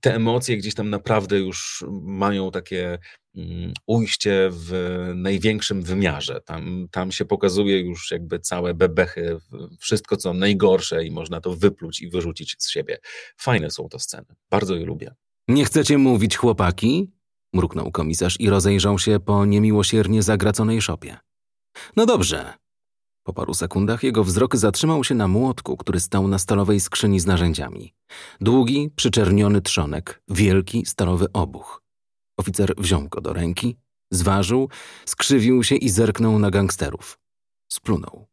te 0.00 0.14
emocje 0.14 0.56
gdzieś 0.56 0.74
tam 0.74 0.90
naprawdę 0.90 1.38
już 1.38 1.84
mają 2.02 2.50
takie 2.50 2.98
mm, 3.36 3.72
ujście 3.86 4.48
w 4.52 4.72
największym 5.14 5.82
wymiarze. 5.82 6.40
Tam, 6.40 6.88
tam 6.90 7.12
się 7.12 7.24
pokazuje 7.24 7.80
już 7.80 8.10
jakby 8.10 8.38
całe 8.38 8.74
bebechy, 8.74 9.38
wszystko 9.78 10.16
co 10.16 10.34
najgorsze 10.34 11.04
i 11.04 11.10
można 11.10 11.40
to 11.40 11.56
wypluć 11.56 12.00
i 12.00 12.10
wyrzucić 12.10 12.56
z 12.58 12.70
siebie. 12.70 12.98
Fajne 13.36 13.70
są 13.70 13.88
to 13.88 13.98
sceny. 13.98 14.26
Bardzo 14.50 14.76
je 14.76 14.84
lubię. 14.84 15.14
Nie 15.48 15.64
chcecie 15.64 15.98
mówić, 15.98 16.36
chłopaki? 16.36 17.10
mruknął 17.52 17.90
komisarz 17.90 18.40
i 18.40 18.50
rozejrzał 18.50 18.98
się 18.98 19.20
po 19.20 19.44
niemiłosiernie 19.44 20.22
zagraconej 20.22 20.82
szopie. 20.82 21.16
No 21.96 22.06
dobrze. 22.06 22.54
Po 23.22 23.32
paru 23.32 23.54
sekundach 23.54 24.02
jego 24.02 24.24
wzrok 24.24 24.56
zatrzymał 24.56 25.04
się 25.04 25.14
na 25.14 25.28
młotku, 25.28 25.76
który 25.76 26.00
stał 26.00 26.28
na 26.28 26.38
stalowej 26.38 26.80
skrzyni 26.80 27.20
z 27.20 27.26
narzędziami. 27.26 27.94
Długi, 28.40 28.90
przyczerniony 28.96 29.60
trzonek, 29.62 30.22
wielki 30.28 30.86
stalowy 30.86 31.32
obuch. 31.32 31.82
Oficer 32.36 32.74
wziął 32.78 33.08
go 33.08 33.20
do 33.20 33.32
ręki, 33.32 33.76
zważył, 34.10 34.68
skrzywił 35.06 35.64
się 35.64 35.76
i 35.76 35.88
zerknął 35.88 36.38
na 36.38 36.50
gangsterów. 36.50 37.18
Splunął. 37.68 38.26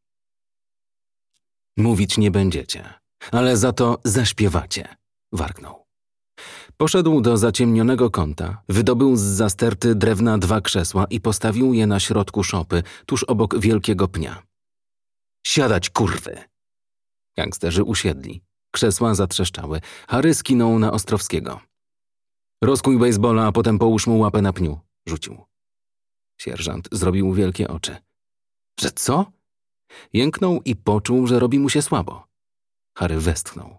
Mówić 1.78 2.18
nie 2.18 2.32
będziecie, 2.32 2.94
ale 3.32 3.58
za 3.58 3.74
to 3.74 3.98
zaśpiewacie, 4.04 4.96
warknął. 5.32 5.83
Poszedł 6.78 7.22
do 7.22 7.38
zaciemnionego 7.38 8.10
kąta, 8.10 8.62
wydobył 8.70 9.16
z 9.16 9.22
zasterty 9.22 9.96
drewna 9.96 10.38
dwa 10.38 10.62
krzesła 10.62 11.06
i 11.10 11.22
postawił 11.22 11.74
je 11.74 11.88
na 11.88 12.00
środku 12.00 12.44
szopy, 12.44 12.84
tuż 13.06 13.24
obok 13.24 13.60
wielkiego 13.60 14.08
pnia. 14.08 14.44
Siadać, 15.48 15.90
kurwy! 15.90 16.38
Gangsterzy 17.38 17.84
usiedli. 17.84 18.42
Krzesła 18.72 19.16
zatrzeszczały. 19.16 19.82
Harry 20.08 20.34
skinął 20.34 20.80
na 20.80 20.92
Ostrowskiego. 20.92 21.60
Rozkuj 22.62 22.98
baseballa, 22.98 23.48
a 23.48 23.52
potem 23.52 23.80
połóż 23.80 24.08
mu 24.08 24.20
łapę 24.20 24.42
na 24.42 24.54
pniu, 24.54 24.80
rzucił. 25.06 25.38
Sierżant 26.38 26.90
zrobił 26.92 27.34
wielkie 27.34 27.68
oczy. 27.68 27.98
Że 28.80 28.92
co? 28.92 29.32
Jęknął 30.14 30.62
i 30.66 30.76
poczuł, 30.76 31.28
że 31.28 31.40
robi 31.40 31.60
mu 31.60 31.70
się 31.70 31.82
słabo. 31.82 32.28
Harry 32.98 33.20
westchnął. 33.20 33.78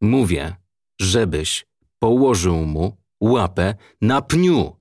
Mówię, 0.00 0.56
żebyś 1.00 1.66
położył 2.04 2.56
mu 2.56 2.96
łapę 3.20 3.74
na 4.00 4.22
pniu. 4.22 4.76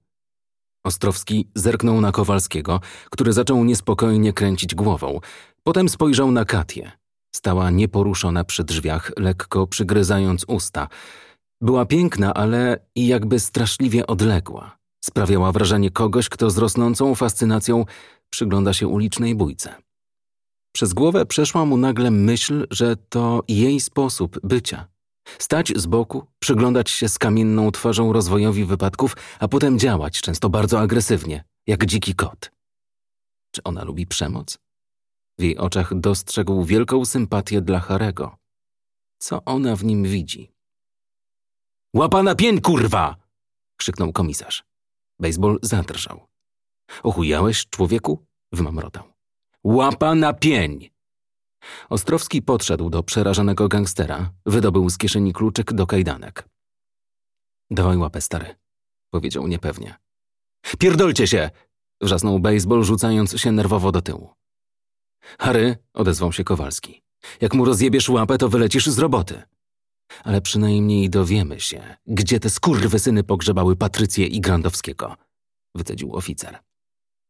Ostrowski 0.86 1.50
zerknął 1.56 2.02
na 2.02 2.12
Kowalskiego, 2.12 2.80
który 3.10 3.34
zaczął 3.34 3.64
niespokojnie 3.64 4.34
kręcić 4.34 4.76
głową. 4.76 5.20
Potem 5.64 5.90
spojrzał 5.90 6.32
na 6.32 6.46
Katię. 6.46 6.92
Stała 7.36 7.70
nieporuszona 7.70 8.44
przy 8.44 8.64
drzwiach, 8.64 9.12
lekko 9.18 9.68
przygryzając 9.68 10.46
usta. 10.48 10.88
Była 11.62 11.86
piękna, 11.86 12.34
ale 12.34 12.80
i 12.96 13.08
jakby 13.08 13.40
straszliwie 13.40 14.08
odległa. 14.08 14.78
Sprawiała 15.06 15.52
wrażenie 15.52 15.92
kogoś, 15.92 16.30
kto 16.30 16.50
z 16.50 16.58
rosnącą 16.58 17.16
fascynacją 17.16 17.86
przygląda 18.30 18.74
się 18.74 18.88
ulicznej 18.88 19.36
bójce. 19.36 19.76
Przez 20.76 20.94
głowę 20.94 21.26
przeszła 21.26 21.66
mu 21.66 21.78
nagle 21.78 22.12
myśl, 22.12 22.68
że 22.72 22.96
to 22.96 23.44
jej 23.48 23.80
sposób 23.80 24.40
bycia. 24.44 24.93
Stać 25.40 25.74
z 25.76 25.86
boku, 25.86 26.28
przyglądać 26.40 26.90
się 26.90 27.10
z 27.10 27.20
kamienną 27.20 27.72
twarzą 27.72 28.14
rozwojowi 28.14 28.66
wypadków, 28.66 29.16
a 29.40 29.48
potem 29.48 29.80
działać, 29.80 30.22
często 30.22 30.50
bardzo 30.50 30.80
agresywnie, 30.80 31.44
jak 31.68 31.86
dziki 31.86 32.16
kot. 32.16 32.52
Czy 33.52 33.64
ona 33.64 33.84
lubi 33.84 34.08
przemoc? 34.08 34.58
W 35.40 35.44
jej 35.44 35.58
oczach 35.58 36.00
dostrzegł 36.00 36.64
wielką 36.64 37.06
sympatię 37.06 37.62
dla 37.62 37.80
Harego. 37.80 38.38
Co 39.20 39.46
ona 39.46 39.76
w 39.76 39.84
nim 39.84 40.04
widzi? 40.04 40.52
Łapa 41.94 42.24
na 42.24 42.36
pień, 42.36 42.62
kurwa! 42.62 43.16
krzyknął 43.78 44.14
komisarz. 44.14 44.64
Baseball 45.20 45.60
zadrżał. 45.62 46.28
Ochujałeś, 47.04 47.70
człowieku? 47.70 48.26
wymamrotał. 48.52 49.04
Łapa 49.64 50.16
na 50.16 50.34
pień! 50.34 50.90
Ostrowski 51.90 52.42
podszedł 52.42 52.90
do 52.90 53.04
przerażonego 53.04 53.68
gangstera, 53.68 54.32
wydobył 54.46 54.90
z 54.90 54.98
kieszeni 54.98 55.34
kluczyk 55.34 55.74
do 55.74 55.88
kajdanek. 55.88 56.50
Dawaj 57.72 57.98
łapę, 57.98 58.22
stary, 58.22 58.56
powiedział 59.10 59.48
niepewnie. 59.48 59.96
Pierdolcie 60.80 61.28
się! 61.28 61.50
wrzasnął 62.02 62.40
baseball, 62.40 62.84
rzucając 62.84 63.42
się 63.42 63.52
nerwowo 63.52 63.92
do 63.92 64.02
tyłu. 64.02 64.30
Harry, 65.40 65.78
odezwał 65.94 66.34
się 66.34 66.44
Kowalski. 66.44 67.02
Jak 67.42 67.54
mu 67.54 67.66
rozjebiesz 67.66 68.10
łapę, 68.10 68.38
to 68.38 68.50
wylecisz 68.50 68.88
z 68.88 69.00
roboty. 69.00 69.42
Ale 70.24 70.42
przynajmniej 70.42 71.10
dowiemy 71.10 71.60
się, 71.60 71.96
gdzie 72.08 72.40
te 72.40 72.50
skurwysyny 72.50 73.24
pogrzebały 73.24 73.76
Patrycję 73.76 74.28
i 74.28 74.42
Grandowskiego, 74.42 75.16
wycedził 75.76 76.16
oficer. 76.16 76.60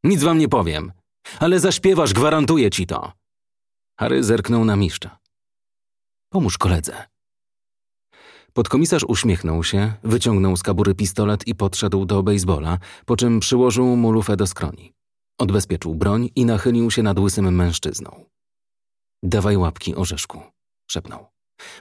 Nic 0.04 0.24
wam 0.24 0.38
nie 0.38 0.50
powiem, 0.50 0.92
ale 1.40 1.60
zaśpiewasz, 1.60 2.14
gwarantuję 2.14 2.70
ci 2.70 2.88
to. 2.88 3.12
Harry 4.00 4.24
zerknął 4.24 4.66
na 4.66 4.76
mistrza. 4.76 5.20
Pomóż 6.30 6.58
koledze. 6.58 7.08
Podkomisarz 8.54 9.04
uśmiechnął 9.04 9.64
się, 9.64 9.94
wyciągnął 10.04 10.58
z 10.58 10.64
kabury 10.64 10.96
pistolet 10.96 11.48
i 11.48 11.56
podszedł 11.56 12.06
do 12.06 12.24
baseballa, 12.24 12.78
po 13.06 13.18
czym 13.18 13.40
przyłożył 13.40 13.96
mu 13.96 14.12
lufę 14.12 14.38
do 14.38 14.48
skroni. 14.48 14.94
Odbezpieczył 15.38 15.96
broń 15.96 16.30
i 16.36 16.46
nachylił 16.46 16.92
się 16.92 17.04
nad 17.04 17.20
łysym 17.20 17.56
mężczyzną. 17.56 18.26
Dawaj 19.24 19.58
łapki, 19.58 19.96
orzeszku, 19.96 20.42
szepnął. 20.88 21.28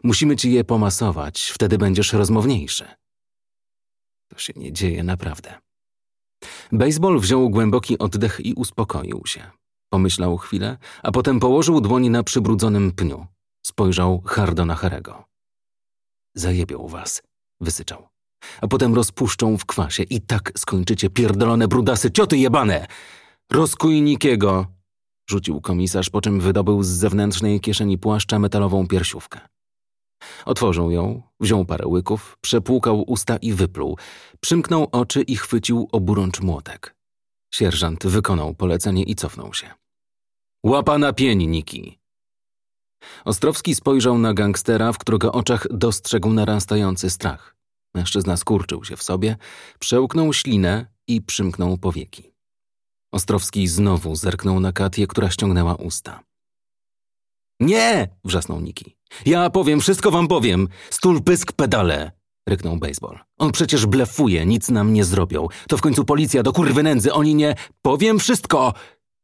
Musimy 0.03 0.37
ci 0.37 0.53
je 0.53 0.65
pomasować, 0.65 1.51
wtedy 1.55 1.79
będziesz 1.79 2.13
rozmowniejszy. 2.13 2.85
To 4.29 4.39
się 4.39 4.53
nie 4.57 4.73
dzieje 4.73 5.05
naprawdę. 5.05 5.59
Baseball 6.73 7.21
wziął 7.21 7.51
głęboki 7.51 7.99
oddech 7.99 8.41
i 8.41 8.55
uspokoił 8.55 9.23
się. 9.27 9.51
Pomyślał 9.93 10.37
chwilę, 10.37 10.77
a 11.03 11.13
potem 11.13 11.41
położył 11.41 11.81
dłoń 11.81 12.09
na 12.09 12.23
przybrudzonym 12.23 12.93
pniu. 12.93 13.27
Spojrzał 13.67 14.23
hardo 14.27 14.65
na 14.65 14.75
Harego. 14.75 15.25
Zajebią 16.35 16.89
was, 16.89 17.23
wysyczał. 17.61 18.09
A 18.61 18.69
potem 18.69 18.95
rozpuszczą 18.95 19.59
w 19.59 19.67
kwasie 19.67 20.03
i 20.03 20.21
tak 20.21 20.53
skończycie 20.57 21.11
pierdolone 21.11 21.69
brudasy 21.69 22.11
cioty 22.11 22.39
jebane! 22.39 22.87
Rozkuj 23.51 24.03
Nikiego! 24.03 24.67
Rzucił 25.31 25.61
komisarz, 25.61 26.11
po 26.11 26.21
czym 26.21 26.41
wydobył 26.41 26.83
z 26.83 26.89
zewnętrznej 26.89 27.61
kieszeni 27.61 27.99
płaszcza 27.99 28.39
metalową 28.39 28.89
piersiówkę. 28.89 29.41
Otworzył 30.45 30.91
ją, 30.91 31.23
wziął 31.41 31.65
parę 31.65 31.87
łyków, 31.87 32.39
przepłukał 32.41 33.05
usta 33.07 33.37
i 33.37 33.53
wypluł. 33.53 33.99
Przymknął 34.41 34.89
oczy 34.93 35.23
i 35.23 35.37
chwycił 35.37 35.89
oburącz 35.93 36.41
młotek. 36.41 36.97
Sierżant 37.55 38.07
wykonał 38.07 38.55
polecenie 38.55 39.03
i 39.03 39.15
cofnął 39.15 39.55
się. 39.55 39.82
Łapa 40.67 40.99
na 40.99 41.13
pień, 41.13 41.47
Niki! 41.47 41.99
Ostrowski 43.25 43.75
spojrzał 43.75 44.19
na 44.19 44.35
gangstera, 44.35 44.93
w 44.93 44.99
którego 44.99 45.33
oczach 45.33 45.67
dostrzegł 45.71 46.33
narastający 46.33 47.11
strach. 47.11 47.57
Mężczyzna 47.95 48.37
skurczył 48.37 48.85
się 48.85 48.97
w 48.97 49.03
sobie, 49.03 49.37
przełknął 49.79 50.33
ślinę 50.33 50.87
i 51.07 51.23
przymknął 51.23 51.79
powieki. 51.79 52.33
Ostrowski 53.13 53.69
znowu 53.69 54.17
zerknął 54.17 54.61
na 54.61 54.73
Katię, 54.73 55.07
która 55.07 55.31
ściągnęła 55.31 55.75
usta. 55.75 56.21
Nie! 57.61 58.09
wrzasnął 58.25 58.61
Niki. 58.61 58.97
Ja 59.27 59.51
powiem, 59.51 59.81
wszystko 59.81 60.11
wam 60.11 60.29
powiem. 60.29 60.69
Stul 60.91 61.23
pysk 61.23 61.53
pedale! 61.53 62.13
ryknął 62.49 62.77
baseball. 62.77 63.19
On 63.39 63.53
przecież 63.53 63.87
blefuje, 63.87 64.47
nic 64.47 64.71
nam 64.71 64.93
nie 64.93 65.05
zrobią. 65.05 65.49
To 65.69 65.77
w 65.77 65.81
końcu 65.81 66.05
policja, 66.05 66.43
do 66.43 66.53
kurwy 66.53 66.83
nędzy, 66.83 67.13
oni 67.13 67.35
nie... 67.35 67.55
Powiem 67.83 68.19
wszystko! 68.19 68.75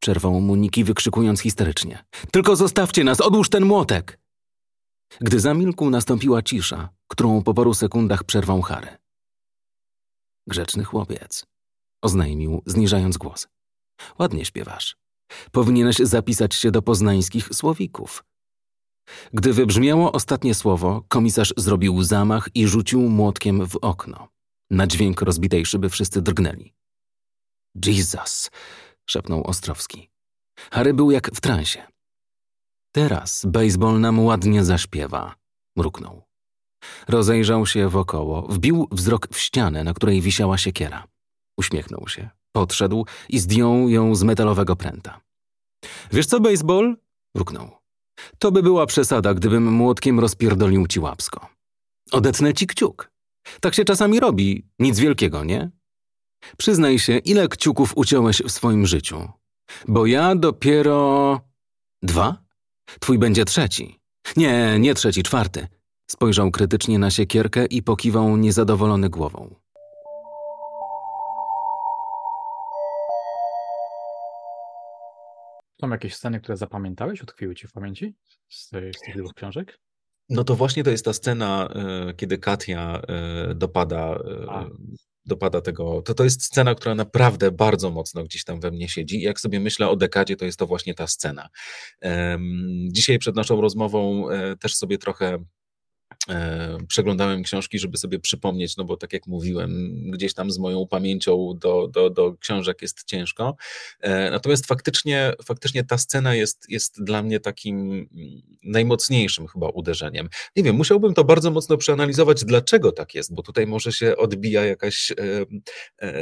Przerwał 0.00 0.40
mu 0.40 0.54
Niki 0.54 0.84
wykrzykując 0.84 1.40
histerycznie. 1.40 2.04
Tylko 2.32 2.56
zostawcie 2.56 3.04
nas, 3.04 3.20
odłóż 3.20 3.48
ten 3.48 3.64
młotek! 3.64 4.18
Gdy 5.20 5.40
zamilkł, 5.40 5.90
nastąpiła 5.90 6.42
cisza, 6.42 6.88
którą 7.08 7.42
po 7.42 7.54
paru 7.54 7.74
sekundach 7.74 8.24
przerwał 8.24 8.62
Harry. 8.62 8.96
Grzeczny 10.46 10.84
chłopiec, 10.84 11.46
oznajmił, 12.02 12.62
zniżając 12.66 13.16
głos. 13.16 13.48
Ładnie 14.18 14.44
śpiewasz. 14.44 14.96
Powinieneś 15.52 15.96
zapisać 15.96 16.54
się 16.54 16.70
do 16.70 16.82
poznańskich 16.82 17.48
słowików. 17.52 18.24
Gdy 19.32 19.52
wybrzmiało 19.52 20.12
ostatnie 20.12 20.54
słowo, 20.54 21.04
komisarz 21.08 21.54
zrobił 21.56 22.02
zamach 22.02 22.48
i 22.54 22.66
rzucił 22.66 23.00
młotkiem 23.00 23.66
w 23.66 23.76
okno. 23.76 24.28
Na 24.70 24.86
dźwięk 24.86 25.22
rozbitej 25.22 25.66
szyby 25.66 25.88
wszyscy 25.88 26.22
drgnęli. 26.22 26.74
Jesus! 27.86 28.50
Szepnął 29.10 29.42
Ostrowski. 29.42 30.10
Harry 30.70 30.94
był 30.94 31.10
jak 31.10 31.30
w 31.34 31.40
transie. 31.40 31.82
Teraz 32.92 33.44
baseball 33.46 34.00
nam 34.00 34.20
ładnie 34.20 34.64
zaśpiewa, 34.64 35.34
mruknął. 35.76 36.22
Rozejrzał 37.08 37.66
się 37.66 37.88
wokoło, 37.88 38.42
wbił 38.42 38.88
wzrok 38.90 39.28
w 39.32 39.38
ścianę, 39.38 39.84
na 39.84 39.94
której 39.94 40.20
wisiała 40.20 40.58
siekiera. 40.58 41.06
Uśmiechnął 41.56 42.08
się, 42.08 42.30
podszedł 42.52 43.06
i 43.28 43.38
zdjął 43.38 43.88
ją 43.88 44.14
z 44.14 44.22
metalowego 44.22 44.76
pręta. 44.76 45.20
Wiesz 46.12 46.26
co, 46.26 46.40
baseball? 46.40 46.96
mruknął. 47.34 47.70
To 48.38 48.52
by 48.52 48.62
była 48.62 48.86
przesada, 48.86 49.34
gdybym 49.34 49.72
młotkiem 49.72 50.20
rozpierdolił 50.20 50.86
ci 50.86 51.00
łapsko. 51.00 51.48
Odetnę 52.12 52.54
ci 52.54 52.66
kciuk. 52.66 53.10
Tak 53.60 53.74
się 53.74 53.84
czasami 53.84 54.20
robi, 54.20 54.66
nic 54.78 54.98
wielkiego, 54.98 55.44
nie? 55.44 55.70
Przyznaj 56.56 56.98
się, 56.98 57.18
ile 57.18 57.48
kciuków 57.48 57.92
uciąłeś 57.96 58.42
w 58.42 58.50
swoim 58.50 58.86
życiu? 58.86 59.28
Bo 59.88 60.06
ja 60.06 60.34
dopiero... 60.34 61.40
Dwa? 62.02 62.42
Twój 63.00 63.18
będzie 63.18 63.44
trzeci. 63.44 64.00
Nie, 64.36 64.78
nie 64.78 64.94
trzeci, 64.94 65.22
czwarty. 65.22 65.68
Spojrzał 66.10 66.50
krytycznie 66.50 66.98
na 66.98 67.10
siekierkę 67.10 67.66
i 67.66 67.82
pokiwał 67.82 68.36
niezadowolony 68.36 69.08
głową. 69.08 69.54
Są 75.80 75.90
jakieś 75.90 76.14
sceny, 76.14 76.40
które 76.40 76.56
zapamiętałeś, 76.56 77.22
utkwiły 77.22 77.54
ci 77.54 77.66
w 77.66 77.72
pamięci 77.72 78.14
z, 78.48 78.70
z 78.70 79.00
tych 79.06 79.16
dwóch 79.16 79.34
książek? 79.34 79.78
No 80.28 80.44
to 80.44 80.54
właśnie 80.54 80.84
to 80.84 80.90
jest 80.90 81.04
ta 81.04 81.12
scena, 81.12 81.68
e, 81.74 82.14
kiedy 82.14 82.38
Katia 82.38 83.00
e, 83.08 83.54
dopada, 83.54 84.14
e, 84.14 84.70
dopada 85.28 85.60
tego. 85.60 86.02
To, 86.02 86.14
to 86.14 86.24
jest 86.24 86.42
scena, 86.42 86.74
która 86.74 86.94
naprawdę 86.94 87.50
bardzo 87.50 87.90
mocno 87.90 88.24
gdzieś 88.24 88.44
tam 88.44 88.60
we 88.60 88.70
mnie 88.70 88.88
siedzi. 88.88 89.16
I 89.16 89.22
jak 89.22 89.40
sobie 89.40 89.60
myślę 89.60 89.88
o 89.88 89.96
dekadzie, 89.96 90.36
to 90.36 90.44
jest 90.44 90.58
to 90.58 90.66
właśnie 90.66 90.94
ta 90.94 91.06
scena. 91.06 91.48
Dzisiaj 92.88 93.18
przed 93.18 93.36
naszą 93.36 93.60
rozmową 93.60 94.24
też 94.60 94.74
sobie 94.76 94.98
trochę 94.98 95.38
E, 95.38 95.57
przeglądałem 96.88 97.42
książki, 97.42 97.78
żeby 97.78 97.98
sobie 97.98 98.18
przypomnieć, 98.18 98.76
no 98.76 98.84
bo 98.84 98.96
tak 98.96 99.12
jak 99.12 99.26
mówiłem, 99.26 100.02
gdzieś 100.10 100.34
tam 100.34 100.50
z 100.50 100.58
moją 100.58 100.86
pamięcią 100.86 101.54
do, 101.60 101.88
do, 101.88 102.10
do 102.10 102.34
książek 102.40 102.82
jest 102.82 103.04
ciężko. 103.04 103.56
E, 104.00 104.30
natomiast 104.30 104.66
faktycznie, 104.66 105.32
faktycznie 105.44 105.84
ta 105.84 105.98
scena 105.98 106.34
jest, 106.34 106.66
jest 106.68 107.04
dla 107.04 107.22
mnie 107.22 107.40
takim 107.40 108.08
najmocniejszym 108.62 109.46
chyba 109.46 109.68
uderzeniem. 109.68 110.28
Nie 110.56 110.62
wiem, 110.62 110.76
musiałbym 110.76 111.14
to 111.14 111.24
bardzo 111.24 111.50
mocno 111.50 111.76
przeanalizować, 111.76 112.44
dlaczego 112.44 112.92
tak 112.92 113.14
jest, 113.14 113.34
bo 113.34 113.42
tutaj 113.42 113.66
może 113.66 113.92
się 113.92 114.16
odbija 114.16 114.64
jakaś, 114.64 115.12
e, 116.00 116.14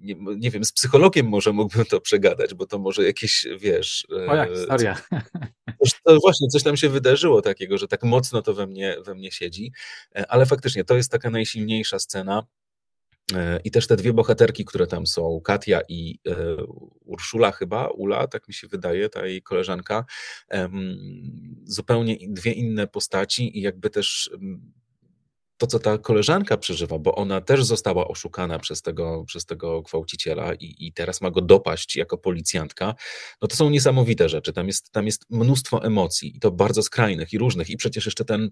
nie, 0.00 0.16
nie 0.36 0.50
wiem, 0.50 0.64
z 0.64 0.72
psychologiem 0.72 1.26
może 1.26 1.52
mógłbym 1.52 1.84
to 1.84 2.00
przegadać, 2.00 2.54
bo 2.54 2.66
to 2.66 2.78
może 2.78 3.04
jakieś, 3.04 3.46
wiesz... 3.60 4.06
O 4.28 4.34
jak 4.34 4.50
historia. 4.50 4.96
To 6.04 6.18
właśnie, 6.20 6.48
coś 6.48 6.62
tam 6.62 6.76
się 6.76 6.88
wydarzyło 6.88 7.42
takiego, 7.42 7.78
że 7.78 7.88
tak 7.88 8.02
mocno 8.02 8.42
to 8.42 8.54
we 8.54 8.66
mnie, 8.66 8.96
we 9.04 9.14
mnie 9.14 9.25
siedzi, 9.30 9.72
e, 10.16 10.26
ale 10.26 10.46
faktycznie 10.46 10.84
to 10.84 10.96
jest 10.96 11.10
taka 11.10 11.30
najsilniejsza 11.30 11.98
scena. 11.98 12.46
E, 13.34 13.60
I 13.64 13.70
też 13.70 13.86
te 13.86 13.96
dwie 13.96 14.12
bohaterki, 14.12 14.64
które 14.64 14.86
tam 14.86 15.06
są, 15.06 15.40
Katia 15.44 15.80
i 15.88 16.18
e, 16.28 16.36
Urszula 17.04 17.52
chyba, 17.52 17.88
Ula, 17.88 18.26
tak 18.26 18.48
mi 18.48 18.54
się 18.54 18.68
wydaje, 18.68 19.08
ta 19.08 19.26
jej 19.26 19.42
koleżanka, 19.42 20.04
zupełnie 21.64 22.16
dwie 22.28 22.52
inne 22.52 22.86
postaci 22.86 23.58
i 23.58 23.62
jakby 23.62 23.90
też 23.90 24.30
to, 25.58 25.66
co 25.66 25.78
ta 25.78 25.98
koleżanka 25.98 26.56
przeżywa, 26.56 26.98
bo 26.98 27.14
ona 27.14 27.40
też 27.40 27.64
została 27.64 28.08
oszukana 28.08 28.58
przez 28.58 28.82
tego, 28.82 29.24
przez 29.26 29.46
tego 29.46 29.82
gwałciciela 29.82 30.54
i, 30.54 30.74
i 30.78 30.92
teraz 30.92 31.20
ma 31.20 31.30
go 31.30 31.40
dopaść 31.40 31.96
jako 31.96 32.18
policjantka, 32.18 32.94
no 33.42 33.48
to 33.48 33.56
są 33.56 33.70
niesamowite 33.70 34.28
rzeczy. 34.28 34.52
Tam 34.52 34.66
jest, 34.66 34.90
tam 34.90 35.06
jest 35.06 35.24
mnóstwo 35.30 35.84
emocji 35.84 36.36
i 36.36 36.40
to 36.40 36.50
bardzo 36.50 36.82
skrajnych 36.82 37.32
i 37.32 37.38
różnych. 37.38 37.70
I 37.70 37.76
przecież 37.76 38.06
jeszcze 38.06 38.24
ten 38.24 38.50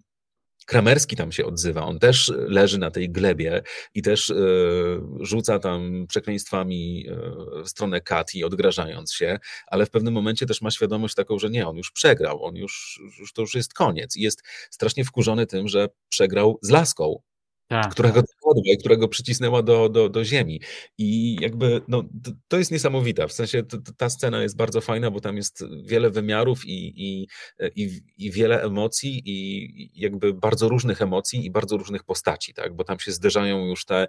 Kramerski 0.67 1.17
tam 1.17 1.33
się 1.33 1.47
odzywa, 1.47 1.83
on 1.83 1.99
też 1.99 2.33
leży 2.37 2.79
na 2.79 2.91
tej 2.91 3.11
glebie 3.11 3.63
i 3.95 4.03
też 4.03 4.31
y, 4.31 5.01
rzuca 5.21 5.59
tam 5.59 6.07
przekleństwami 6.09 7.07
y, 7.09 7.63
w 7.63 7.69
stronę 7.69 8.01
Kati, 8.01 8.45
odgrażając 8.45 9.13
się, 9.13 9.39
ale 9.67 9.87
w 9.87 9.91
pewnym 9.91 10.15
momencie 10.15 10.47
też 10.47 10.63
ma 10.63 10.71
świadomość 10.71 11.15
taką, 11.15 11.39
że 11.39 11.51
nie, 11.51 11.69
on 11.69 11.77
już 11.77 11.93
przegrał, 11.93 12.45
on 12.45 12.57
już, 12.57 13.01
już 13.21 13.33
to 13.33 13.43
już 13.43 13.55
jest 13.55 13.75
koniec. 13.75 14.17
I 14.17 14.23
jest 14.23 14.43
strasznie 14.71 15.05
wkurzony 15.05 15.47
tym, 15.47 15.69
że 15.69 15.89
przegrał 16.09 16.59
z 16.63 16.71
laską, 16.71 17.23
tak, 17.69 17.93
którego 17.93 18.23
tak. 18.23 18.31
i 18.65 18.79
którego 18.79 19.09
przycisnęła 19.09 19.63
do, 19.63 19.89
do, 19.89 20.09
do 20.09 20.25
ziemi. 20.25 20.61
I 20.99 21.37
jakby 21.41 21.81
no, 21.89 22.03
to 22.49 22.59
jest 22.59 22.71
niesamowite. 22.71 23.29
W 23.29 23.33
sensie 23.33 23.63
ta 23.97 24.11
scena 24.11 24.43
jest 24.43 24.57
bardzo 24.57 24.81
fajna, 24.81 25.11
bo 25.11 25.21
tam 25.21 25.37
jest 25.37 25.65
wiele 25.85 26.11
wymiarów 26.11 26.67
i, 26.67 26.93
i, 26.97 27.29
i, 27.77 28.01
i 28.19 28.31
wiele 28.31 28.63
emocji 28.63 29.23
i 29.25 30.01
jakby 30.01 30.35
bardzo 30.35 30.69
różnych 30.69 31.03
emocji 31.03 31.47
i 31.47 31.51
bardzo 31.51 31.77
różnych 31.77 32.05
postaci, 32.05 32.55
tak? 32.55 32.77
bo 32.77 32.85
tam 32.85 32.99
się 32.99 33.13
zderzają 33.13 33.67
już 33.67 33.85
te 33.85 34.09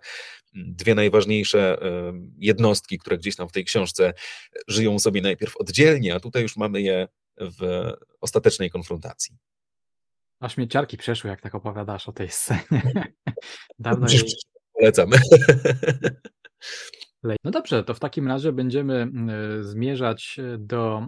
dwie 0.54 0.96
najważniejsze 0.96 1.78
jednostki, 2.38 2.98
które 2.98 3.18
gdzieś 3.18 3.36
tam 3.36 3.50
w 3.50 3.52
tej 3.52 3.66
książce 3.66 4.14
żyją 4.68 5.00
sobie 5.00 5.22
najpierw 5.22 5.58
oddzielnie, 5.58 6.16
a 6.16 6.20
tutaj 6.20 6.42
już 6.42 6.58
mamy 6.58 6.82
je 6.82 7.08
w 7.38 7.92
ostatecznej 8.22 8.70
konfrontacji. 8.70 9.38
Aż 10.40 10.58
mnie 10.58 10.68
ciarki 10.68 10.98
przeszły, 10.98 11.30
jak 11.30 11.42
tak 11.42 11.56
opowiadasz 11.56 12.10
o 12.10 12.12
tej 12.12 12.30
scenie. 12.30 12.64
Dawno 13.80 14.08
jej... 14.10 14.24
Polecam. 14.74 15.10
No 17.44 17.52
dobrze, 17.52 17.84
to 17.84 17.94
w 17.94 18.00
takim 18.00 18.28
razie 18.28 18.52
będziemy 18.52 19.08
zmierzać 19.62 20.40
do 20.58 21.08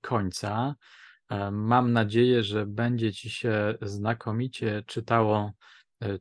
końca. 0.00 0.74
E, 1.28 1.50
mam 1.50 1.92
nadzieję, 1.92 2.42
że 2.42 2.66
będzie 2.66 3.12
Ci 3.12 3.30
się 3.30 3.74
znakomicie 3.82 4.82
czytało 4.86 5.52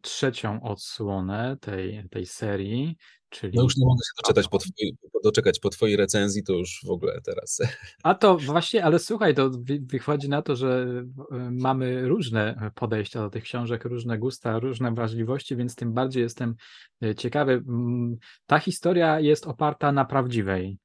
trzecią 0.01 0.61
odsłonę 0.61 1.57
tej, 1.61 2.09
tej 2.09 2.25
serii. 2.25 2.97
Czyli... 3.29 3.57
No 3.57 3.63
już 3.63 3.77
nie 3.77 3.85
mogę 3.85 3.99
się 4.03 4.11
doczekać 4.23 4.47
po, 4.47 4.57
twojej, 4.57 4.97
doczekać 5.23 5.59
po 5.59 5.69
twojej 5.69 5.95
recenzji, 5.97 6.43
to 6.43 6.53
już 6.53 6.81
w 6.85 6.89
ogóle 6.89 7.21
teraz. 7.21 7.61
A 8.03 8.15
to 8.15 8.37
właśnie, 8.51 8.85
ale 8.85 8.99
słuchaj, 8.99 9.35
to 9.35 9.51
wychodzi 9.81 10.29
na 10.29 10.41
to, 10.41 10.55
że 10.55 11.03
e, 11.31 11.51
mamy 11.51 12.07
różne 12.07 12.71
podejścia 12.75 13.19
do 13.19 13.29
tych 13.29 13.43
książek, 13.43 13.85
różne 13.85 14.17
gusta, 14.17 14.59
różne 14.59 14.93
wrażliwości, 14.93 15.55
więc 15.55 15.75
tym 15.75 15.93
bardziej 15.93 16.23
jestem 16.23 16.55
e, 17.03 17.15
ciekawy. 17.15 17.51
Mm, 17.53 18.17
ta 18.45 18.59
historia 18.59 19.19
jest 19.19 19.47
oparta 19.47 19.91
na 19.91 20.05
prawdziwej, 20.05 20.77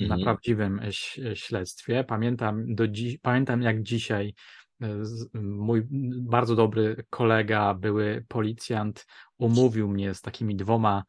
mhm. 0.00 0.20
na 0.20 0.24
prawdziwym 0.24 0.80
śledztwie. 1.34 2.04
Pamiętam, 2.04 2.74
do 2.74 2.88
dzi- 2.88 3.18
pamiętam 3.22 3.62
jak 3.62 3.82
dzisiaj 3.82 4.28
e, 4.28 4.34
mój 5.34 5.82
bardzo 6.20 6.56
dobry 6.56 7.04
kolega, 7.10 7.74
były 7.74 8.24
policjant, 8.28 9.06
umówił 9.38 9.88
mnie 9.88 10.14
z 10.14 10.20
takimi 10.20 10.56
dwoma 10.56 11.04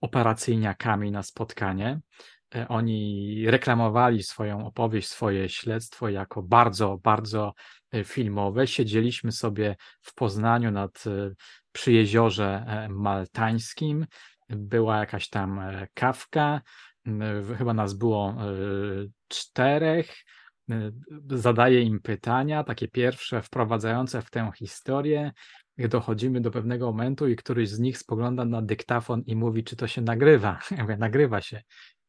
operacyjniakami 0.00 1.10
na 1.10 1.22
spotkanie. 1.22 2.00
E, 2.54 2.68
oni 2.68 3.44
reklamowali 3.46 4.22
swoją 4.22 4.66
opowieść, 4.66 5.08
swoje 5.08 5.48
śledztwo 5.48 6.08
jako 6.08 6.42
bardzo, 6.42 6.98
bardzo 7.02 7.54
e, 7.92 8.04
filmowe. 8.04 8.66
Siedzieliśmy 8.66 9.32
sobie 9.32 9.76
w 10.00 10.14
Poznaniu 10.14 10.70
nad, 10.70 11.06
e, 11.06 11.30
przy 11.72 11.92
jeziorze 11.92 12.66
maltańskim. 12.90 14.06
Była 14.48 14.98
jakaś 14.98 15.28
tam 15.28 15.60
kawka. 15.94 16.60
Chyba 17.58 17.74
nas 17.74 17.94
było 17.94 18.36
czterech. 19.28 20.24
Zadaję 21.30 21.82
im 21.82 22.00
pytania, 22.00 22.64
takie 22.64 22.88
pierwsze, 22.88 23.42
wprowadzające 23.42 24.22
w 24.22 24.30
tę 24.30 24.50
historię 24.56 25.32
dochodzimy 25.88 26.40
do 26.40 26.50
pewnego 26.50 26.86
momentu 26.86 27.28
i 27.28 27.36
któryś 27.36 27.68
z 27.68 27.78
nich 27.78 27.98
spogląda 27.98 28.44
na 28.44 28.62
dyktafon 28.62 29.22
i 29.26 29.36
mówi, 29.36 29.64
czy 29.64 29.76
to 29.76 29.86
się 29.86 30.02
nagrywa. 30.02 30.58
Ja 30.76 30.82
mówię, 30.82 30.96
nagrywa 30.96 31.40
się. 31.40 31.62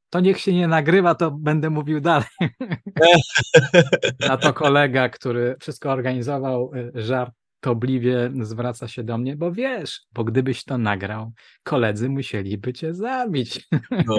To 0.10 0.20
niech 0.20 0.40
się 0.40 0.54
nie 0.54 0.68
nagrywa, 0.68 1.16
to 1.16 1.32
będę 1.32 1.70
mówił 1.70 2.02
dalej. 2.02 2.28
Na 4.30 4.38
to 4.38 4.54
kolega, 4.54 5.10
który 5.10 5.56
wszystko 5.60 5.92
organizował, 5.92 6.72
y, 6.76 6.92
żartobliwie 6.96 8.32
zwraca 8.42 8.88
się 8.88 9.04
do 9.04 9.18
mnie, 9.18 9.36
bo 9.36 9.52
wiesz, 9.52 10.02
bo 10.14 10.24
gdybyś 10.24 10.64
to 10.64 10.78
nagrał, 10.78 11.32
koledzy 11.64 12.10
musieliby 12.10 12.74
cię 12.74 12.94
zabić. 12.94 13.68
No. 13.92 14.16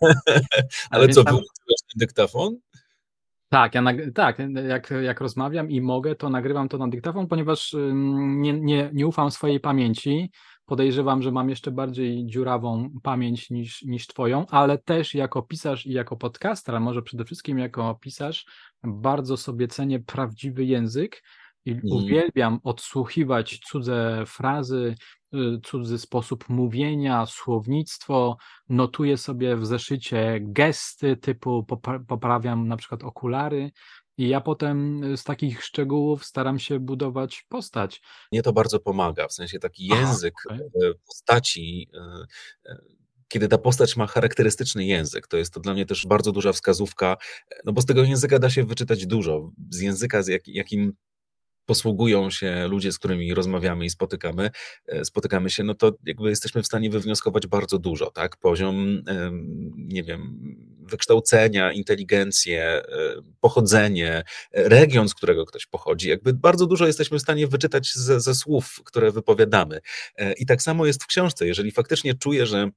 Ale 0.90 1.08
co, 1.08 1.24
tam... 1.24 1.34
był 1.34 1.44
ten 1.68 1.96
dyktafon? 1.96 2.56
Tak, 3.50 3.74
ja 3.74 3.82
tak, 4.14 4.38
jak, 4.68 4.90
jak 5.02 5.20
rozmawiam 5.20 5.70
i 5.70 5.80
mogę, 5.80 6.14
to 6.14 6.30
nagrywam 6.30 6.68
to 6.68 6.78
na 6.78 6.88
dyktafon, 6.88 7.26
ponieważ 7.26 7.76
nie, 7.92 8.52
nie, 8.52 8.90
nie 8.92 9.06
ufam 9.06 9.30
swojej 9.30 9.60
pamięci. 9.60 10.30
Podejrzewam, 10.66 11.22
że 11.22 11.32
mam 11.32 11.50
jeszcze 11.50 11.70
bardziej 11.70 12.26
dziurawą 12.26 12.90
pamięć 13.02 13.50
niż, 13.50 13.82
niż 13.82 14.06
twoją, 14.06 14.46
ale 14.46 14.78
też 14.78 15.14
jako 15.14 15.42
pisarz 15.42 15.86
i 15.86 15.92
jako 15.92 16.16
podcaster, 16.16 16.74
a 16.74 16.80
może 16.80 17.02
przede 17.02 17.24
wszystkim 17.24 17.58
jako 17.58 17.98
pisarz, 18.00 18.46
bardzo 18.82 19.36
sobie 19.36 19.68
cenię 19.68 20.00
prawdziwy 20.00 20.64
język 20.64 21.22
i 21.64 21.70
mm. 21.70 21.82
uwielbiam 21.84 22.58
odsłuchiwać 22.62 23.58
cudze 23.58 24.24
frazy, 24.26 24.94
cudzy 25.64 25.98
sposób 25.98 26.48
mówienia, 26.48 27.26
słownictwo, 27.26 28.36
notuję 28.68 29.16
sobie 29.16 29.56
w 29.56 29.66
zeszycie 29.66 30.38
gesty 30.42 31.16
typu 31.16 31.66
poprawiam 32.08 32.68
na 32.68 32.76
przykład 32.76 33.04
okulary 33.04 33.70
i 34.18 34.28
ja 34.28 34.40
potem 34.40 35.02
z 35.16 35.24
takich 35.24 35.64
szczegółów 35.64 36.24
staram 36.24 36.58
się 36.58 36.80
budować 36.80 37.44
postać. 37.48 38.02
Mnie 38.32 38.42
to 38.42 38.52
bardzo 38.52 38.80
pomaga, 38.80 39.28
w 39.28 39.32
sensie 39.32 39.58
taki 39.58 39.86
język 39.86 40.34
Aha, 40.50 40.60
okay. 40.76 40.94
postaci 41.06 41.88
y, 41.94 42.70
y, 42.72 43.00
kiedy 43.28 43.48
ta 43.48 43.58
postać 43.58 43.96
ma 43.96 44.06
charakterystyczny 44.06 44.84
język, 44.84 45.26
to 45.26 45.36
jest 45.36 45.54
to 45.54 45.60
dla 45.60 45.72
mnie 45.72 45.86
też 45.86 46.06
bardzo 46.06 46.32
duża 46.32 46.52
wskazówka, 46.52 47.16
no 47.64 47.72
bo 47.72 47.80
z 47.80 47.86
tego 47.86 48.02
języka 48.02 48.38
da 48.38 48.50
się 48.50 48.64
wyczytać 48.64 49.06
dużo. 49.06 49.50
Z 49.70 49.80
języka, 49.80 50.22
z 50.22 50.28
jak, 50.28 50.48
jakim 50.48 50.92
posługują 51.70 52.30
się 52.30 52.68
ludzie, 52.68 52.92
z 52.92 52.98
którymi 52.98 53.34
rozmawiamy 53.34 53.84
i 53.84 53.90
spotykamy, 53.90 54.50
e, 54.86 55.04
spotykamy 55.04 55.50
się, 55.50 55.64
no 55.64 55.74
to 55.74 55.92
jakby 56.06 56.28
jesteśmy 56.28 56.62
w 56.62 56.66
stanie 56.66 56.90
wywnioskować 56.90 57.46
bardzo 57.46 57.78
dużo, 57.78 58.10
tak? 58.10 58.36
Poziom, 58.36 59.02
nie 59.76 60.02
wiem, 60.02 60.40
wykształcenia, 60.78 61.72
inteligencję, 61.72 62.62
e, 62.64 62.82
pochodzenie, 63.40 64.24
e, 64.52 64.68
region, 64.68 65.08
z 65.08 65.14
którego 65.14 65.46
ktoś 65.46 65.66
pochodzi. 65.66 66.08
Jakby 66.08 66.34
bardzo 66.34 66.66
dużo 66.66 66.86
jesteśmy 66.86 67.18
w 67.18 67.22
stanie 67.22 67.46
wyczytać 67.46 67.92
ze, 67.94 68.20
ze 68.20 68.34
słów, 68.34 68.80
które 68.84 69.12
wypowiadamy. 69.12 69.80
I 70.38 70.46
tak 70.46 70.62
samo 70.62 70.86
jest 70.86 71.02
w 71.04 71.06
książce. 71.06 71.46
Jeżeli 71.46 71.70
faktycznie 71.72 72.14
czuję, 72.14 72.46
że 72.46 72.70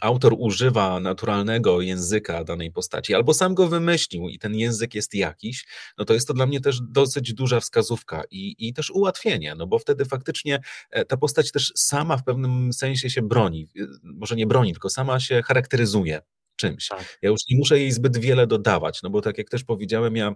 autor 0.00 0.34
używa 0.38 1.00
naturalnego 1.00 1.80
języka 1.80 2.44
danej 2.44 2.72
postaci, 2.72 3.14
albo 3.14 3.34
sam 3.34 3.54
go 3.54 3.68
wymyślił 3.68 4.28
i 4.28 4.38
ten 4.38 4.54
język 4.54 4.94
jest 4.94 5.14
jakiś, 5.14 5.66
no 5.98 6.04
to 6.04 6.14
jest 6.14 6.28
to 6.28 6.34
dla 6.34 6.46
mnie 6.46 6.60
też 6.60 6.80
dosyć 6.80 7.34
duża 7.34 7.60
wskazówka 7.60 8.22
i, 8.30 8.56
i 8.58 8.74
też 8.74 8.90
ułatwienie, 8.90 9.54
no 9.54 9.66
bo 9.66 9.78
wtedy 9.78 10.04
faktycznie 10.04 10.60
e, 10.90 11.04
ta 11.04 11.16
postać 11.16 11.52
też 11.52 11.72
sama 11.76 12.16
w 12.16 12.24
pewnym 12.24 12.72
sensie 12.72 13.10
się 13.10 13.22
broni. 13.22 13.68
Y, 13.76 13.86
może 14.02 14.36
nie 14.36 14.46
broni, 14.46 14.72
tylko 14.72 14.90
sama 14.90 15.20
się 15.20 15.42
charakteryzuje 15.42 16.20
czymś. 16.56 16.88
Tak. 16.88 17.18
Ja 17.22 17.30
już 17.30 17.40
nie 17.50 17.58
muszę 17.58 17.78
jej 17.78 17.92
zbyt 17.92 18.18
wiele 18.18 18.46
dodawać, 18.46 19.02
no 19.02 19.10
bo 19.10 19.22
tak 19.22 19.38
jak 19.38 19.48
też 19.48 19.64
powiedziałem, 19.64 20.16
ja 20.16 20.34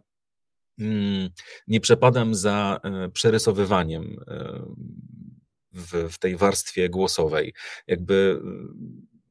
mm, 0.78 1.30
nie 1.68 1.80
przepadam 1.80 2.34
za 2.34 2.80
e, 2.84 3.08
przerysowywaniem 3.08 4.16
e, 4.28 4.62
w, 5.74 6.12
w 6.12 6.18
tej 6.18 6.36
warstwie 6.36 6.88
głosowej. 6.88 7.54
Jakby 7.86 8.40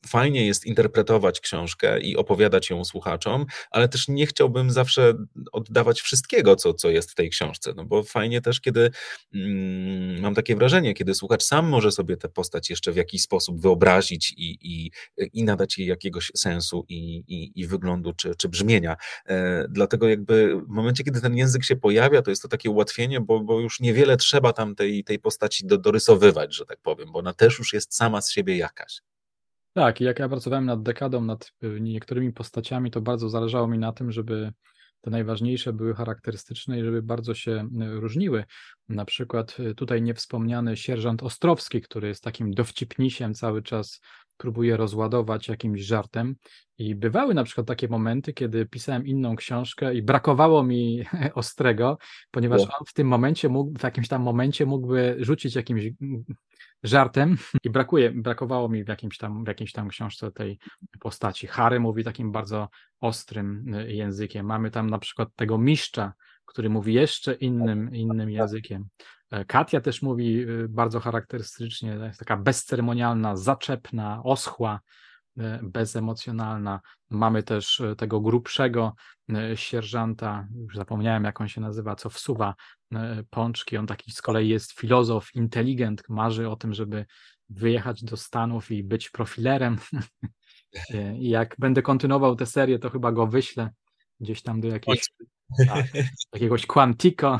fajnie 0.07 0.45
jest 0.45 0.65
interpretować 0.65 1.39
książkę 1.39 1.99
i 1.99 2.17
opowiadać 2.17 2.69
ją 2.69 2.85
słuchaczom, 2.85 3.45
ale 3.71 3.87
też 3.87 4.07
nie 4.07 4.27
chciałbym 4.27 4.71
zawsze 4.71 5.13
oddawać 5.51 6.01
wszystkiego, 6.01 6.55
co, 6.55 6.73
co 6.73 6.89
jest 6.89 7.11
w 7.11 7.15
tej 7.15 7.29
książce, 7.29 7.73
no 7.75 7.85
bo 7.85 8.03
fajnie 8.03 8.41
też, 8.41 8.61
kiedy 8.61 8.91
mm, 9.33 10.21
mam 10.21 10.35
takie 10.35 10.55
wrażenie, 10.55 10.93
kiedy 10.93 11.13
słuchacz 11.13 11.43
sam 11.43 11.69
może 11.69 11.91
sobie 11.91 12.17
tę 12.17 12.29
postać 12.29 12.69
jeszcze 12.69 12.91
w 12.91 12.95
jakiś 12.95 13.21
sposób 13.21 13.61
wyobrazić 13.61 14.31
i, 14.37 14.57
i, 14.61 14.91
i 15.33 15.43
nadać 15.43 15.77
jej 15.77 15.87
jakiegoś 15.87 16.31
sensu 16.35 16.85
i, 16.89 17.23
i, 17.27 17.61
i 17.61 17.67
wyglądu 17.67 18.13
czy, 18.13 18.35
czy 18.35 18.49
brzmienia. 18.49 18.95
E, 19.25 19.65
dlatego 19.69 20.09
jakby 20.09 20.61
w 20.67 20.67
momencie, 20.67 21.03
kiedy 21.03 21.21
ten 21.21 21.37
język 21.37 21.63
się 21.63 21.75
pojawia, 21.75 22.21
to 22.21 22.29
jest 22.29 22.41
to 22.41 22.47
takie 22.47 22.69
ułatwienie, 22.69 23.21
bo, 23.21 23.39
bo 23.39 23.59
już 23.59 23.79
niewiele 23.79 24.17
trzeba 24.17 24.53
tam 24.53 24.75
tej, 24.75 25.03
tej 25.03 25.19
postaci 25.19 25.67
do, 25.67 25.77
dorysowywać, 25.77 26.55
że 26.55 26.65
tak 26.65 26.77
powiem, 26.81 27.11
bo 27.11 27.19
ona 27.19 27.33
też 27.33 27.59
już 27.59 27.73
jest 27.73 27.95
sama 27.95 28.21
z 28.21 28.31
siebie 28.31 28.57
jakaś. 28.57 29.01
Tak, 29.73 30.01
i 30.01 30.03
jak 30.03 30.19
ja 30.19 30.29
pracowałem 30.29 30.65
nad 30.65 30.83
dekadą, 30.83 31.21
nad 31.21 31.51
y, 31.63 31.81
niektórymi 31.81 32.33
postaciami, 32.33 32.91
to 32.91 33.01
bardzo 33.01 33.29
zależało 33.29 33.67
mi 33.67 33.79
na 33.79 33.93
tym, 33.93 34.11
żeby 34.11 34.53
te 35.01 35.11
najważniejsze 35.11 35.73
były 35.73 35.93
charakterystyczne 35.93 36.79
i 36.79 36.83
żeby 36.83 37.01
bardzo 37.01 37.33
się 37.33 37.51
y, 37.51 37.99
różniły. 37.99 38.43
Na 38.89 39.05
przykład 39.05 39.59
y, 39.59 39.75
tutaj 39.75 40.01
niewspomniany 40.01 40.77
sierżant 40.77 41.23
Ostrowski, 41.23 41.81
który 41.81 42.07
jest 42.07 42.23
takim 42.23 42.53
dowcipnisiem, 42.53 43.33
cały 43.33 43.61
czas 43.61 44.01
próbuje 44.37 44.77
rozładować 44.77 45.47
jakimś 45.47 45.81
żartem. 45.81 46.35
I 46.77 46.95
bywały 46.95 47.33
na 47.33 47.43
przykład 47.43 47.67
takie 47.67 47.87
momenty, 47.87 48.33
kiedy 48.33 48.65
pisałem 48.65 49.07
inną 49.07 49.35
książkę 49.35 49.95
i 49.95 50.01
brakowało 50.01 50.63
mi 50.63 51.03
Ostrego, 51.35 51.97
ponieważ 52.31 52.61
on 52.61 52.85
w 52.87 52.93
tym 52.93 53.07
momencie 53.07 53.49
mógł, 53.49 53.79
w 53.79 53.83
jakimś 53.83 54.07
tam 54.07 54.21
momencie 54.21 54.65
mógłby 54.65 55.15
rzucić 55.19 55.55
jakimś 55.55 55.83
żartem 56.83 57.37
i 57.63 57.69
brakuje, 57.69 58.11
brakowało 58.11 58.69
mi 58.69 58.83
w 58.83 58.87
jakimś 58.87 59.17
tam, 59.17 59.43
w 59.43 59.47
jakiejś 59.47 59.71
tam 59.71 59.89
książce 59.89 60.31
tej 60.31 60.59
postaci. 60.99 61.47
Harry 61.47 61.79
mówi 61.79 62.03
takim 62.03 62.31
bardzo 62.31 62.69
ostrym 62.99 63.73
y, 63.73 63.93
językiem. 63.93 64.45
Mamy 64.45 64.71
tam 64.71 64.89
na 64.89 64.99
przykład 64.99 65.29
tego 65.35 65.57
mistrza, 65.57 66.13
który 66.45 66.69
mówi 66.69 66.93
jeszcze 66.93 67.33
innym, 67.33 67.95
innym 67.95 68.29
językiem. 68.29 68.85
E, 69.31 69.45
Katia 69.45 69.81
też 69.81 70.01
mówi 70.01 70.49
y, 70.49 70.67
bardzo 70.69 70.99
charakterystycznie, 70.99 71.99
jest 72.03 72.19
taka 72.19 72.37
bezceremonialna, 72.37 73.35
zaczepna, 73.35 74.21
oschła, 74.23 74.79
bezemocjonalna. 75.63 76.81
Mamy 77.09 77.43
też 77.43 77.79
e, 77.79 77.95
tego 77.95 78.21
grubszego 78.21 78.95
e, 79.29 79.57
sierżanta, 79.57 80.47
już 80.55 80.75
zapomniałem 80.75 81.23
jak 81.23 81.41
on 81.41 81.47
się 81.47 81.61
nazywa, 81.61 81.95
co 81.95 82.09
wsuwa 82.09 82.55
pączki. 83.29 83.77
On 83.77 83.87
taki 83.87 84.11
z 84.11 84.21
kolei 84.21 84.49
jest 84.49 84.71
filozof, 84.71 85.35
inteligent, 85.35 86.03
marzy 86.09 86.49
o 86.49 86.55
tym, 86.55 86.73
żeby 86.73 87.05
wyjechać 87.49 88.03
do 88.03 88.17
Stanów 88.17 88.71
i 88.71 88.83
być 88.83 89.09
profilerem. 89.09 89.77
I 91.19 91.29
jak 91.29 91.55
będę 91.59 91.81
kontynuował 91.81 92.35
tę 92.35 92.45
serię, 92.45 92.79
to 92.79 92.89
chyba 92.89 93.11
go 93.11 93.27
wyślę 93.27 93.69
gdzieś 94.19 94.41
tam 94.41 94.61
do 94.61 94.67
jakiejś, 94.67 95.01
tak, 95.67 95.85
jakiegoś 96.33 96.65
Quantico. 96.65 97.39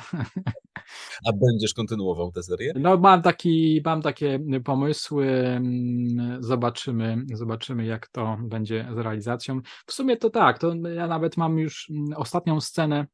A 1.27 1.33
będziesz 1.33 1.73
kontynuował 1.73 2.31
tę 2.31 2.43
serię? 2.43 2.73
No 2.79 2.97
mam, 2.97 3.21
taki, 3.21 3.81
mam 3.85 4.01
takie 4.01 4.39
pomysły, 4.63 5.27
mm, 5.27 6.43
zobaczymy, 6.43 7.17
zobaczymy 7.33 7.85
jak 7.85 8.07
to 8.07 8.37
będzie 8.41 8.87
z 8.95 8.97
realizacją. 8.97 9.61
W 9.85 9.93
sumie 9.93 10.17
to 10.17 10.29
tak, 10.29 10.59
to 10.59 10.75
ja 10.75 11.07
nawet 11.07 11.37
mam 11.37 11.59
już 11.59 11.89
mm, 11.89 12.05
ostatnią 12.15 12.61
scenę 12.61 13.07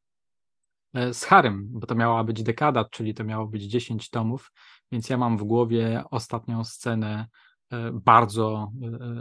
e, 0.94 1.14
z 1.14 1.24
Harem, 1.24 1.68
bo 1.70 1.86
to 1.86 1.94
miała 1.94 2.24
być 2.24 2.42
dekada, 2.42 2.84
czyli 2.84 3.14
to 3.14 3.24
miało 3.24 3.46
być 3.46 3.62
10 3.62 4.10
tomów, 4.10 4.52
więc 4.92 5.10
ja 5.10 5.18
mam 5.18 5.38
w 5.38 5.44
głowie 5.44 6.04
ostatnią 6.10 6.64
scenę 6.64 7.26
e, 7.70 7.90
bardzo 7.92 8.72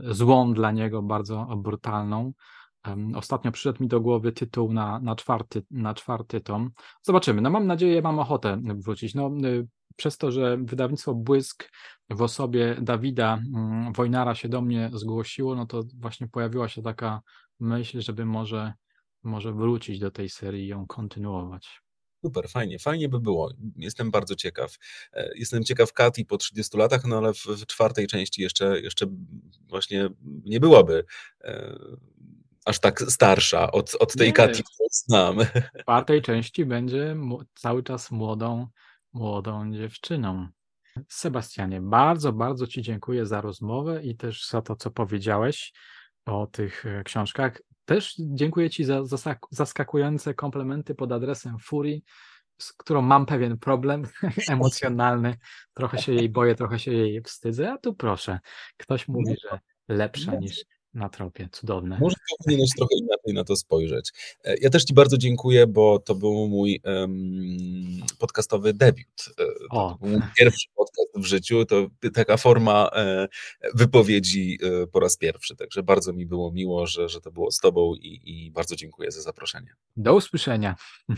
e, 0.09 0.13
złą 0.13 0.53
dla 0.53 0.71
niego, 0.71 1.01
bardzo 1.01 1.47
brutalną. 1.57 2.33
Ostatnio 3.15 3.51
przyszedł 3.51 3.83
mi 3.83 3.87
do 3.87 4.01
głowy 4.01 4.31
tytuł 4.31 4.73
na, 4.73 4.99
na, 4.99 5.15
czwarty, 5.15 5.63
na 5.71 5.93
czwarty 5.93 6.41
tom. 6.41 6.71
Zobaczymy. 7.01 7.41
No 7.41 7.49
mam 7.49 7.67
nadzieję, 7.67 8.01
mam 8.01 8.19
ochotę 8.19 8.61
wrócić. 8.63 9.15
No, 9.15 9.31
y, 9.45 9.67
przez 9.95 10.17
to, 10.17 10.31
że 10.31 10.57
wydawnictwo 10.57 11.13
Błysk 11.13 11.69
w 12.09 12.21
osobie 12.21 12.77
Dawida 12.81 13.41
mm, 13.55 13.93
Wojnara 13.93 14.35
się 14.35 14.49
do 14.49 14.61
mnie 14.61 14.89
zgłosiło, 14.93 15.55
no 15.55 15.65
to 15.65 15.83
właśnie 15.97 16.27
pojawiła 16.27 16.69
się 16.69 16.81
taka 16.81 17.21
myśl, 17.59 18.01
żeby 18.01 18.25
może, 18.25 18.73
może 19.23 19.53
wrócić 19.53 19.99
do 19.99 20.11
tej 20.11 20.29
serii 20.29 20.65
i 20.65 20.67
ją 20.67 20.87
kontynuować. 20.87 21.81
Super, 22.25 22.49
fajnie, 22.49 22.79
fajnie 22.79 23.09
by 23.09 23.19
było. 23.19 23.51
Jestem 23.75 24.11
bardzo 24.11 24.35
ciekaw. 24.35 24.77
E, 25.13 25.29
jestem 25.35 25.63
ciekaw 25.63 25.93
Kati 25.93 26.25
po 26.25 26.37
30 26.37 26.77
latach, 26.77 27.05
no 27.05 27.17
ale 27.17 27.33
w, 27.33 27.45
w 27.45 27.65
czwartej 27.65 28.07
części 28.07 28.41
jeszcze, 28.41 28.81
jeszcze 28.81 29.05
właśnie 29.69 30.09
nie 30.23 30.59
byłaby 30.59 31.03
e, 31.41 31.77
aż 32.65 32.79
tak 32.79 32.99
starsza 32.99 33.71
od, 33.71 33.95
od 33.99 34.13
tej 34.13 34.33
Kati, 34.33 34.63
którą 34.63 34.87
znam. 34.91 35.37
W 35.39 35.81
czwartej 35.81 36.21
części 36.21 36.65
będzie 36.65 37.15
cały 37.55 37.83
czas 37.83 38.11
młodą, 38.11 38.67
młodą 39.13 39.73
dziewczyną. 39.73 40.47
Sebastianie, 41.07 41.81
bardzo, 41.81 42.33
bardzo 42.33 42.67
Ci 42.67 42.81
dziękuję 42.81 43.25
za 43.25 43.41
rozmowę 43.41 44.03
i 44.03 44.15
też 44.15 44.47
za 44.49 44.61
to, 44.61 44.75
co 44.75 44.91
powiedziałeś 44.91 45.73
o 46.25 46.47
tych 46.47 46.85
e, 46.85 47.03
książkach. 47.03 47.61
Też 47.85 48.15
dziękuję 48.19 48.69
Ci 48.69 48.83
za 48.83 49.01
zaskakujące 49.51 50.33
komplementy 50.33 50.95
pod 50.95 51.11
adresem 51.11 51.59
Furii, 51.59 52.03
z 52.57 52.73
którą 52.73 53.01
mam 53.01 53.25
pewien 53.25 53.57
problem 53.57 54.03
emocjonalny. 54.49 55.37
Trochę 55.73 55.97
się 55.97 56.13
jej 56.13 56.29
boję, 56.29 56.55
trochę 56.55 56.79
się 56.79 56.91
jej 56.91 57.21
wstydzę, 57.21 57.71
a 57.71 57.77
tu 57.77 57.95
proszę, 57.95 58.39
ktoś 58.77 59.07
mówi, 59.07 59.35
że 59.43 59.59
lepsza 59.87 60.35
niż 60.35 60.65
na 60.93 61.09
tropie, 61.09 61.49
cudowne. 61.51 61.97
Może 62.01 62.15
powinieneś 62.37 62.69
trochę 62.77 62.95
inaczej 62.95 63.33
na 63.33 63.43
to 63.43 63.55
spojrzeć. 63.55 64.11
E, 64.43 64.55
ja 64.61 64.69
też 64.69 64.83
Ci 64.83 64.93
bardzo 64.93 65.17
dziękuję, 65.17 65.67
bo 65.67 65.99
to 65.99 66.15
był 66.15 66.47
mój 66.47 66.81
um, 66.83 68.01
podcastowy 68.19 68.73
debiut. 68.73 69.29
E, 69.29 69.45
to, 69.71 69.97
był 70.01 70.09
mój 70.09 70.21
pierwszy 70.37 70.67
podcast 70.75 71.09
w 71.15 71.25
życiu, 71.25 71.65
to 71.65 71.87
taka 72.13 72.37
forma 72.37 72.89
e, 72.95 73.27
wypowiedzi 73.73 74.59
po 74.91 74.99
raz 74.99 75.17
pierwszy, 75.17 75.55
także 75.55 75.83
bardzo 75.83 76.13
mi 76.13 76.25
było 76.25 76.51
miło, 76.51 76.87
że, 76.87 77.09
że 77.09 77.21
to 77.21 77.31
było 77.31 77.51
z 77.51 77.59
Tobą 77.59 77.95
i, 77.95 78.21
i 78.23 78.51
bardzo 78.51 78.75
dziękuję 78.75 79.11
za 79.11 79.21
zaproszenie. 79.21 79.73
Do 79.97 80.15
usłyszenia. 80.15 80.75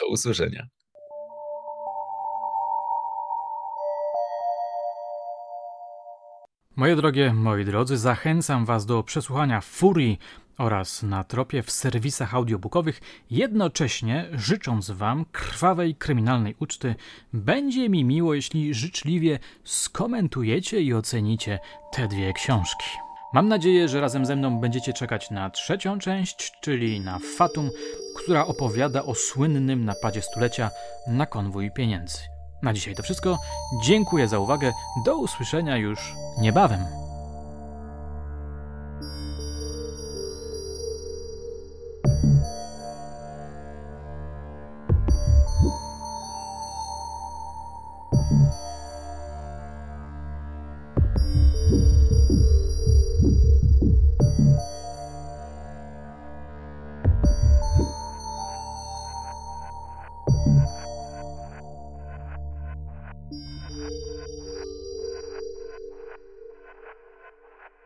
Do 0.00 0.06
usłyszenia. 0.08 0.68
Moje 6.80 6.96
drogie, 6.96 7.32
moi 7.34 7.64
drodzy, 7.64 7.98
zachęcam 7.98 8.64
Was 8.64 8.86
do 8.86 9.02
przesłuchania 9.02 9.60
Furii 9.60 10.18
oraz 10.58 11.02
na 11.02 11.24
tropie 11.24 11.62
w 11.62 11.70
serwisach 11.70 12.34
audiobookowych, 12.34 13.00
jednocześnie 13.30 14.28
życząc 14.32 14.90
Wam 14.90 15.24
krwawej 15.32 15.94
kryminalnej 15.94 16.54
uczty, 16.58 16.94
będzie 17.32 17.88
mi 17.88 18.04
miło, 18.04 18.34
jeśli 18.34 18.74
życzliwie 18.74 19.38
skomentujecie 19.64 20.80
i 20.80 20.94
ocenicie 20.94 21.58
te 21.92 22.08
dwie 22.08 22.32
książki. 22.32 22.86
Mam 23.34 23.48
nadzieję, 23.48 23.88
że 23.88 24.00
razem 24.00 24.26
ze 24.26 24.36
mną 24.36 24.60
będziecie 24.60 24.92
czekać 24.92 25.30
na 25.30 25.50
trzecią 25.50 25.98
część, 25.98 26.52
czyli 26.60 27.00
na 27.00 27.18
Fatum, 27.36 27.70
która 28.16 28.46
opowiada 28.46 29.02
o 29.02 29.14
słynnym 29.14 29.84
napadzie 29.84 30.22
stulecia 30.22 30.70
na 31.06 31.26
konwój 31.26 31.70
pieniędzy. 31.70 32.39
Na 32.62 32.72
dzisiaj 32.72 32.94
to 32.94 33.02
wszystko. 33.02 33.38
Dziękuję 33.84 34.28
za 34.28 34.38
uwagę. 34.38 34.72
Do 35.04 35.16
usłyszenia 35.16 35.76
już 35.76 36.14
niebawem. 36.38 37.09